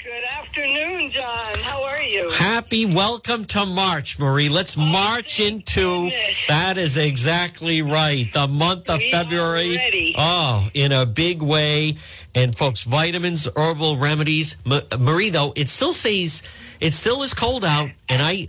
Good 0.04 0.24
afternoon, 0.38 1.12
John. 1.12 1.58
How 1.60 1.82
are 1.82 2.02
you? 2.02 2.28
Happy 2.28 2.84
welcome 2.84 3.46
to 3.46 3.64
March, 3.64 4.18
Marie. 4.18 4.50
Let's 4.50 4.76
oh, 4.76 4.82
march 4.82 5.40
into 5.40 6.10
that 6.46 6.76
is 6.76 6.98
exactly 6.98 7.80
right. 7.80 8.30
The 8.30 8.46
month 8.46 8.90
of 8.90 8.98
We 8.98 9.10
February. 9.10 10.14
Oh, 10.18 10.68
in 10.74 10.92
a 10.92 11.06
big 11.06 11.40
way. 11.40 11.96
And 12.34 12.54
folks, 12.54 12.84
vitamins, 12.84 13.48
herbal 13.56 13.96
remedies. 13.96 14.58
Ma- 14.66 14.82
Marie, 14.98 15.30
though, 15.30 15.54
it 15.56 15.70
still 15.70 15.94
says 15.94 16.42
it 16.80 16.92
still 16.92 17.22
is 17.22 17.32
cold 17.32 17.64
out, 17.64 17.88
and 18.06 18.20
I 18.20 18.46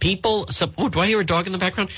people. 0.00 0.46
So, 0.48 0.70
oh, 0.76 0.90
do 0.90 1.00
I 1.00 1.06
hear 1.06 1.20
a 1.20 1.24
dog 1.24 1.46
in 1.46 1.52
the 1.52 1.58
background? 1.58 1.88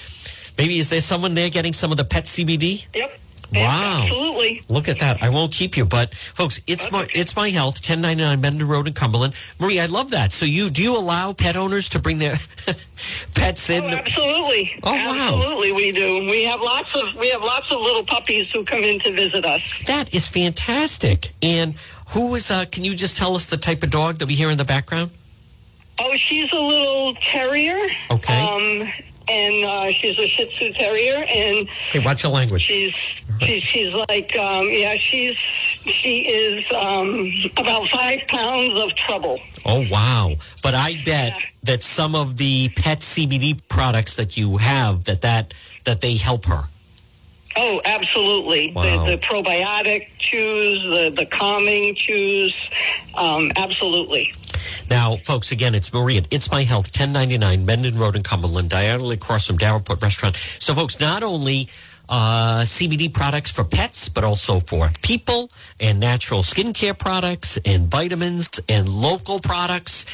Maybe 0.57 0.79
is 0.79 0.89
there 0.89 1.01
someone 1.01 1.35
there 1.35 1.51
getting 1.51 1.73
some 1.73 1.91
of 1.91 1.97
the 1.97 2.05
pet 2.05 2.27
CBD? 2.27 2.87
Yep. 2.95 3.19
Wow. 3.53 4.03
Absolutely. 4.03 4.63
Look 4.69 4.89
at 4.89 4.99
that. 5.01 5.23
I 5.23 5.29
won't 5.29 5.53
keep 5.53 5.77
you, 5.77 5.85
but 5.85 6.15
folks, 6.15 6.61
it's 6.67 6.91
my 6.93 7.07
it's 7.15 7.35
my 7.35 7.51
health, 7.51 7.77
1099 7.77 8.41
Mendon 8.41 8.69
Road 8.69 8.87
in 8.87 8.93
Cumberland. 8.93 9.35
Marie, 9.59 9.81
I 9.81 9.87
love 9.87 10.11
that. 10.11 10.33
So 10.33 10.47
you 10.47 10.71
do 10.71 10.83
you 10.83 10.97
allow 10.97 11.33
pet 11.33 11.57
owners 11.57 11.89
to 11.91 11.99
bring 11.99 12.19
their 12.19 12.37
pets 13.35 13.69
in? 13.71 13.85
Oh, 13.85 13.89
absolutely. 13.89 14.79
Oh, 14.83 14.93
wow. 14.93 15.35
Absolutely, 15.35 15.73
we 15.73 15.93
do. 15.93 16.31
We 16.31 16.45
have 16.45 16.61
lots 16.61 16.95
of 16.95 17.15
we 17.17 17.31
have 17.31 17.43
lots 17.43 17.71
of 17.73 17.81
little 17.81 18.05
puppies 18.05 18.51
who 18.53 18.65
come 18.65 18.85
in 18.85 19.01
to 19.01 19.13
visit 19.13 19.45
us. 19.45 19.75
That 19.87 20.15
is 20.15 20.29
fantastic. 20.29 21.31
And 21.43 21.75
who 22.11 22.35
is 22.35 22.51
uh 22.51 22.67
can 22.67 22.85
you 22.85 22.95
just 22.95 23.17
tell 23.17 23.35
us 23.35 23.47
the 23.47 23.57
type 23.57 23.83
of 23.83 23.91
dog 23.91 24.19
that 24.19 24.27
we 24.27 24.35
hear 24.35 24.51
in 24.51 24.59
the 24.59 24.65
background? 24.65 25.11
Oh, 25.99 26.17
she's 26.17 26.51
a 26.53 26.59
little 26.59 27.15
terrier. 27.15 27.89
Okay. 28.11 28.41
Um, 28.41 28.89
and 29.31 29.65
uh, 29.65 29.91
she's 29.93 30.19
a 30.19 30.27
Shih 30.27 30.45
Tzu 30.47 30.73
terrier, 30.73 31.25
and 31.29 31.69
Hey, 31.69 32.01
watch 32.01 32.23
the 32.23 32.29
language. 32.29 32.63
she's 32.63 32.93
she's 33.41 33.63
she's 33.63 33.95
like 33.95 34.37
um, 34.37 34.67
yeah, 34.71 34.97
she's 34.97 35.37
she 35.85 36.29
is 36.29 36.65
um, 36.73 37.33
about 37.57 37.89
five 37.89 38.21
pounds 38.29 38.75
of 38.79 38.95
trouble. 38.95 39.39
Oh 39.65 39.87
wow. 39.91 40.35
But 40.63 40.75
I 40.75 41.01
bet 41.05 41.35
that 41.63 41.83
some 41.83 42.15
of 42.15 42.37
the 42.37 42.71
pet 42.77 43.01
CBD 43.01 43.61
products 43.69 44.17
that 44.17 44.37
you 44.37 44.57
have 44.57 45.05
that 45.05 45.21
that 45.23 45.55
that 45.85 46.01
they 46.01 46.17
help 46.17 46.47
her. 46.47 46.63
Oh, 47.57 47.81
absolutely. 47.85 48.73
Wow. 48.73 49.07
The, 49.07 49.17
the 49.17 49.19
probiotic 49.19 50.07
chews, 50.19 50.83
the, 50.83 51.13
the 51.17 51.27
calming 51.27 51.97
chews, 51.97 52.55
um, 53.17 53.51
absolutely. 53.57 54.33
Now, 54.89 55.17
folks, 55.17 55.53
again, 55.53 55.75
it's 55.75 55.93
Maria. 55.93 56.23
It's 56.31 56.51
My 56.51 56.63
Health, 56.63 56.87
1099 56.87 57.65
Mendon 57.65 57.99
Road 57.99 58.17
in 58.17 58.23
Cumberland, 58.23 58.71
diagonally 58.71 59.17
across 59.17 59.47
from 59.47 59.59
Davenport 59.59 60.03
Restaurant. 60.03 60.37
So, 60.59 60.75
folks, 60.75 61.01
not 61.01 61.23
only 61.23 61.69
uh, 62.11 62.63
CBD 62.65 63.13
products 63.15 63.51
for 63.51 63.65
pets, 63.65 64.09
but 64.09 64.25
also 64.25 64.61
for 64.61 64.91
people 65.03 65.51
and 65.79 66.01
natural 66.01 66.43
skincare 66.43 66.99
products 66.99 67.59
and 67.65 67.87
vitamins 67.87 68.49
and 68.69 68.89
local 68.89 69.39
products. 69.39 70.07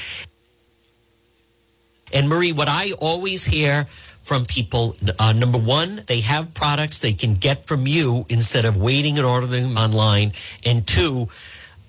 And 2.13 2.29
Marie, 2.29 2.53
what 2.53 2.69
I 2.69 2.93
always 3.01 3.47
hear 3.47 3.87
from 4.23 4.45
people, 4.45 4.95
uh, 5.19 5.33
number 5.33 5.59
one, 5.59 6.03
they 6.07 6.21
have 6.21 6.53
products 6.53 6.99
they 6.99 7.13
can 7.13 7.35
get 7.35 7.65
from 7.65 7.87
you 7.87 8.27
instead 8.29 8.65
of 8.65 8.77
waiting 8.77 9.19
and 9.19 9.27
ordering 9.27 9.63
them 9.63 9.77
online. 9.79 10.33
And 10.65 10.87
two, 10.87 11.29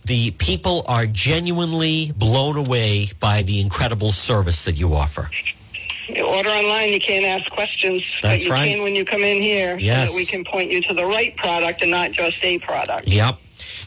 the 0.07 0.31
people 0.31 0.83
are 0.87 1.05
genuinely 1.05 2.11
blown 2.17 2.55
away 2.57 3.09
by 3.19 3.43
the 3.43 3.59
incredible 3.61 4.11
service 4.11 4.65
that 4.65 4.73
you 4.73 4.93
offer. 4.93 5.29
You 6.07 6.25
order 6.25 6.49
online, 6.49 6.93
you 6.93 6.99
can't 7.01 7.25
ask 7.25 7.51
questions, 7.51 8.01
That's 8.21 8.43
but 8.43 8.47
you 8.47 8.51
right. 8.51 8.67
can 8.69 8.81
when 8.83 8.95
you 8.95 9.03
come 9.03 9.21
in 9.21 9.41
here 9.41 9.77
Yes. 9.77 10.09
so 10.09 10.13
that 10.13 10.19
we 10.19 10.25
can 10.25 10.45
point 10.45 10.71
you 10.71 10.81
to 10.83 10.93
the 10.93 11.05
right 11.05 11.35
product 11.35 11.81
and 11.81 11.91
not 11.91 12.13
just 12.13 12.37
a 12.43 12.57
product. 12.59 13.07
Yep. 13.09 13.37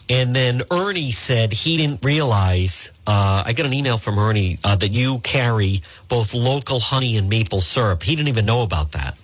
And 0.09 0.35
then 0.35 0.61
Ernie 0.69 1.11
said 1.11 1.51
he 1.53 1.77
didn't 1.77 2.03
realize. 2.05 2.91
Uh, 3.07 3.43
I 3.45 3.53
got 3.53 3.65
an 3.65 3.73
email 3.73 3.97
from 3.97 4.19
Ernie 4.19 4.59
uh, 4.63 4.75
that 4.75 4.89
you 4.89 5.19
carry 5.19 5.81
both 6.09 6.33
local 6.33 6.79
honey 6.79 7.17
and 7.17 7.29
maple 7.29 7.61
syrup. 7.61 8.03
He 8.03 8.15
didn't 8.15 8.27
even 8.29 8.45
know 8.45 8.61
about 8.61 8.91
that. 8.91 9.17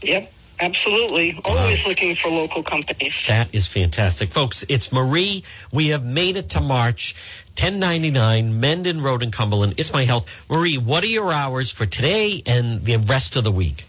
Yep, 0.00 0.32
absolutely. 0.62 1.38
Always 1.44 1.84
looking 1.84 2.16
for 2.16 2.28
local 2.28 2.62
companies. 2.62 3.14
That 3.28 3.54
is 3.54 3.66
fantastic. 3.66 4.30
Folks, 4.30 4.64
it's 4.68 4.92
Marie. 4.92 5.44
We 5.72 5.88
have 5.88 6.04
made 6.04 6.36
it 6.36 6.48
to 6.50 6.60
March. 6.60 7.14
1099 7.58 8.60
Mendon 8.60 9.02
Road 9.02 9.22
in 9.22 9.30
Cumberland. 9.30 9.74
It's 9.76 9.92
my 9.92 10.04
health. 10.04 10.26
Marie, 10.48 10.78
what 10.78 11.04
are 11.04 11.08
your 11.08 11.32
hours 11.32 11.70
for 11.70 11.84
today 11.84 12.42
and 12.46 12.84
the 12.84 12.96
rest 12.96 13.36
of 13.36 13.44
the 13.44 13.52
week? 13.52 13.84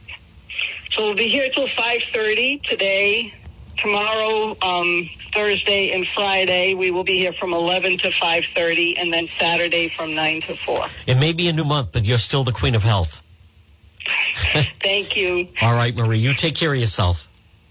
So 0.92 1.06
we'll 1.06 1.16
be 1.16 1.30
here 1.30 1.50
till 1.50 1.68
5.30 1.68 2.62
today. 2.64 3.34
Tomorrow, 3.78 4.56
um, 4.62 5.10
Thursday 5.34 5.92
and 5.92 6.08
Friday, 6.10 6.76
we 6.76 6.92
will 6.92 7.04
be 7.04 7.18
here 7.18 7.34
from 7.34 7.54
11 7.54 7.98
to 8.00 8.10
5.30, 8.12 9.00
and 9.00 9.12
then 9.12 9.28
Saturday 9.40 9.90
from 9.90 10.14
9 10.14 10.42
to 10.42 10.56
4. 10.58 10.86
It 11.08 11.16
may 11.16 11.34
be 11.34 11.48
a 11.48 11.54
new 11.54 11.64
month, 11.64 11.92
but 11.92 12.06
you're 12.06 12.20
still 12.20 12.44
the 12.44 12.52
queen 12.52 12.76
of 12.76 12.84
health. 12.84 13.23
Thank 14.82 15.16
you. 15.16 15.48
All 15.62 15.74
right, 15.74 15.96
Marie, 15.96 16.20
you 16.20 16.34
take 16.34 16.56
care 16.56 16.74
of 16.74 16.80
yourself. 16.80 17.28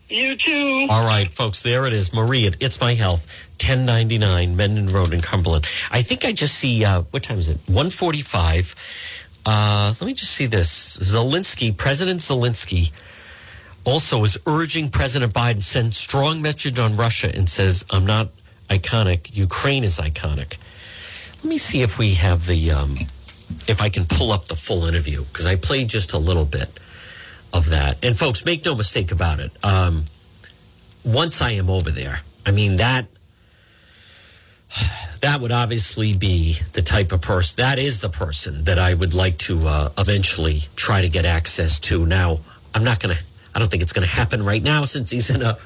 You 0.09 0.37
too. 0.37 0.87
All 0.91 1.05
right, 1.07 1.30
folks, 1.30 1.62
there 1.62 1.87
it 1.87 1.93
is. 1.95 2.12
Marie 2.12 2.47
at 2.47 2.61
It's 2.61 2.80
My 2.80 2.95
Health, 2.95 3.26
1099 3.53 4.57
Mendon 4.57 4.89
Road 4.89 5.14
in 5.14 5.22
Cumberland. 5.22 5.66
I 5.91 6.03
think 6.03 6.24
I 6.26 6.33
just 6.33 6.55
see, 6.57 6.85
uh, 6.85 7.03
what 7.12 7.22
time 7.22 7.39
is 7.39 7.49
it? 7.49 7.57
145. 7.66 8.74
Uh, 9.47 9.95
let 10.01 10.07
me 10.07 10.12
just 10.12 10.33
see 10.33 10.47
this. 10.47 10.99
Zelensky, 10.99 11.74
President 11.74 12.20
Zelensky, 12.20 12.93
also 13.85 14.22
is 14.24 14.39
urging 14.47 14.91
President 14.91 15.33
Biden 15.33 15.62
send 15.62 15.95
strong 15.95 16.43
message 16.43 16.78
on 16.78 16.97
Russia 16.97 17.35
and 17.35 17.49
says, 17.49 17.85
I'm 17.91 18.05
not 18.07 18.28
iconic. 18.68 19.35
Ukraine 19.35 19.83
is 19.83 19.99
iconic. 19.99 20.59
Let 21.37 21.45
me 21.45 21.59
see 21.59 21.83
if 21.83 21.99
we 21.99 22.14
have 22.14 22.47
the, 22.47 22.70
um, 22.70 22.97
if 23.69 23.81
I 23.81 23.89
can 23.89 24.05
pull 24.07 24.33
up 24.33 24.47
the 24.47 24.57
full 24.57 24.85
interview 24.85 25.25
because 25.25 25.47
I 25.47 25.57
played 25.57 25.89
just 25.89 26.13
a 26.13 26.19
little 26.19 26.45
bit 26.45 26.69
of 27.53 27.71
that. 27.71 28.05
And 28.05 28.17
folks, 28.17 28.45
make 28.45 28.65
no 28.65 28.75
mistake 28.75 29.13
about 29.13 29.41
it. 29.41 29.53
Um, 29.65 30.05
once 31.05 31.43
I 31.43 31.53
am 31.53 31.69
over 31.69 31.91
there, 31.91 32.21
I 32.47 32.51
mean 32.51 32.77
that 32.77 33.07
that 35.21 35.41
would 35.41 35.53
obviously 35.53 36.17
be 36.17 36.57
the 36.73 36.83
type 36.83 37.13
of 37.13 37.21
person. 37.21 37.63
That 37.63 37.79
is 37.79 38.01
the 38.01 38.09
person 38.09 38.65
that 38.65 38.79
I 38.79 38.95
would 38.95 39.15
like 39.15 39.39
to 39.39 39.67
uh, 39.67 39.89
eventually 39.99 40.63
try 40.77 41.03
to 41.03 41.09
get 41.09 41.25
access 41.25 41.79
to. 41.81 42.07
Now, 42.07 42.41
I'm 42.75 42.85
not 42.85 43.01
to. 43.15 43.23
I 43.55 43.59
don't 43.59 43.71
think 43.71 43.83
it's 43.83 43.93
to 44.09 44.15
happen 44.15 44.43
right 44.43 44.63
now 44.63 44.83
since 44.83 45.11
he's 45.11 45.31
in 45.31 45.43
a 45.43 45.59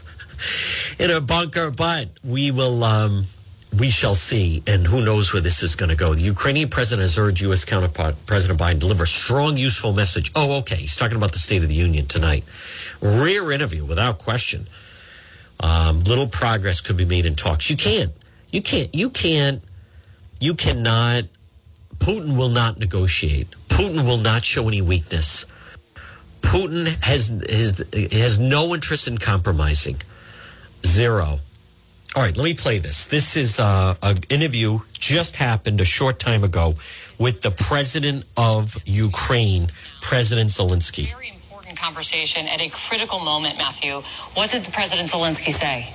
in 0.98 1.10
a 1.10 1.20
bunker. 1.20 1.70
But 1.70 2.08
we 2.24 2.50
will. 2.50 2.84
Um, 2.84 3.24
we 3.78 3.90
shall 3.90 4.14
see, 4.14 4.62
and 4.66 4.86
who 4.86 5.04
knows 5.04 5.32
where 5.32 5.42
this 5.42 5.62
is 5.62 5.74
going 5.74 5.90
to 5.90 5.96
go. 5.96 6.14
The 6.14 6.22
Ukrainian 6.22 6.68
president 6.68 7.02
has 7.02 7.18
urged 7.18 7.40
U.S. 7.42 7.64
counterpart 7.64 8.14
President 8.26 8.58
Biden 8.58 8.78
deliver 8.78 9.04
a 9.04 9.06
strong, 9.06 9.56
useful 9.56 9.92
message. 9.92 10.30
Oh, 10.34 10.58
okay. 10.58 10.76
He's 10.76 10.96
talking 10.96 11.16
about 11.16 11.32
the 11.32 11.38
State 11.38 11.62
of 11.62 11.68
the 11.68 11.74
Union 11.74 12.06
tonight. 12.06 12.44
Rare 13.00 13.52
interview, 13.52 13.84
without 13.84 14.18
question. 14.18 14.68
Um, 15.60 16.04
little 16.04 16.26
progress 16.26 16.80
could 16.80 16.96
be 16.96 17.04
made 17.04 17.26
in 17.26 17.34
talks. 17.34 17.68
You 17.68 17.76
can't. 17.76 18.12
You 18.50 18.62
can't. 18.62 18.94
You 18.94 19.10
can't. 19.10 19.62
You 20.40 20.54
cannot. 20.54 21.24
Putin 21.98 22.36
will 22.36 22.50
not 22.50 22.78
negotiate. 22.78 23.50
Putin 23.68 24.06
will 24.06 24.18
not 24.18 24.44
show 24.44 24.68
any 24.68 24.82
weakness. 24.82 25.46
Putin 26.40 26.86
has 27.02 27.28
has 27.28 27.82
has 28.12 28.38
no 28.38 28.74
interest 28.74 29.08
in 29.08 29.18
compromising. 29.18 29.96
Zero. 30.84 31.40
All 32.16 32.22
right, 32.22 32.34
let 32.34 32.44
me 32.44 32.54
play 32.54 32.78
this. 32.78 33.08
This 33.08 33.36
is 33.36 33.60
uh, 33.60 33.94
an 34.02 34.16
interview 34.30 34.78
just 34.94 35.36
happened 35.36 35.82
a 35.82 35.84
short 35.84 36.18
time 36.18 36.44
ago 36.44 36.74
with 37.18 37.42
the 37.42 37.50
president 37.50 38.24
of 38.38 38.74
Ukraine, 38.86 39.68
President 40.00 40.48
Zelensky. 40.48 41.10
Very 41.12 41.28
important 41.34 41.78
conversation 41.78 42.48
at 42.48 42.62
a 42.62 42.70
critical 42.70 43.18
moment, 43.18 43.58
Matthew. 43.58 44.00
What 44.32 44.48
did 44.48 44.62
the 44.62 44.72
President 44.72 45.10
Zelensky 45.10 45.52
say? 45.52 45.92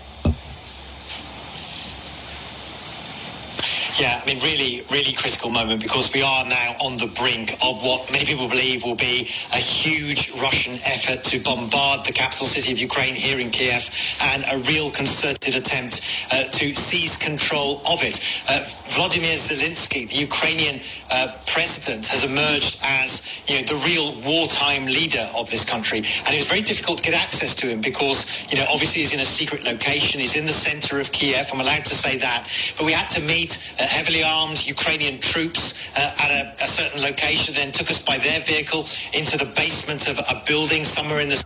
Yeah, 4.02 4.20
I 4.20 4.26
mean, 4.26 4.41
really, 4.41 4.82
really 4.89 5.14
critical 5.14 5.52
moment 5.52 5.80
because 5.80 6.12
we 6.12 6.24
are 6.24 6.43
now 6.43 6.74
on 6.82 6.97
the 6.97 7.06
brink 7.06 7.54
of 7.62 7.84
what 7.84 8.12
many 8.12 8.26
people 8.26 8.49
believe 8.49 8.84
will 8.84 8.95
be 8.95 9.30
a 9.54 9.62
huge 9.62 10.32
Russian 10.41 10.74
effort 10.88 11.24
to 11.26 11.39
bombard 11.39 12.04
the 12.04 12.12
capital 12.12 12.47
city 12.47 12.72
of 12.72 12.80
Ukraine 12.80 13.14
here 13.14 13.39
in 13.39 13.52
Kiev 13.52 13.88
and 14.34 14.43
a 14.54 14.58
real 14.68 14.89
concerted 14.89 15.54
attempt 15.54 16.02
uh, 16.32 16.45
to 16.45 16.74
seize 16.74 17.16
control 17.16 17.84
of 17.88 18.02
it. 18.02 18.18
Uh, 18.49 18.66
Vladimir 18.89 19.36
Zelensky, 19.36 20.10
the 20.10 20.18
Ukrainian 20.18 20.82
uh, 21.12 21.38
president, 21.45 22.08
has 22.08 22.24
emerged 22.24 22.80
as 22.82 23.22
you 23.45 23.58
know 23.58 23.62
the 23.62 23.80
real 23.86 24.20
wartime 24.26 24.86
leader 24.86 25.30
of 25.38 25.47
this 25.52 25.64
country, 25.64 25.99
and 25.99 26.34
it 26.34 26.38
was 26.38 26.49
very 26.49 26.64
difficult 26.64 26.97
to 26.97 27.04
get 27.04 27.14
access 27.14 27.54
to 27.54 27.68
him 27.68 27.80
because 27.82 28.52
you 28.52 28.58
know 28.58 28.66
obviously 28.74 29.02
he's 29.02 29.14
in 29.14 29.20
a 29.20 29.26
secret 29.26 29.64
location, 29.64 30.20
he's 30.20 30.36
in 30.36 30.47
the 30.47 30.58
center 30.70 30.99
of 30.99 31.12
Kiev. 31.12 31.52
I'm 31.54 31.62
allowed 31.62 31.86
to 31.86 31.93
say 31.93 32.18
that, 32.18 32.49
but 32.78 32.88
we 32.88 32.93
had 32.93 33.08
to 33.12 33.22
meet 33.22 33.60
uh, 33.80 33.91
heavily 33.92 34.24
armed 34.24 34.66
Ukrainian 34.66 35.20
troops 35.20 35.64
uh, 35.98 36.24
at 36.24 36.32
a, 36.32 36.42
a 36.64 36.68
certain 36.80 37.02
location, 37.02 37.54
then 37.54 37.72
took 37.72 37.89
us 37.92 38.00
by 38.00 38.18
their 38.18 38.39
vehicle 38.39 38.86
into 39.14 39.38
the 39.38 39.50
basement 39.62 40.08
of 40.08 40.18
a 40.20 40.42
building 40.48 40.84
somewhere 40.86 41.20
in 41.20 41.30
the 41.30 41.44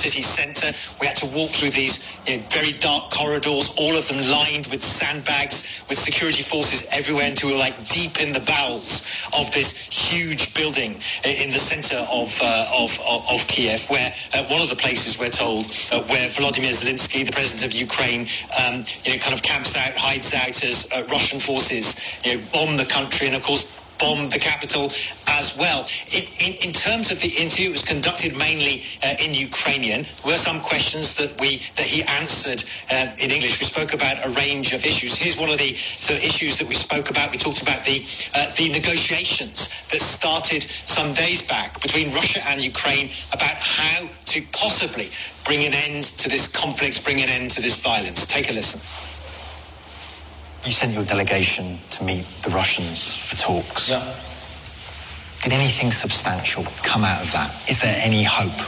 city 0.00 0.22
centre. 0.22 0.72
We 1.00 1.06
had 1.06 1.16
to 1.16 1.26
walk 1.26 1.50
through 1.50 1.70
these 1.70 2.00
you 2.26 2.38
know, 2.38 2.42
very 2.48 2.72
dark 2.72 3.10
corridors, 3.10 3.74
all 3.76 3.94
of 3.94 4.08
them 4.08 4.20
lined 4.30 4.66
with 4.68 4.82
sandbags, 4.82 5.84
with 5.88 5.98
security 5.98 6.42
forces 6.42 6.86
everywhere, 6.90 7.26
and 7.28 7.40
we 7.42 7.52
were 7.52 7.58
like 7.58 7.76
deep 7.88 8.20
in 8.20 8.32
the 8.32 8.40
bowels 8.40 9.28
of 9.38 9.50
this 9.52 9.72
huge 9.88 10.54
building 10.54 10.92
in 11.24 11.50
the 11.50 11.58
centre 11.58 12.02
of, 12.10 12.38
uh, 12.42 12.82
of, 12.82 12.98
of, 13.10 13.26
of 13.30 13.46
Kiev, 13.46 13.88
where 13.90 14.12
uh, 14.34 14.44
one 14.44 14.62
of 14.62 14.70
the 14.70 14.76
places 14.76 15.18
we're 15.18 15.28
told 15.28 15.66
uh, 15.92 16.00
where 16.04 16.28
Volodymyr 16.28 16.72
Zelensky, 16.72 17.24
the 17.24 17.32
president 17.32 17.66
of 17.66 17.78
Ukraine, 17.78 18.26
um, 18.62 18.84
you 19.04 19.12
know, 19.12 19.18
kind 19.18 19.34
of 19.34 19.42
camps 19.42 19.76
out, 19.76 19.92
hides 19.96 20.32
out 20.34 20.62
as 20.64 20.88
uh, 20.92 21.04
Russian 21.10 21.38
forces, 21.38 21.94
you 22.24 22.36
know, 22.36 22.42
bomb 22.52 22.76
the 22.76 22.84
country, 22.84 23.26
and 23.26 23.36
of 23.36 23.42
course 23.42 23.79
bombed 24.00 24.32
the 24.32 24.38
capital 24.38 24.90
as 25.28 25.56
well. 25.56 25.86
In, 26.14 26.24
in, 26.40 26.52
in, 26.64 26.72
terms 26.72 27.12
of 27.12 27.20
the 27.20 27.28
interview, 27.28 27.68
it 27.68 27.72
was 27.72 27.82
conducted 27.82 28.36
mainly 28.36 28.82
uh, 29.04 29.14
in 29.22 29.34
Ukrainian. 29.34 30.02
There 30.02 30.32
were 30.32 30.38
some 30.38 30.60
questions 30.60 31.16
that 31.16 31.38
we 31.40 31.58
that 31.76 31.86
he 31.86 32.02
answered 32.20 32.64
uh, 32.90 33.14
in 33.22 33.30
English. 33.30 33.60
We 33.60 33.66
spoke 33.66 33.92
about 33.94 34.16
a 34.24 34.30
range 34.30 34.72
of 34.72 34.84
issues. 34.84 35.16
Here's 35.16 35.38
one 35.38 35.50
of 35.50 35.58
the 35.58 35.74
so 35.74 36.14
issues 36.14 36.58
that 36.58 36.68
we 36.68 36.74
spoke 36.74 37.10
about. 37.10 37.30
We 37.30 37.38
talked 37.38 37.62
about 37.62 37.84
the 37.84 38.02
uh, 38.34 38.50
the 38.56 38.68
negotiations 38.70 39.68
that 39.90 40.00
started 40.00 40.62
some 40.62 41.12
days 41.12 41.42
back 41.42 41.80
between 41.80 42.10
Russia 42.12 42.40
and 42.48 42.60
Ukraine 42.60 43.10
about 43.32 43.56
how 43.62 44.08
to 44.26 44.42
possibly 44.52 45.10
bring 45.44 45.64
an 45.64 45.74
end 45.74 46.04
to 46.04 46.28
this 46.28 46.48
conflict, 46.48 47.04
bring 47.04 47.20
an 47.20 47.28
end 47.28 47.50
to 47.52 47.60
this 47.60 47.82
violence. 47.82 48.26
Take 48.26 48.50
a 48.50 48.52
listen. 48.52 48.80
You 50.64 50.72
sent 50.72 50.92
your 50.92 51.04
delegation 51.04 51.78
to 51.90 52.04
meet 52.04 52.24
the 52.42 52.50
Russians 52.50 53.16
for 53.16 53.36
talks. 53.36 53.90
Yeah. 53.90 54.04
Did 55.42 55.54
anything 55.54 55.90
substantial 55.90 56.64
come 56.82 57.02
out 57.02 57.22
of 57.22 57.32
that? 57.32 57.50
Is 57.68 57.80
there 57.80 57.98
any 58.02 58.22
hope 58.22 58.60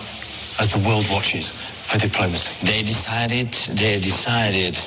as 0.59 0.72
the 0.72 0.88
world 0.88 1.05
watches 1.11 1.51
for 1.51 1.99
diplomacy? 1.99 2.66
They 2.66 2.82
decided. 2.82 3.53
They 3.76 4.01
decided 4.01 4.78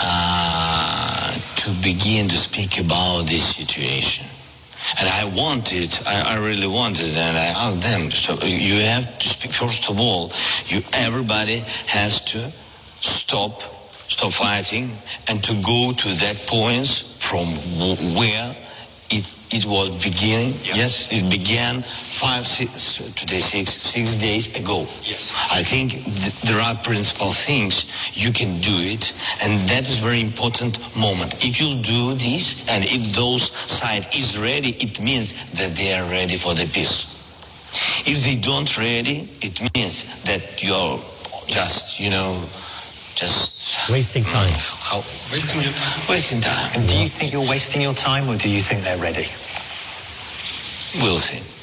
uh, 0.00 1.32
to 1.32 1.70
begin 1.82 2.28
to 2.28 2.36
speak 2.36 2.80
about 2.80 3.26
this 3.26 3.54
situation. 3.54 4.26
And 4.98 5.08
I 5.08 5.24
wanted, 5.24 5.96
I, 6.04 6.34
I, 6.34 6.36
really 6.36 6.66
wanted, 6.66 7.16
and 7.16 7.38
I 7.38 7.46
asked 7.46 7.82
them. 7.82 8.10
So 8.10 8.44
you 8.44 8.80
have 8.80 9.18
to 9.20 9.28
speak. 9.28 9.52
First 9.52 9.88
of 9.88 10.00
all, 10.00 10.32
you 10.66 10.82
everybody 10.92 11.62
has 11.86 12.24
to 12.26 12.50
stop 12.50 13.62
stop 14.14 14.32
fighting 14.32 14.90
and 15.28 15.42
to 15.42 15.52
go 15.62 15.92
to 15.92 16.08
that 16.22 16.36
point 16.46 16.86
from 17.18 17.46
where 18.14 18.54
it, 19.10 19.26
it 19.50 19.64
was 19.66 19.90
beginning. 20.02 20.54
Yeah. 20.62 20.76
Yes, 20.86 21.12
it 21.12 21.28
began 21.30 21.82
five, 21.82 22.46
six, 22.46 22.98
today 23.14 23.40
six, 23.40 23.70
six 23.70 24.16
days 24.16 24.58
ago. 24.58 24.80
Yes. 25.02 25.32
I 25.52 25.62
think 25.62 25.92
th- 25.92 26.40
there 26.42 26.60
are 26.60 26.74
principal 26.76 27.30
things 27.32 27.90
you 28.14 28.32
can 28.32 28.60
do 28.60 28.74
it, 28.94 29.12
and 29.42 29.68
that 29.68 29.82
is 29.86 29.98
very 29.98 30.20
important 30.20 30.78
moment. 30.96 31.44
If 31.44 31.60
you 31.60 31.80
do 31.82 32.14
this, 32.14 32.66
and 32.68 32.84
if 32.84 33.14
those 33.14 33.50
side 33.52 34.06
is 34.14 34.38
ready, 34.38 34.70
it 34.80 35.00
means 35.00 35.34
that 35.58 35.74
they 35.76 35.94
are 35.94 36.08
ready 36.10 36.36
for 36.36 36.54
the 36.54 36.66
peace. 36.66 37.10
If 38.06 38.24
they 38.24 38.36
don't 38.36 38.70
ready, 38.78 39.28
it 39.42 39.60
means 39.74 40.22
that 40.24 40.62
you're 40.62 40.98
just, 41.46 42.00
you 42.00 42.10
know, 42.10 42.42
just 43.14 43.90
wasting 43.90 44.24
time. 44.24 44.50
Mm, 44.50 44.90
how, 44.90 44.98
wasting, 45.32 45.62
wasting 46.08 46.40
time. 46.40 46.70
And 46.74 46.88
do 46.88 46.96
you 46.98 47.06
think 47.06 47.32
you're 47.32 47.48
wasting 47.48 47.80
your 47.82 47.94
time, 47.94 48.28
or 48.28 48.36
do 48.36 48.48
you 48.48 48.60
think 48.60 48.82
they're 48.82 48.98
ready? 48.98 49.26
We'll 51.02 51.18
see. 51.18 51.53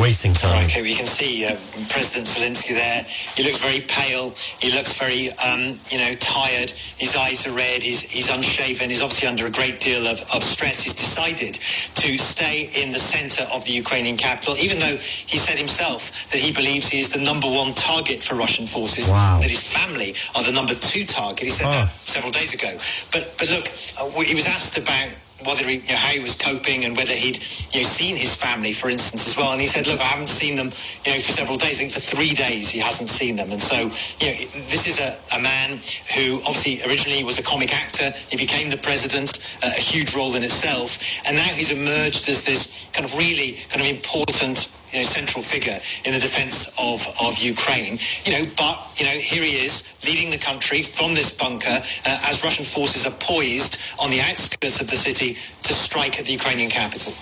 Wasting 0.00 0.32
time. 0.32 0.64
Okay, 0.64 0.80
we 0.80 0.94
can 0.94 1.06
see 1.06 1.44
uh, 1.44 1.54
President 1.90 2.26
Zelensky 2.26 2.72
there. 2.72 3.04
He 3.36 3.44
looks 3.44 3.58
very 3.62 3.82
pale. 3.82 4.30
He 4.58 4.72
looks 4.72 4.98
very, 4.98 5.28
um, 5.44 5.78
you 5.92 5.98
know, 5.98 6.12
tired. 6.14 6.70
His 6.96 7.14
eyes 7.14 7.46
are 7.46 7.52
red. 7.52 7.82
He's, 7.82 8.00
he's 8.00 8.30
unshaven. 8.30 8.88
He's 8.88 9.02
obviously 9.02 9.28
under 9.28 9.46
a 9.46 9.50
great 9.50 9.78
deal 9.78 10.06
of, 10.06 10.18
of 10.34 10.42
stress. 10.42 10.82
He's 10.82 10.94
decided 10.94 11.54
to 11.54 12.18
stay 12.18 12.70
in 12.74 12.92
the 12.92 12.98
center 12.98 13.44
of 13.52 13.64
the 13.66 13.72
Ukrainian 13.72 14.16
capital, 14.16 14.56
even 14.56 14.78
though 14.78 14.96
he 14.96 15.36
said 15.36 15.58
himself 15.58 16.30
that 16.30 16.40
he 16.40 16.50
believes 16.50 16.88
he 16.88 17.00
is 17.00 17.12
the 17.12 17.22
number 17.22 17.48
one 17.48 17.74
target 17.74 18.22
for 18.22 18.36
Russian 18.36 18.64
forces, 18.64 19.10
wow. 19.10 19.38
that 19.40 19.50
his 19.50 19.62
family 19.62 20.14
are 20.34 20.42
the 20.42 20.52
number 20.52 20.72
two 20.74 21.04
target. 21.04 21.44
He 21.44 21.50
said 21.50 21.66
oh. 21.66 21.72
that 21.72 21.90
several 21.90 22.32
days 22.32 22.54
ago. 22.54 22.72
But, 23.12 23.34
but 23.38 23.50
look, 23.50 23.68
uh, 24.00 24.08
he 24.22 24.34
was 24.34 24.46
asked 24.46 24.78
about 24.78 25.14
whether 25.46 25.64
he, 25.68 25.76
you 25.78 25.88
know, 25.88 25.96
how 25.96 26.08
he 26.12 26.20
was 26.20 26.34
coping 26.34 26.84
and 26.84 26.96
whether 26.96 27.12
he'd 27.14 27.36
you 27.72 27.82
know 27.82 27.86
seen 27.86 28.16
his 28.16 28.34
family, 28.34 28.72
for 28.72 28.90
instance, 28.90 29.26
as 29.28 29.36
well. 29.36 29.52
And 29.52 29.60
he 29.60 29.66
said, 29.66 29.86
"Look, 29.86 30.00
I 30.00 30.04
haven't 30.04 30.28
seen 30.28 30.56
them, 30.56 30.70
you 31.04 31.12
know, 31.12 31.20
for 31.20 31.32
several 31.32 31.56
days. 31.56 31.76
I 31.76 31.80
think 31.80 31.92
for 31.92 32.00
three 32.00 32.34
days 32.34 32.70
he 32.70 32.78
hasn't 32.78 33.08
seen 33.08 33.36
them." 33.36 33.50
And 33.50 33.62
so, 33.62 33.76
you 33.76 34.26
know, 34.30 34.36
this 34.72 34.86
is 34.86 35.00
a, 35.00 35.18
a 35.36 35.40
man 35.40 35.80
who 36.16 36.40
obviously 36.46 36.82
originally 36.90 37.24
was 37.24 37.38
a 37.38 37.42
comic 37.42 37.74
actor. 37.74 38.10
He 38.28 38.36
became 38.36 38.70
the 38.70 38.78
president, 38.78 39.58
uh, 39.62 39.68
a 39.68 39.80
huge 39.80 40.14
role 40.14 40.34
in 40.34 40.42
itself, 40.42 40.98
and 41.26 41.36
now 41.36 41.50
he's 41.54 41.70
emerged 41.72 42.28
as 42.28 42.44
this 42.44 42.88
kind 42.92 43.04
of 43.04 43.16
really 43.16 43.58
kind 43.68 43.80
of 43.82 43.88
important 43.88 44.70
you 44.92 44.98
know, 44.98 45.04
central 45.04 45.42
figure 45.42 45.78
in 46.04 46.12
the 46.12 46.20
defence 46.20 46.68
of, 46.78 47.06
of 47.20 47.38
Ukraine. 47.38 47.98
You 48.24 48.32
know, 48.32 48.50
but 48.56 48.98
you 48.98 49.06
know, 49.06 49.12
here 49.12 49.42
he 49.42 49.64
is 49.64 49.94
leading 50.06 50.30
the 50.30 50.38
country 50.38 50.82
from 50.82 51.14
this 51.14 51.30
bunker 51.30 51.68
uh, 51.70 52.28
as 52.28 52.42
Russian 52.44 52.64
forces 52.64 53.06
are 53.06 53.16
poised 53.18 53.78
on 54.00 54.10
the 54.10 54.20
outskirts 54.20 54.80
of 54.80 54.88
the 54.88 54.96
city 54.96 55.34
to 55.62 55.72
strike 55.72 56.18
at 56.18 56.26
the 56.26 56.32
Ukrainian 56.32 56.70
capital. 56.70 57.12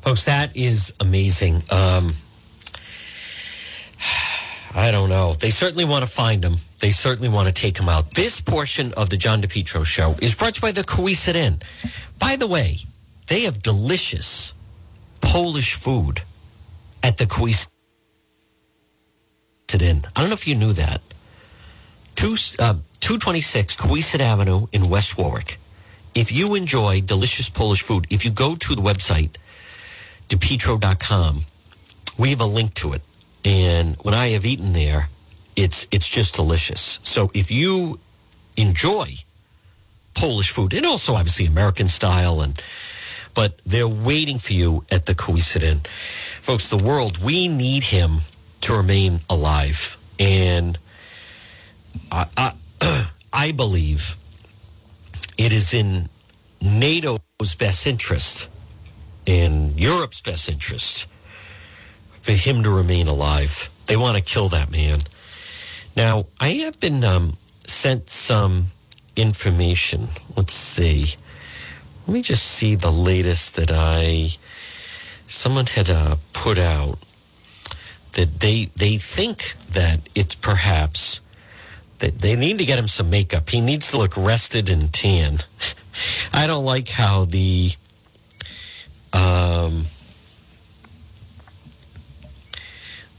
Folks, 0.00 0.24
that 0.24 0.56
is 0.56 0.94
amazing. 1.00 1.62
Um, 1.70 2.12
I 4.74 4.90
don't 4.90 5.08
know. 5.08 5.34
They 5.34 5.50
certainly 5.50 5.84
want 5.84 6.04
to 6.04 6.10
find 6.10 6.44
him. 6.44 6.56
They 6.80 6.90
certainly 6.90 7.28
want 7.28 7.48
to 7.48 7.54
take 7.54 7.78
him 7.78 7.88
out. 7.88 8.14
This 8.14 8.40
portion 8.40 8.92
of 8.94 9.08
the 9.10 9.16
John 9.16 9.40
DePetro 9.40 9.84
show 9.84 10.14
is 10.20 10.34
brought 10.34 10.54
to 10.54 10.58
you 10.58 10.62
by 10.62 10.72
the 10.72 10.84
Cowesett 10.84 11.34
Inn. 11.34 11.60
By 12.18 12.36
the 12.36 12.46
way, 12.46 12.78
they 13.28 13.42
have 13.42 13.62
delicious 13.62 14.52
Polish 15.26 15.74
food 15.74 16.22
at 17.02 17.18
the 17.18 17.26
Inn. 19.80 20.06
I 20.14 20.20
don't 20.20 20.30
know 20.30 20.34
if 20.34 20.46
you 20.46 20.54
knew 20.54 20.72
that. 20.72 21.00
Two, 22.14 22.36
uh, 22.58 22.74
226 23.00 23.76
Cowesett 23.76 24.20
Avenue 24.20 24.68
in 24.72 24.88
West 24.88 25.18
Warwick. 25.18 25.58
If 26.14 26.32
you 26.32 26.54
enjoy 26.54 27.02
delicious 27.02 27.50
Polish 27.50 27.82
food, 27.82 28.06
if 28.08 28.24
you 28.24 28.30
go 28.30 28.56
to 28.56 28.74
the 28.74 28.80
website, 28.80 29.36
depetro.com, 30.28 31.44
we 32.16 32.30
have 32.30 32.40
a 32.40 32.46
link 32.46 32.72
to 32.74 32.94
it. 32.94 33.02
And 33.44 33.96
when 33.96 34.14
I 34.14 34.28
have 34.28 34.46
eaten 34.46 34.72
there, 34.72 35.10
it's 35.56 35.86
it's 35.90 36.08
just 36.08 36.36
delicious. 36.36 36.98
So 37.02 37.30
if 37.34 37.50
you 37.50 37.98
enjoy 38.56 39.16
Polish 40.14 40.50
food 40.50 40.72
and 40.72 40.86
also 40.86 41.14
obviously 41.14 41.46
American 41.46 41.88
style 41.88 42.40
and 42.40 42.58
but 43.36 43.60
they're 43.66 43.86
waiting 43.86 44.38
for 44.38 44.54
you 44.54 44.84
at 44.90 45.04
the 45.04 45.14
Cowesett 45.14 45.62
Inn. 45.62 45.80
Folks, 46.40 46.70
the 46.70 46.82
world, 46.82 47.18
we 47.18 47.46
need 47.46 47.84
him 47.84 48.20
to 48.62 48.74
remain 48.74 49.20
alive. 49.28 49.98
And 50.18 50.78
I, 52.10 52.26
I, 52.36 53.10
I 53.32 53.52
believe 53.52 54.16
it 55.36 55.52
is 55.52 55.74
in 55.74 56.08
NATO's 56.62 57.54
best 57.54 57.86
interest 57.86 58.48
and 59.26 59.78
Europe's 59.78 60.22
best 60.22 60.48
interest 60.48 61.06
for 62.12 62.32
him 62.32 62.62
to 62.62 62.70
remain 62.70 63.06
alive. 63.06 63.68
They 63.86 63.98
want 63.98 64.16
to 64.16 64.22
kill 64.22 64.48
that 64.48 64.72
man. 64.72 65.00
Now, 65.94 66.26
I 66.40 66.50
have 66.64 66.80
been 66.80 67.04
um, 67.04 67.36
sent 67.66 68.08
some 68.08 68.68
information. 69.14 70.08
Let's 70.36 70.54
see. 70.54 71.16
Let 72.06 72.14
me 72.14 72.22
just 72.22 72.44
see 72.44 72.76
the 72.76 72.92
latest 72.92 73.56
that 73.56 73.72
I 73.72 74.30
someone 75.26 75.66
had 75.66 75.90
uh, 75.90 76.16
put 76.32 76.56
out 76.56 76.98
that 78.12 78.38
they 78.38 78.70
they 78.76 78.96
think 78.96 79.54
that 79.70 80.00
it's 80.14 80.36
perhaps 80.36 81.20
that 81.98 82.20
they 82.20 82.36
need 82.36 82.58
to 82.58 82.64
get 82.64 82.78
him 82.78 82.86
some 82.86 83.10
makeup. 83.10 83.50
He 83.50 83.60
needs 83.60 83.90
to 83.90 83.98
look 83.98 84.16
rested 84.16 84.70
and 84.70 84.92
tan. 84.92 85.38
I 86.32 86.46
don't 86.46 86.64
like 86.64 86.90
how 86.90 87.24
the 87.24 87.72
um, 89.12 89.86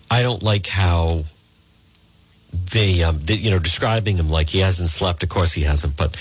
I 0.10 0.22
don't 0.22 0.44
like 0.44 0.68
how 0.68 1.24
they, 2.54 3.04
um, 3.04 3.20
they, 3.22 3.36
you 3.36 3.52
know, 3.52 3.60
describing 3.60 4.18
him 4.18 4.30
like 4.30 4.50
he 4.50 4.60
hasn't 4.60 4.90
slept. 4.90 5.24
Of 5.24 5.30
course, 5.30 5.54
he 5.54 5.64
hasn't. 5.64 5.98
But 5.98 6.16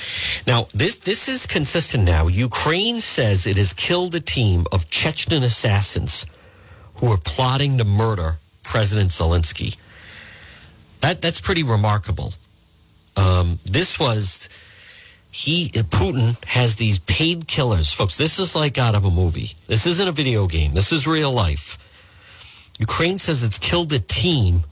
now 0.46 0.68
this 0.74 0.98
this 0.98 1.28
is 1.28 1.46
consistent. 1.46 2.04
Now 2.04 2.26
Ukraine 2.26 3.00
says 3.00 3.46
it 3.46 3.56
has 3.56 3.72
killed 3.72 4.14
a 4.14 4.20
team 4.20 4.64
of 4.72 4.90
Chechen 4.90 5.42
assassins 5.42 6.26
who 6.96 7.12
are 7.12 7.18
plotting 7.18 7.78
to 7.78 7.84
murder 7.84 8.36
President 8.64 9.10
Zelensky. 9.10 9.76
That 11.00 11.20
that's 11.22 11.40
pretty 11.40 11.62
remarkable. 11.62 12.34
Um, 13.16 13.58
this 13.64 13.98
was 13.98 14.48
he 15.30 15.68
Putin 15.68 16.42
has 16.46 16.76
these 16.76 16.98
paid 17.00 17.46
killers, 17.46 17.92
folks. 17.92 18.16
This 18.16 18.38
is 18.38 18.56
like 18.56 18.78
out 18.78 18.94
of 18.94 19.04
a 19.04 19.10
movie. 19.10 19.52
This 19.66 19.86
isn't 19.86 20.08
a 20.08 20.12
video 20.12 20.46
game. 20.46 20.74
This 20.74 20.92
is 20.92 21.06
real 21.06 21.32
life. 21.32 21.78
Ukraine 22.78 23.18
says 23.18 23.42
it's 23.42 23.58
killed 23.58 23.92
a 23.92 23.98
team. 23.98 24.62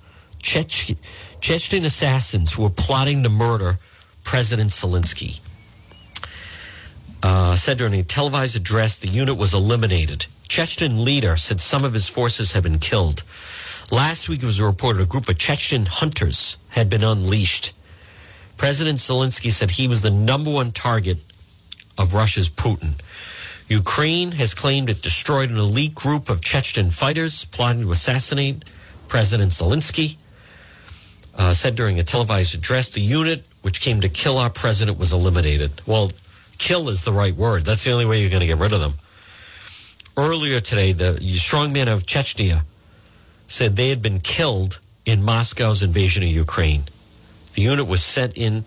Chech- 0.43 0.97
Chechen 1.45 1.85
assassins 1.85 2.57
were 2.57 2.71
plotting 2.71 3.23
to 3.23 3.29
murder 3.29 3.77
President 4.23 4.71
Zelensky. 4.71 5.41
Uh, 7.23 7.55
said 7.55 7.77
during 7.77 7.93
a 7.93 8.03
televised 8.03 8.57
address, 8.57 8.99
the 8.99 9.09
unit 9.09 9.37
was 9.37 9.53
eliminated. 9.53 10.25
Chechen 10.49 11.05
leader 11.05 11.37
said 11.37 11.61
some 11.61 11.85
of 11.85 11.93
his 11.93 12.09
forces 12.09 12.53
had 12.53 12.63
been 12.63 12.79
killed. 12.79 13.25
Last 13.91 14.27
week, 14.27 14.43
it 14.43 14.47
was 14.47 14.59
reported 14.59 15.03
a 15.03 15.05
group 15.05 15.29
of 15.29 15.37
Chechen 15.37 15.85
hunters 15.85 16.57
had 16.71 16.89
been 16.89 17.05
unleashed. 17.05 17.75
President 18.57 18.99
Zelensky 18.99 19.53
said 19.53 19.73
he 19.73 19.87
was 19.87 20.01
the 20.01 20.11
number 20.11 20.51
one 20.51 20.73
target 20.73 21.19
of 21.99 22.15
Russia's 22.15 22.49
Putin. 22.49 22.95
Ukraine 23.69 24.33
has 24.33 24.55
claimed 24.55 24.89
it 24.89 25.03
destroyed 25.03 25.51
an 25.51 25.59
elite 25.59 25.95
group 25.95 26.31
of 26.31 26.41
Chechen 26.41 26.91
fighters 26.91 27.45
plotting 27.45 27.83
to 27.83 27.93
assassinate 27.93 28.65
President 29.09 29.53
Zelensky 29.53 30.17
uh, 31.37 31.53
said 31.55 31.75
during 31.75 31.99
a 31.99 32.05
televised 32.05 32.55
address, 32.55 32.91
the 32.91 33.01
unit 33.01 33.47
which 33.63 33.81
came 33.81 34.01
to 34.01 34.09
kill 34.09 34.39
our 34.39 34.51
president 34.51 34.99
was 34.99 35.13
eliminated. 35.13 35.81
Well, 35.87 36.11
kill 36.59 36.89
is 36.89 37.05
the 37.05 37.13
right 37.13 37.35
word. 37.35 37.65
That's 37.65 37.85
the 37.85 37.93
only 37.93 38.07
way 38.07 38.21
you're 38.21 38.31
going 38.31 38.41
to 38.41 38.47
get 38.47 38.59
rid 38.59 38.73
of 38.73 38.81
them. 38.81 38.95
Earlier 40.17 40.61
today, 40.61 40.93
the 40.93 41.15
strongman 41.15 41.93
of 41.93 42.05
Chechnya 42.05 42.63
said 43.49 43.77
they 43.77 43.89
had 43.89 44.01
been 44.01 44.21
killed 44.21 44.81
in 45.05 45.23
Moscow's 45.23 45.83
invasion 45.83 46.23
of 46.23 46.29
Ukraine. 46.29 46.85
The 47.55 47.63
unit 47.63 47.87
was 47.87 48.03
sent 48.03 48.37
in 48.37 48.65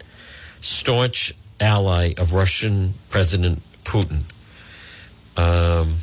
staunch 0.62 1.34
ally 1.60 2.14
of 2.18 2.34
Russian 2.34 2.94
President 3.10 3.62
Putin. 3.84 4.24
Um, 5.38 5.98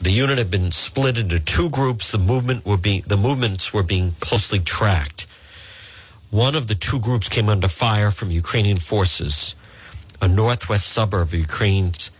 the 0.00 0.10
unit 0.10 0.38
had 0.38 0.50
been 0.50 0.72
split 0.72 1.18
into 1.18 1.38
two 1.38 1.70
groups. 1.70 2.10
The 2.10 2.18
movement 2.18 2.66
were 2.66 2.76
being 2.76 3.02
the 3.06 3.16
movements 3.16 3.72
were 3.72 3.82
being 3.82 4.12
closely 4.20 4.58
tracked. 4.58 5.26
One 6.32 6.54
of 6.54 6.66
the 6.66 6.74
two 6.74 6.98
groups 6.98 7.28
came 7.28 7.50
under 7.50 7.68
fire 7.68 8.10
from 8.10 8.30
Ukrainian 8.30 8.78
forces, 8.78 9.54
a 10.22 10.26
northwest 10.26 10.88
suburb 10.88 11.28
of 11.28 11.34
Ukraine's 11.34 12.10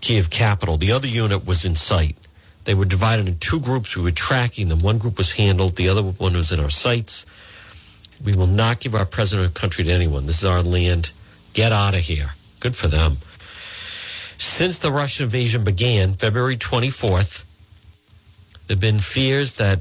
Kiev 0.00 0.30
capital. 0.30 0.76
The 0.76 0.92
other 0.92 1.08
unit 1.08 1.44
was 1.44 1.64
in 1.64 1.74
sight. 1.74 2.16
They 2.66 2.74
were 2.74 2.84
divided 2.84 3.26
in 3.26 3.36
two 3.40 3.58
groups. 3.58 3.96
We 3.96 4.04
were 4.04 4.12
tracking 4.12 4.68
them. 4.68 4.78
One 4.78 4.98
group 4.98 5.18
was 5.18 5.32
handled, 5.32 5.74
the 5.74 5.88
other 5.88 6.02
one 6.02 6.34
was 6.34 6.52
in 6.52 6.60
our 6.60 6.70
sights. 6.70 7.26
We 8.24 8.32
will 8.32 8.46
not 8.46 8.78
give 8.78 8.94
our 8.94 9.04
president 9.04 9.48
of 9.48 9.54
country 9.54 9.82
to 9.82 9.90
anyone. 9.90 10.26
This 10.26 10.38
is 10.38 10.44
our 10.44 10.62
land. 10.62 11.10
Get 11.52 11.72
out 11.72 11.96
of 11.96 12.02
here. 12.02 12.34
Good 12.60 12.76
for 12.76 12.86
them. 12.86 13.16
Since 14.38 14.78
the 14.78 14.92
Russian 14.92 15.24
invasion 15.24 15.64
began, 15.64 16.12
February 16.12 16.56
24th, 16.56 17.44
there 18.68 18.76
have 18.76 18.80
been 18.80 19.00
fears 19.00 19.54
that 19.54 19.80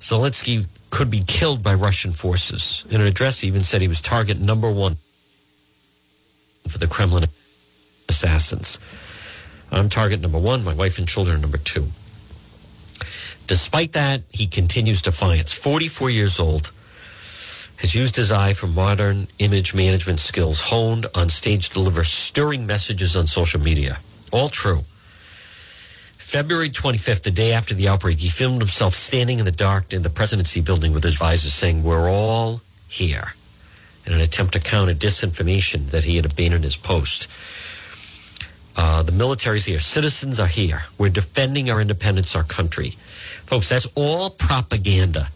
Zelensky 0.00 0.66
could 0.90 1.10
be 1.10 1.20
killed 1.26 1.62
by 1.62 1.74
Russian 1.74 2.12
forces. 2.12 2.84
In 2.90 3.00
an 3.00 3.06
address, 3.06 3.40
he 3.40 3.48
even 3.48 3.62
said 3.62 3.80
he 3.80 3.88
was 3.88 4.00
target 4.00 4.38
number 4.38 4.70
one 4.70 4.96
for 6.68 6.78
the 6.78 6.86
Kremlin 6.86 7.26
assassins. 8.08 8.78
I'm 9.70 9.88
target 9.88 10.20
number 10.20 10.38
one. 10.38 10.64
My 10.64 10.74
wife 10.74 10.98
and 10.98 11.06
children 11.06 11.36
are 11.36 11.40
number 11.40 11.58
two. 11.58 11.88
Despite 13.46 13.92
that, 13.92 14.22
he 14.30 14.46
continues 14.46 15.02
defiance. 15.02 15.52
44 15.52 16.10
years 16.10 16.38
old, 16.38 16.70
has 17.78 17.94
used 17.94 18.16
his 18.16 18.32
eye 18.32 18.52
for 18.52 18.66
modern 18.66 19.28
image 19.38 19.74
management 19.74 20.18
skills 20.18 20.60
honed 20.60 21.06
on 21.14 21.28
stage 21.28 21.68
to 21.68 21.74
deliver 21.74 22.04
stirring 22.04 22.66
messages 22.66 23.16
on 23.16 23.26
social 23.26 23.60
media. 23.60 23.98
All 24.32 24.48
true. 24.48 24.80
February 26.28 26.68
25th, 26.68 27.22
the 27.22 27.30
day 27.30 27.54
after 27.54 27.72
the 27.72 27.88
outbreak, 27.88 28.18
he 28.18 28.28
filmed 28.28 28.60
himself 28.60 28.92
standing 28.92 29.38
in 29.38 29.46
the 29.46 29.50
dark 29.50 29.94
in 29.94 30.02
the 30.02 30.10
presidency 30.10 30.60
building 30.60 30.92
with 30.92 31.02
his 31.02 31.14
advisors 31.14 31.54
saying, 31.54 31.82
We're 31.82 32.10
all 32.10 32.60
here 32.86 33.32
in 34.04 34.12
an 34.12 34.20
attempt 34.20 34.52
to 34.52 34.60
counter 34.60 34.92
disinformation 34.92 35.86
that 35.86 36.04
he 36.04 36.16
had 36.16 36.26
abandoned 36.26 36.64
his 36.64 36.76
post. 36.76 37.28
Uh, 38.76 39.02
the 39.02 39.10
military's 39.10 39.64
here. 39.64 39.80
Citizens 39.80 40.38
are 40.38 40.48
here. 40.48 40.82
We're 40.98 41.08
defending 41.08 41.70
our 41.70 41.80
independence, 41.80 42.36
our 42.36 42.44
country. 42.44 42.90
Folks, 43.46 43.70
that's 43.70 43.88
all 43.94 44.28
propaganda 44.28 45.28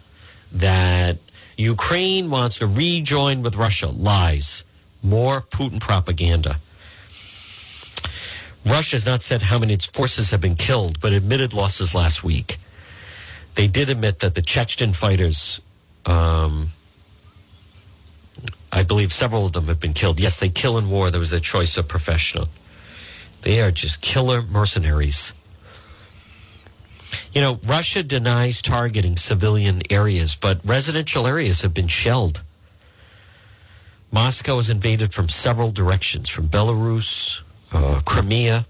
that 0.52 1.16
Ukraine 1.56 2.28
wants 2.28 2.58
to 2.58 2.66
rejoin 2.66 3.40
with 3.40 3.56
Russia. 3.56 3.88
Lies. 3.88 4.64
More 5.02 5.40
Putin 5.40 5.80
propaganda. 5.80 6.56
Russia 8.64 8.96
has 8.96 9.06
not 9.06 9.22
said 9.22 9.42
how 9.42 9.58
many 9.58 9.74
its 9.74 9.86
forces 9.86 10.30
have 10.30 10.40
been 10.40 10.54
killed, 10.54 11.00
but 11.00 11.12
admitted 11.12 11.52
losses 11.52 11.94
last 11.94 12.22
week. 12.22 12.58
They 13.54 13.66
did 13.66 13.90
admit 13.90 14.20
that 14.20 14.34
the 14.34 14.42
Chechen 14.42 14.92
fighters, 14.92 15.60
um, 16.06 16.68
I 18.72 18.82
believe 18.82 19.12
several 19.12 19.46
of 19.46 19.52
them 19.52 19.66
have 19.66 19.80
been 19.80 19.92
killed. 19.92 20.20
Yes, 20.20 20.38
they 20.38 20.48
kill 20.48 20.78
in 20.78 20.88
war. 20.88 21.10
There 21.10 21.20
was 21.20 21.32
a 21.32 21.40
choice 21.40 21.76
of 21.76 21.88
professional. 21.88 22.48
They 23.42 23.60
are 23.60 23.72
just 23.72 24.00
killer 24.00 24.42
mercenaries. 24.42 25.34
You 27.32 27.40
know, 27.40 27.60
Russia 27.66 28.02
denies 28.02 28.62
targeting 28.62 29.16
civilian 29.16 29.82
areas, 29.90 30.36
but 30.36 30.60
residential 30.64 31.26
areas 31.26 31.62
have 31.62 31.74
been 31.74 31.88
shelled. 31.88 32.42
Moscow 34.10 34.58
is 34.58 34.70
invaded 34.70 35.12
from 35.12 35.28
several 35.28 35.72
directions, 35.72 36.28
from 36.28 36.48
Belarus, 36.48 37.40
uh, 37.72 38.00
Crimea, 38.04 38.66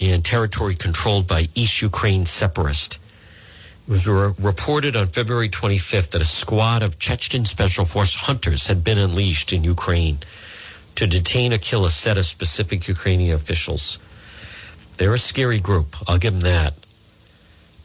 and 0.00 0.24
territory 0.24 0.74
controlled 0.74 1.28
by 1.28 1.48
East 1.54 1.82
Ukraine 1.82 2.26
separatists. 2.26 2.98
It 3.86 3.90
was 3.90 4.06
re- 4.06 4.32
reported 4.38 4.96
on 4.96 5.08
February 5.08 5.48
25th 5.48 6.10
that 6.10 6.20
a 6.22 6.26
squad 6.26 6.82
of 6.82 6.98
Chechen 6.98 7.44
Special 7.44 7.84
Force 7.84 8.14
hunters 8.14 8.66
had 8.66 8.82
been 8.82 8.98
unleashed 8.98 9.52
in 9.52 9.64
Ukraine 9.64 10.18
to 10.94 11.06
detain 11.06 11.52
or 11.52 11.58
kill 11.58 11.84
a 11.84 11.90
set 11.90 12.18
of 12.18 12.26
specific 12.26 12.86
Ukrainian 12.88 13.34
officials. 13.34 13.98
They're 14.96 15.14
a 15.14 15.18
scary 15.18 15.60
group, 15.60 15.96
I'll 16.08 16.18
give 16.18 16.34
them 16.34 16.42
that. 16.42 16.74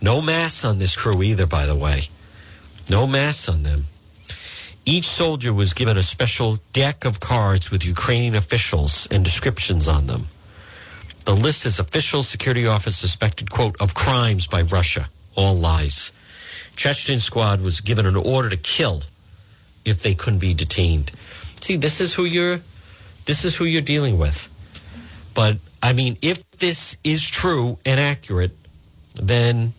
No 0.01 0.21
masks 0.21 0.63
on 0.63 0.77
this 0.77 0.95
crew 0.95 1.23
either, 1.23 1.47
by 1.47 1.65
the 1.65 1.75
way. 1.75 2.09
No 2.89 3.07
masks 3.07 3.49
on 3.49 3.63
them. 3.63 3.85
Each 4.87 5.05
soldier 5.05 5.51
was 5.51 5.73
given 5.73 5.97
a 5.97 6.01
special 6.01 6.59
deck 6.71 7.03
of 7.03 7.19
cards 7.19 7.69
with 7.69 7.85
Ukrainian 7.85 8.35
officials 8.35 9.05
and 9.11 9.21
descriptions 9.21 9.85
on 9.85 10.07
them. 10.07 10.29
The 11.25 11.35
list 11.35 11.65
is 11.65 11.77
official 11.77 12.23
security 12.23 12.65
office 12.65 12.95
suspected, 12.95 13.51
quote, 13.51 13.75
of 13.81 13.93
crimes 13.93 14.47
by 14.47 14.61
Russia. 14.61 15.09
All 15.35 15.57
lies. 15.57 16.13
Chechen 16.77 17.19
squad 17.19 17.59
was 17.59 17.81
given 17.81 18.05
an 18.05 18.15
order 18.15 18.49
to 18.49 18.55
kill 18.55 19.01
if 19.83 20.01
they 20.03 20.13
couldn't 20.13 20.39
be 20.39 20.53
detained. 20.53 21.11
See, 21.59 21.75
this 21.75 21.99
is 21.99 22.13
who 22.13 22.23
you're 22.23 22.61
this 23.25 23.43
is 23.43 23.57
who 23.57 23.65
you're 23.65 23.81
dealing 23.81 24.17
with. 24.17 24.47
But 25.33 25.57
I 25.83 25.91
mean, 25.91 26.17
if 26.21 26.49
this 26.51 26.95
is 27.03 27.27
true 27.27 27.77
and 27.85 27.99
accurate, 27.99 28.55
then 29.15 29.73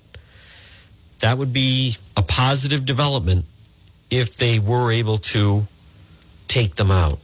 that 1.21 1.39
would 1.39 1.55
be 1.55 1.97
a 2.15 2.21
positive 2.21 2.85
development 2.85 3.47
if 4.11 4.37
they 4.37 4.59
were 4.59 4.93
able 4.93 5.19
to 5.19 5.67
take 6.47 6.77
them 6.77 6.91
out. 6.91 7.19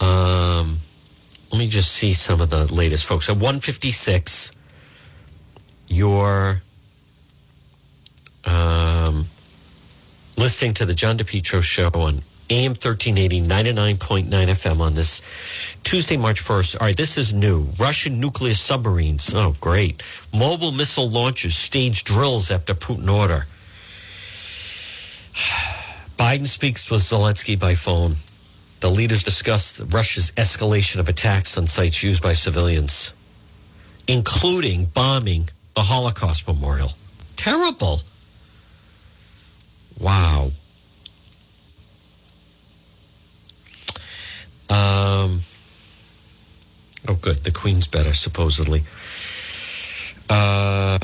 Um, 0.00 0.78
let 1.50 1.58
me 1.58 1.68
just 1.68 1.92
see 1.92 2.12
some 2.12 2.40
of 2.40 2.50
the 2.50 2.72
latest 2.72 3.06
folks. 3.06 3.28
At 3.28 3.36
156, 3.36 4.52
you're 5.88 6.62
um, 8.44 9.26
listening 10.36 10.74
to 10.74 10.84
the 10.84 10.94
John 10.94 11.16
DePetro 11.16 11.62
show 11.62 11.88
on 11.94 12.22
AM 12.48 12.72
1380, 12.72 13.42
99.9 13.42 14.28
FM 14.28 14.80
on 14.80 14.94
this 14.94 15.20
Tuesday, 15.82 16.16
March 16.16 16.40
1st. 16.40 16.80
All 16.80 16.86
right, 16.86 16.96
this 16.96 17.18
is 17.18 17.32
new. 17.32 17.68
Russian 17.78 18.20
nuclear 18.20 18.54
submarines. 18.54 19.34
Oh, 19.34 19.56
great. 19.60 20.02
Mobile 20.32 20.70
missile 20.70 21.08
launchers 21.08 21.56
stage 21.56 22.04
drills 22.04 22.50
after 22.50 22.74
Putin 22.74 23.12
order. 23.12 23.46
Biden 26.18 26.46
speaks 26.46 26.90
with 26.90 27.02
Zelensky 27.02 27.58
by 27.58 27.74
phone. 27.74 28.16
The 28.80 28.90
leaders 28.90 29.22
discuss 29.22 29.80
Russia's 29.80 30.30
escalation 30.32 30.96
of 30.96 31.08
attacks 31.08 31.56
on 31.58 31.66
sites 31.66 32.02
used 32.02 32.22
by 32.22 32.32
civilians, 32.32 33.12
including 34.06 34.86
bombing 34.86 35.48
the 35.74 35.82
Holocaust 35.82 36.46
Memorial. 36.46 36.92
Terrible. 37.36 38.00
Wow. 40.00 40.50
Um, 44.68 45.40
oh, 47.08 47.14
good. 47.20 47.38
The 47.38 47.52
Queen's 47.52 47.86
better, 47.86 48.12
supposedly. 48.12 48.84
Uh, 50.28 50.98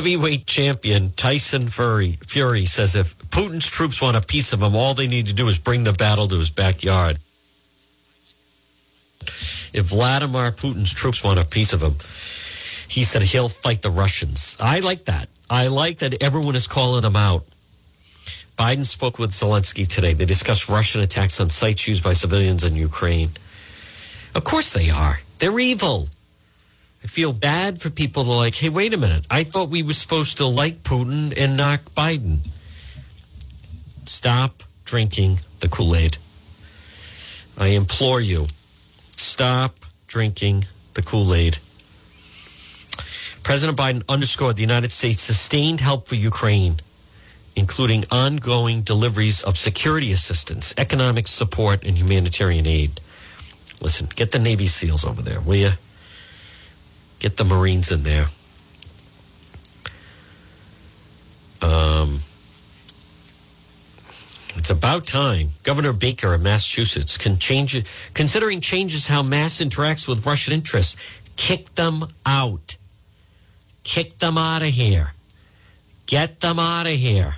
heavyweight 0.00 0.46
champion 0.46 1.10
Tyson 1.10 1.68
Fury, 1.68 2.12
Fury 2.26 2.64
says 2.64 2.96
if 2.96 3.18
Putin's 3.28 3.66
troops 3.66 4.00
want 4.00 4.16
a 4.16 4.22
piece 4.22 4.54
of 4.54 4.62
him, 4.62 4.74
all 4.74 4.94
they 4.94 5.06
need 5.06 5.26
to 5.26 5.34
do 5.34 5.46
is 5.46 5.58
bring 5.58 5.84
the 5.84 5.92
battle 5.92 6.26
to 6.26 6.38
his 6.38 6.50
backyard. 6.50 7.18
If 9.74 9.90
Vladimir 9.90 10.52
Putin's 10.52 10.94
troops 10.94 11.22
want 11.22 11.38
a 11.38 11.44
piece 11.44 11.74
of 11.74 11.82
him, 11.82 11.96
he 12.88 13.04
said 13.04 13.20
he'll 13.20 13.50
fight 13.50 13.82
the 13.82 13.90
Russians. 13.90 14.56
I 14.58 14.80
like 14.80 15.04
that. 15.04 15.28
I 15.50 15.66
like 15.66 15.98
that 15.98 16.22
everyone 16.22 16.56
is 16.56 16.66
calling 16.66 17.04
him 17.04 17.14
out. 17.14 17.44
Biden 18.56 18.86
spoke 18.86 19.18
with 19.18 19.32
Zelensky 19.32 19.86
today. 19.86 20.14
They 20.14 20.24
discussed 20.24 20.70
Russian 20.70 21.02
attacks 21.02 21.38
on 21.42 21.50
sites 21.50 21.86
used 21.86 22.02
by 22.02 22.14
civilians 22.14 22.64
in 22.64 22.74
Ukraine. 22.74 23.28
Of 24.34 24.44
course 24.44 24.72
they 24.72 24.88
are. 24.88 25.20
They're 25.40 25.60
evil. 25.60 26.08
I 27.02 27.06
feel 27.06 27.32
bad 27.32 27.80
for 27.80 27.90
people 27.90 28.24
that 28.24 28.32
are 28.32 28.36
like, 28.36 28.54
hey, 28.54 28.68
wait 28.68 28.92
a 28.92 28.98
minute. 28.98 29.24
I 29.30 29.44
thought 29.44 29.70
we 29.70 29.82
were 29.82 29.92
supposed 29.92 30.36
to 30.38 30.46
like 30.46 30.82
Putin 30.82 31.32
and 31.36 31.56
knock 31.56 31.80
Biden. 31.96 32.38
Stop 34.04 34.62
drinking 34.84 35.40
the 35.60 35.68
Kool 35.68 35.96
Aid. 35.96 36.18
I 37.56 37.68
implore 37.68 38.20
you, 38.20 38.46
stop 39.12 39.76
drinking 40.06 40.64
the 40.94 41.02
Kool 41.02 41.34
Aid. 41.34 41.58
President 43.42 43.78
Biden 43.78 44.02
underscored 44.08 44.56
the 44.56 44.62
United 44.62 44.92
States' 44.92 45.22
sustained 45.22 45.80
help 45.80 46.06
for 46.06 46.14
Ukraine 46.14 46.80
including 47.56 48.04
ongoing 48.10 48.82
deliveries 48.82 49.42
of 49.42 49.56
security 49.56 50.12
assistance, 50.12 50.74
economic 50.78 51.28
support, 51.28 51.84
and 51.84 51.98
humanitarian 51.98 52.66
aid. 52.66 53.00
Listen, 53.82 54.08
get 54.14 54.32
the 54.32 54.38
Navy 54.38 54.66
SEALs 54.66 55.04
over 55.04 55.22
there, 55.22 55.40
will 55.40 55.56
you? 55.56 55.70
Get 57.20 57.36
the 57.36 57.44
Marines 57.44 57.92
in 57.92 58.02
there. 58.02 58.26
Um, 61.62 62.20
it's 64.56 64.70
about 64.70 65.06
time. 65.06 65.50
Governor 65.62 65.92
Baker 65.92 66.32
of 66.32 66.42
Massachusetts 66.42 67.18
can 67.18 67.38
change, 67.38 67.84
considering 68.14 68.62
changes 68.62 69.06
how 69.06 69.22
Mass 69.22 69.58
interacts 69.58 70.08
with 70.08 70.26
Russian 70.26 70.54
interests. 70.54 70.96
Kick 71.36 71.74
them 71.74 72.06
out. 72.24 72.76
Kick 73.82 74.18
them 74.18 74.38
out 74.38 74.62
of 74.62 74.68
here. 74.68 75.12
Get 76.06 76.40
them 76.40 76.58
out 76.58 76.86
of 76.86 76.94
here. 76.94 77.36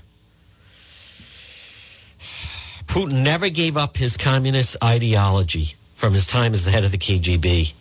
Putin 2.86 3.22
never 3.22 3.48
gave 3.48 3.76
up 3.76 3.96
his 3.96 4.16
communist 4.16 4.76
ideology 4.82 5.74
from 5.94 6.12
his 6.12 6.26
time 6.26 6.54
as 6.54 6.66
the 6.66 6.70
head 6.70 6.84
of 6.84 6.92
the 6.92 6.98
KGB. 6.98 7.72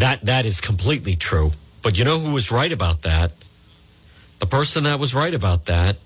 That 0.00 0.22
that 0.22 0.46
is 0.46 0.60
completely 0.60 1.14
true. 1.14 1.52
But 1.82 1.98
you 1.98 2.04
know 2.04 2.18
who 2.18 2.32
was 2.32 2.50
right 2.50 2.72
about 2.72 3.02
that? 3.02 3.32
The 4.38 4.46
person 4.46 4.84
that 4.84 4.98
was 4.98 5.14
right 5.14 5.34
about 5.34 5.66
that 5.66 5.96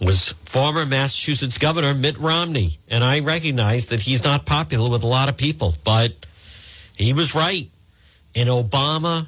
was 0.00 0.30
former 0.44 0.84
Massachusetts 0.84 1.58
Governor 1.58 1.94
Mitt 1.94 2.18
Romney. 2.18 2.78
And 2.88 3.04
I 3.04 3.20
recognize 3.20 3.86
that 3.86 4.00
he's 4.00 4.24
not 4.24 4.46
popular 4.46 4.90
with 4.90 5.04
a 5.04 5.06
lot 5.06 5.28
of 5.28 5.36
people, 5.36 5.74
but 5.84 6.26
he 6.96 7.12
was 7.12 7.36
right. 7.36 7.70
And 8.34 8.48
Obama 8.48 9.26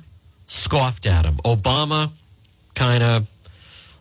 scoffed 0.48 1.06
at 1.06 1.24
him. 1.24 1.36
Obama 1.44 2.10
kind 2.74 3.04
of 3.04 3.30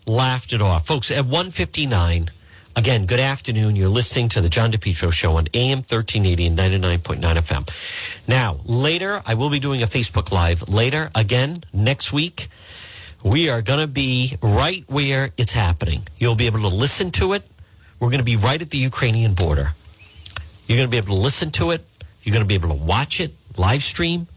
laughed 0.08 0.52
it 0.52 0.64
off. 0.64 0.88
Folks, 0.88 1.12
at 1.12 1.26
159, 1.26 2.32
again, 2.76 3.06
good 3.06 3.20
afternoon. 3.20 3.76
You're 3.76 3.90
listening 3.90 4.30
to 4.30 4.42
the 4.42 4.50
John 4.50 4.72
DePetro 4.72 5.12
Show 5.12 5.38
on 5.38 5.48
AM 5.54 5.80
1380 5.80 6.48
and 6.48 6.58
99.9 6.58 7.22
FM. 7.22 8.28
Now, 8.28 8.60
later, 8.66 9.22
I 9.26 9.34
will 9.36 9.50
be 9.50 9.60
doing 9.60 9.82
a 9.82 9.86
Facebook 9.86 10.32
Live. 10.32 10.68
Later, 10.70 11.10
again, 11.16 11.64
next 11.72 12.12
week, 12.12 12.48
we 13.24 13.50
are 13.50 13.62
going 13.62 13.80
to 13.80 13.88
be 13.88 14.38
right 14.42 14.84
where 14.88 15.30
it's 15.38 15.54
happening. 15.54 16.02
You'll 16.18 16.36
be 16.36 16.48
able 16.48 16.62
to 16.62 16.76
listen 16.76 17.12
to 17.12 17.34
it. 17.34 17.48
We're 18.00 18.10
going 18.10 18.20
to 18.20 18.26
be 18.26 18.38
right 18.38 18.62
at 18.62 18.70
the 18.70 18.78
Ukrainian 18.78 19.34
border. 19.34 19.72
You're 20.68 20.78
going 20.78 20.88
to 20.88 20.92
be 20.92 20.98
able 20.98 21.16
to 21.16 21.22
listen 21.22 21.52
to 21.52 21.72
it. 21.72 21.86
You're 22.24 22.34
going 22.34 22.44
to 22.44 22.48
be 22.48 22.56
able 22.56 22.70
to 22.70 22.84
watch 22.84 23.20
it, 23.20 23.34
live 23.58 23.84
stream 23.84 24.28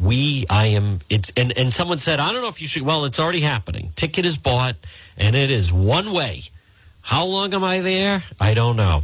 we 0.00 0.44
i 0.50 0.66
am 0.66 0.98
it's 1.08 1.32
and 1.36 1.56
and 1.56 1.72
someone 1.72 1.98
said 1.98 2.18
i 2.18 2.32
don't 2.32 2.42
know 2.42 2.48
if 2.48 2.60
you 2.60 2.66
should 2.66 2.82
well 2.82 3.04
it's 3.04 3.20
already 3.20 3.40
happening 3.40 3.92
ticket 3.94 4.26
is 4.26 4.36
bought 4.36 4.74
and 5.16 5.36
it 5.36 5.50
is 5.50 5.72
one 5.72 6.12
way 6.12 6.40
how 7.08 7.24
long 7.24 7.54
am 7.54 7.64
i 7.64 7.80
there? 7.80 8.22
I 8.38 8.52
don't 8.52 8.76
know. 8.76 9.02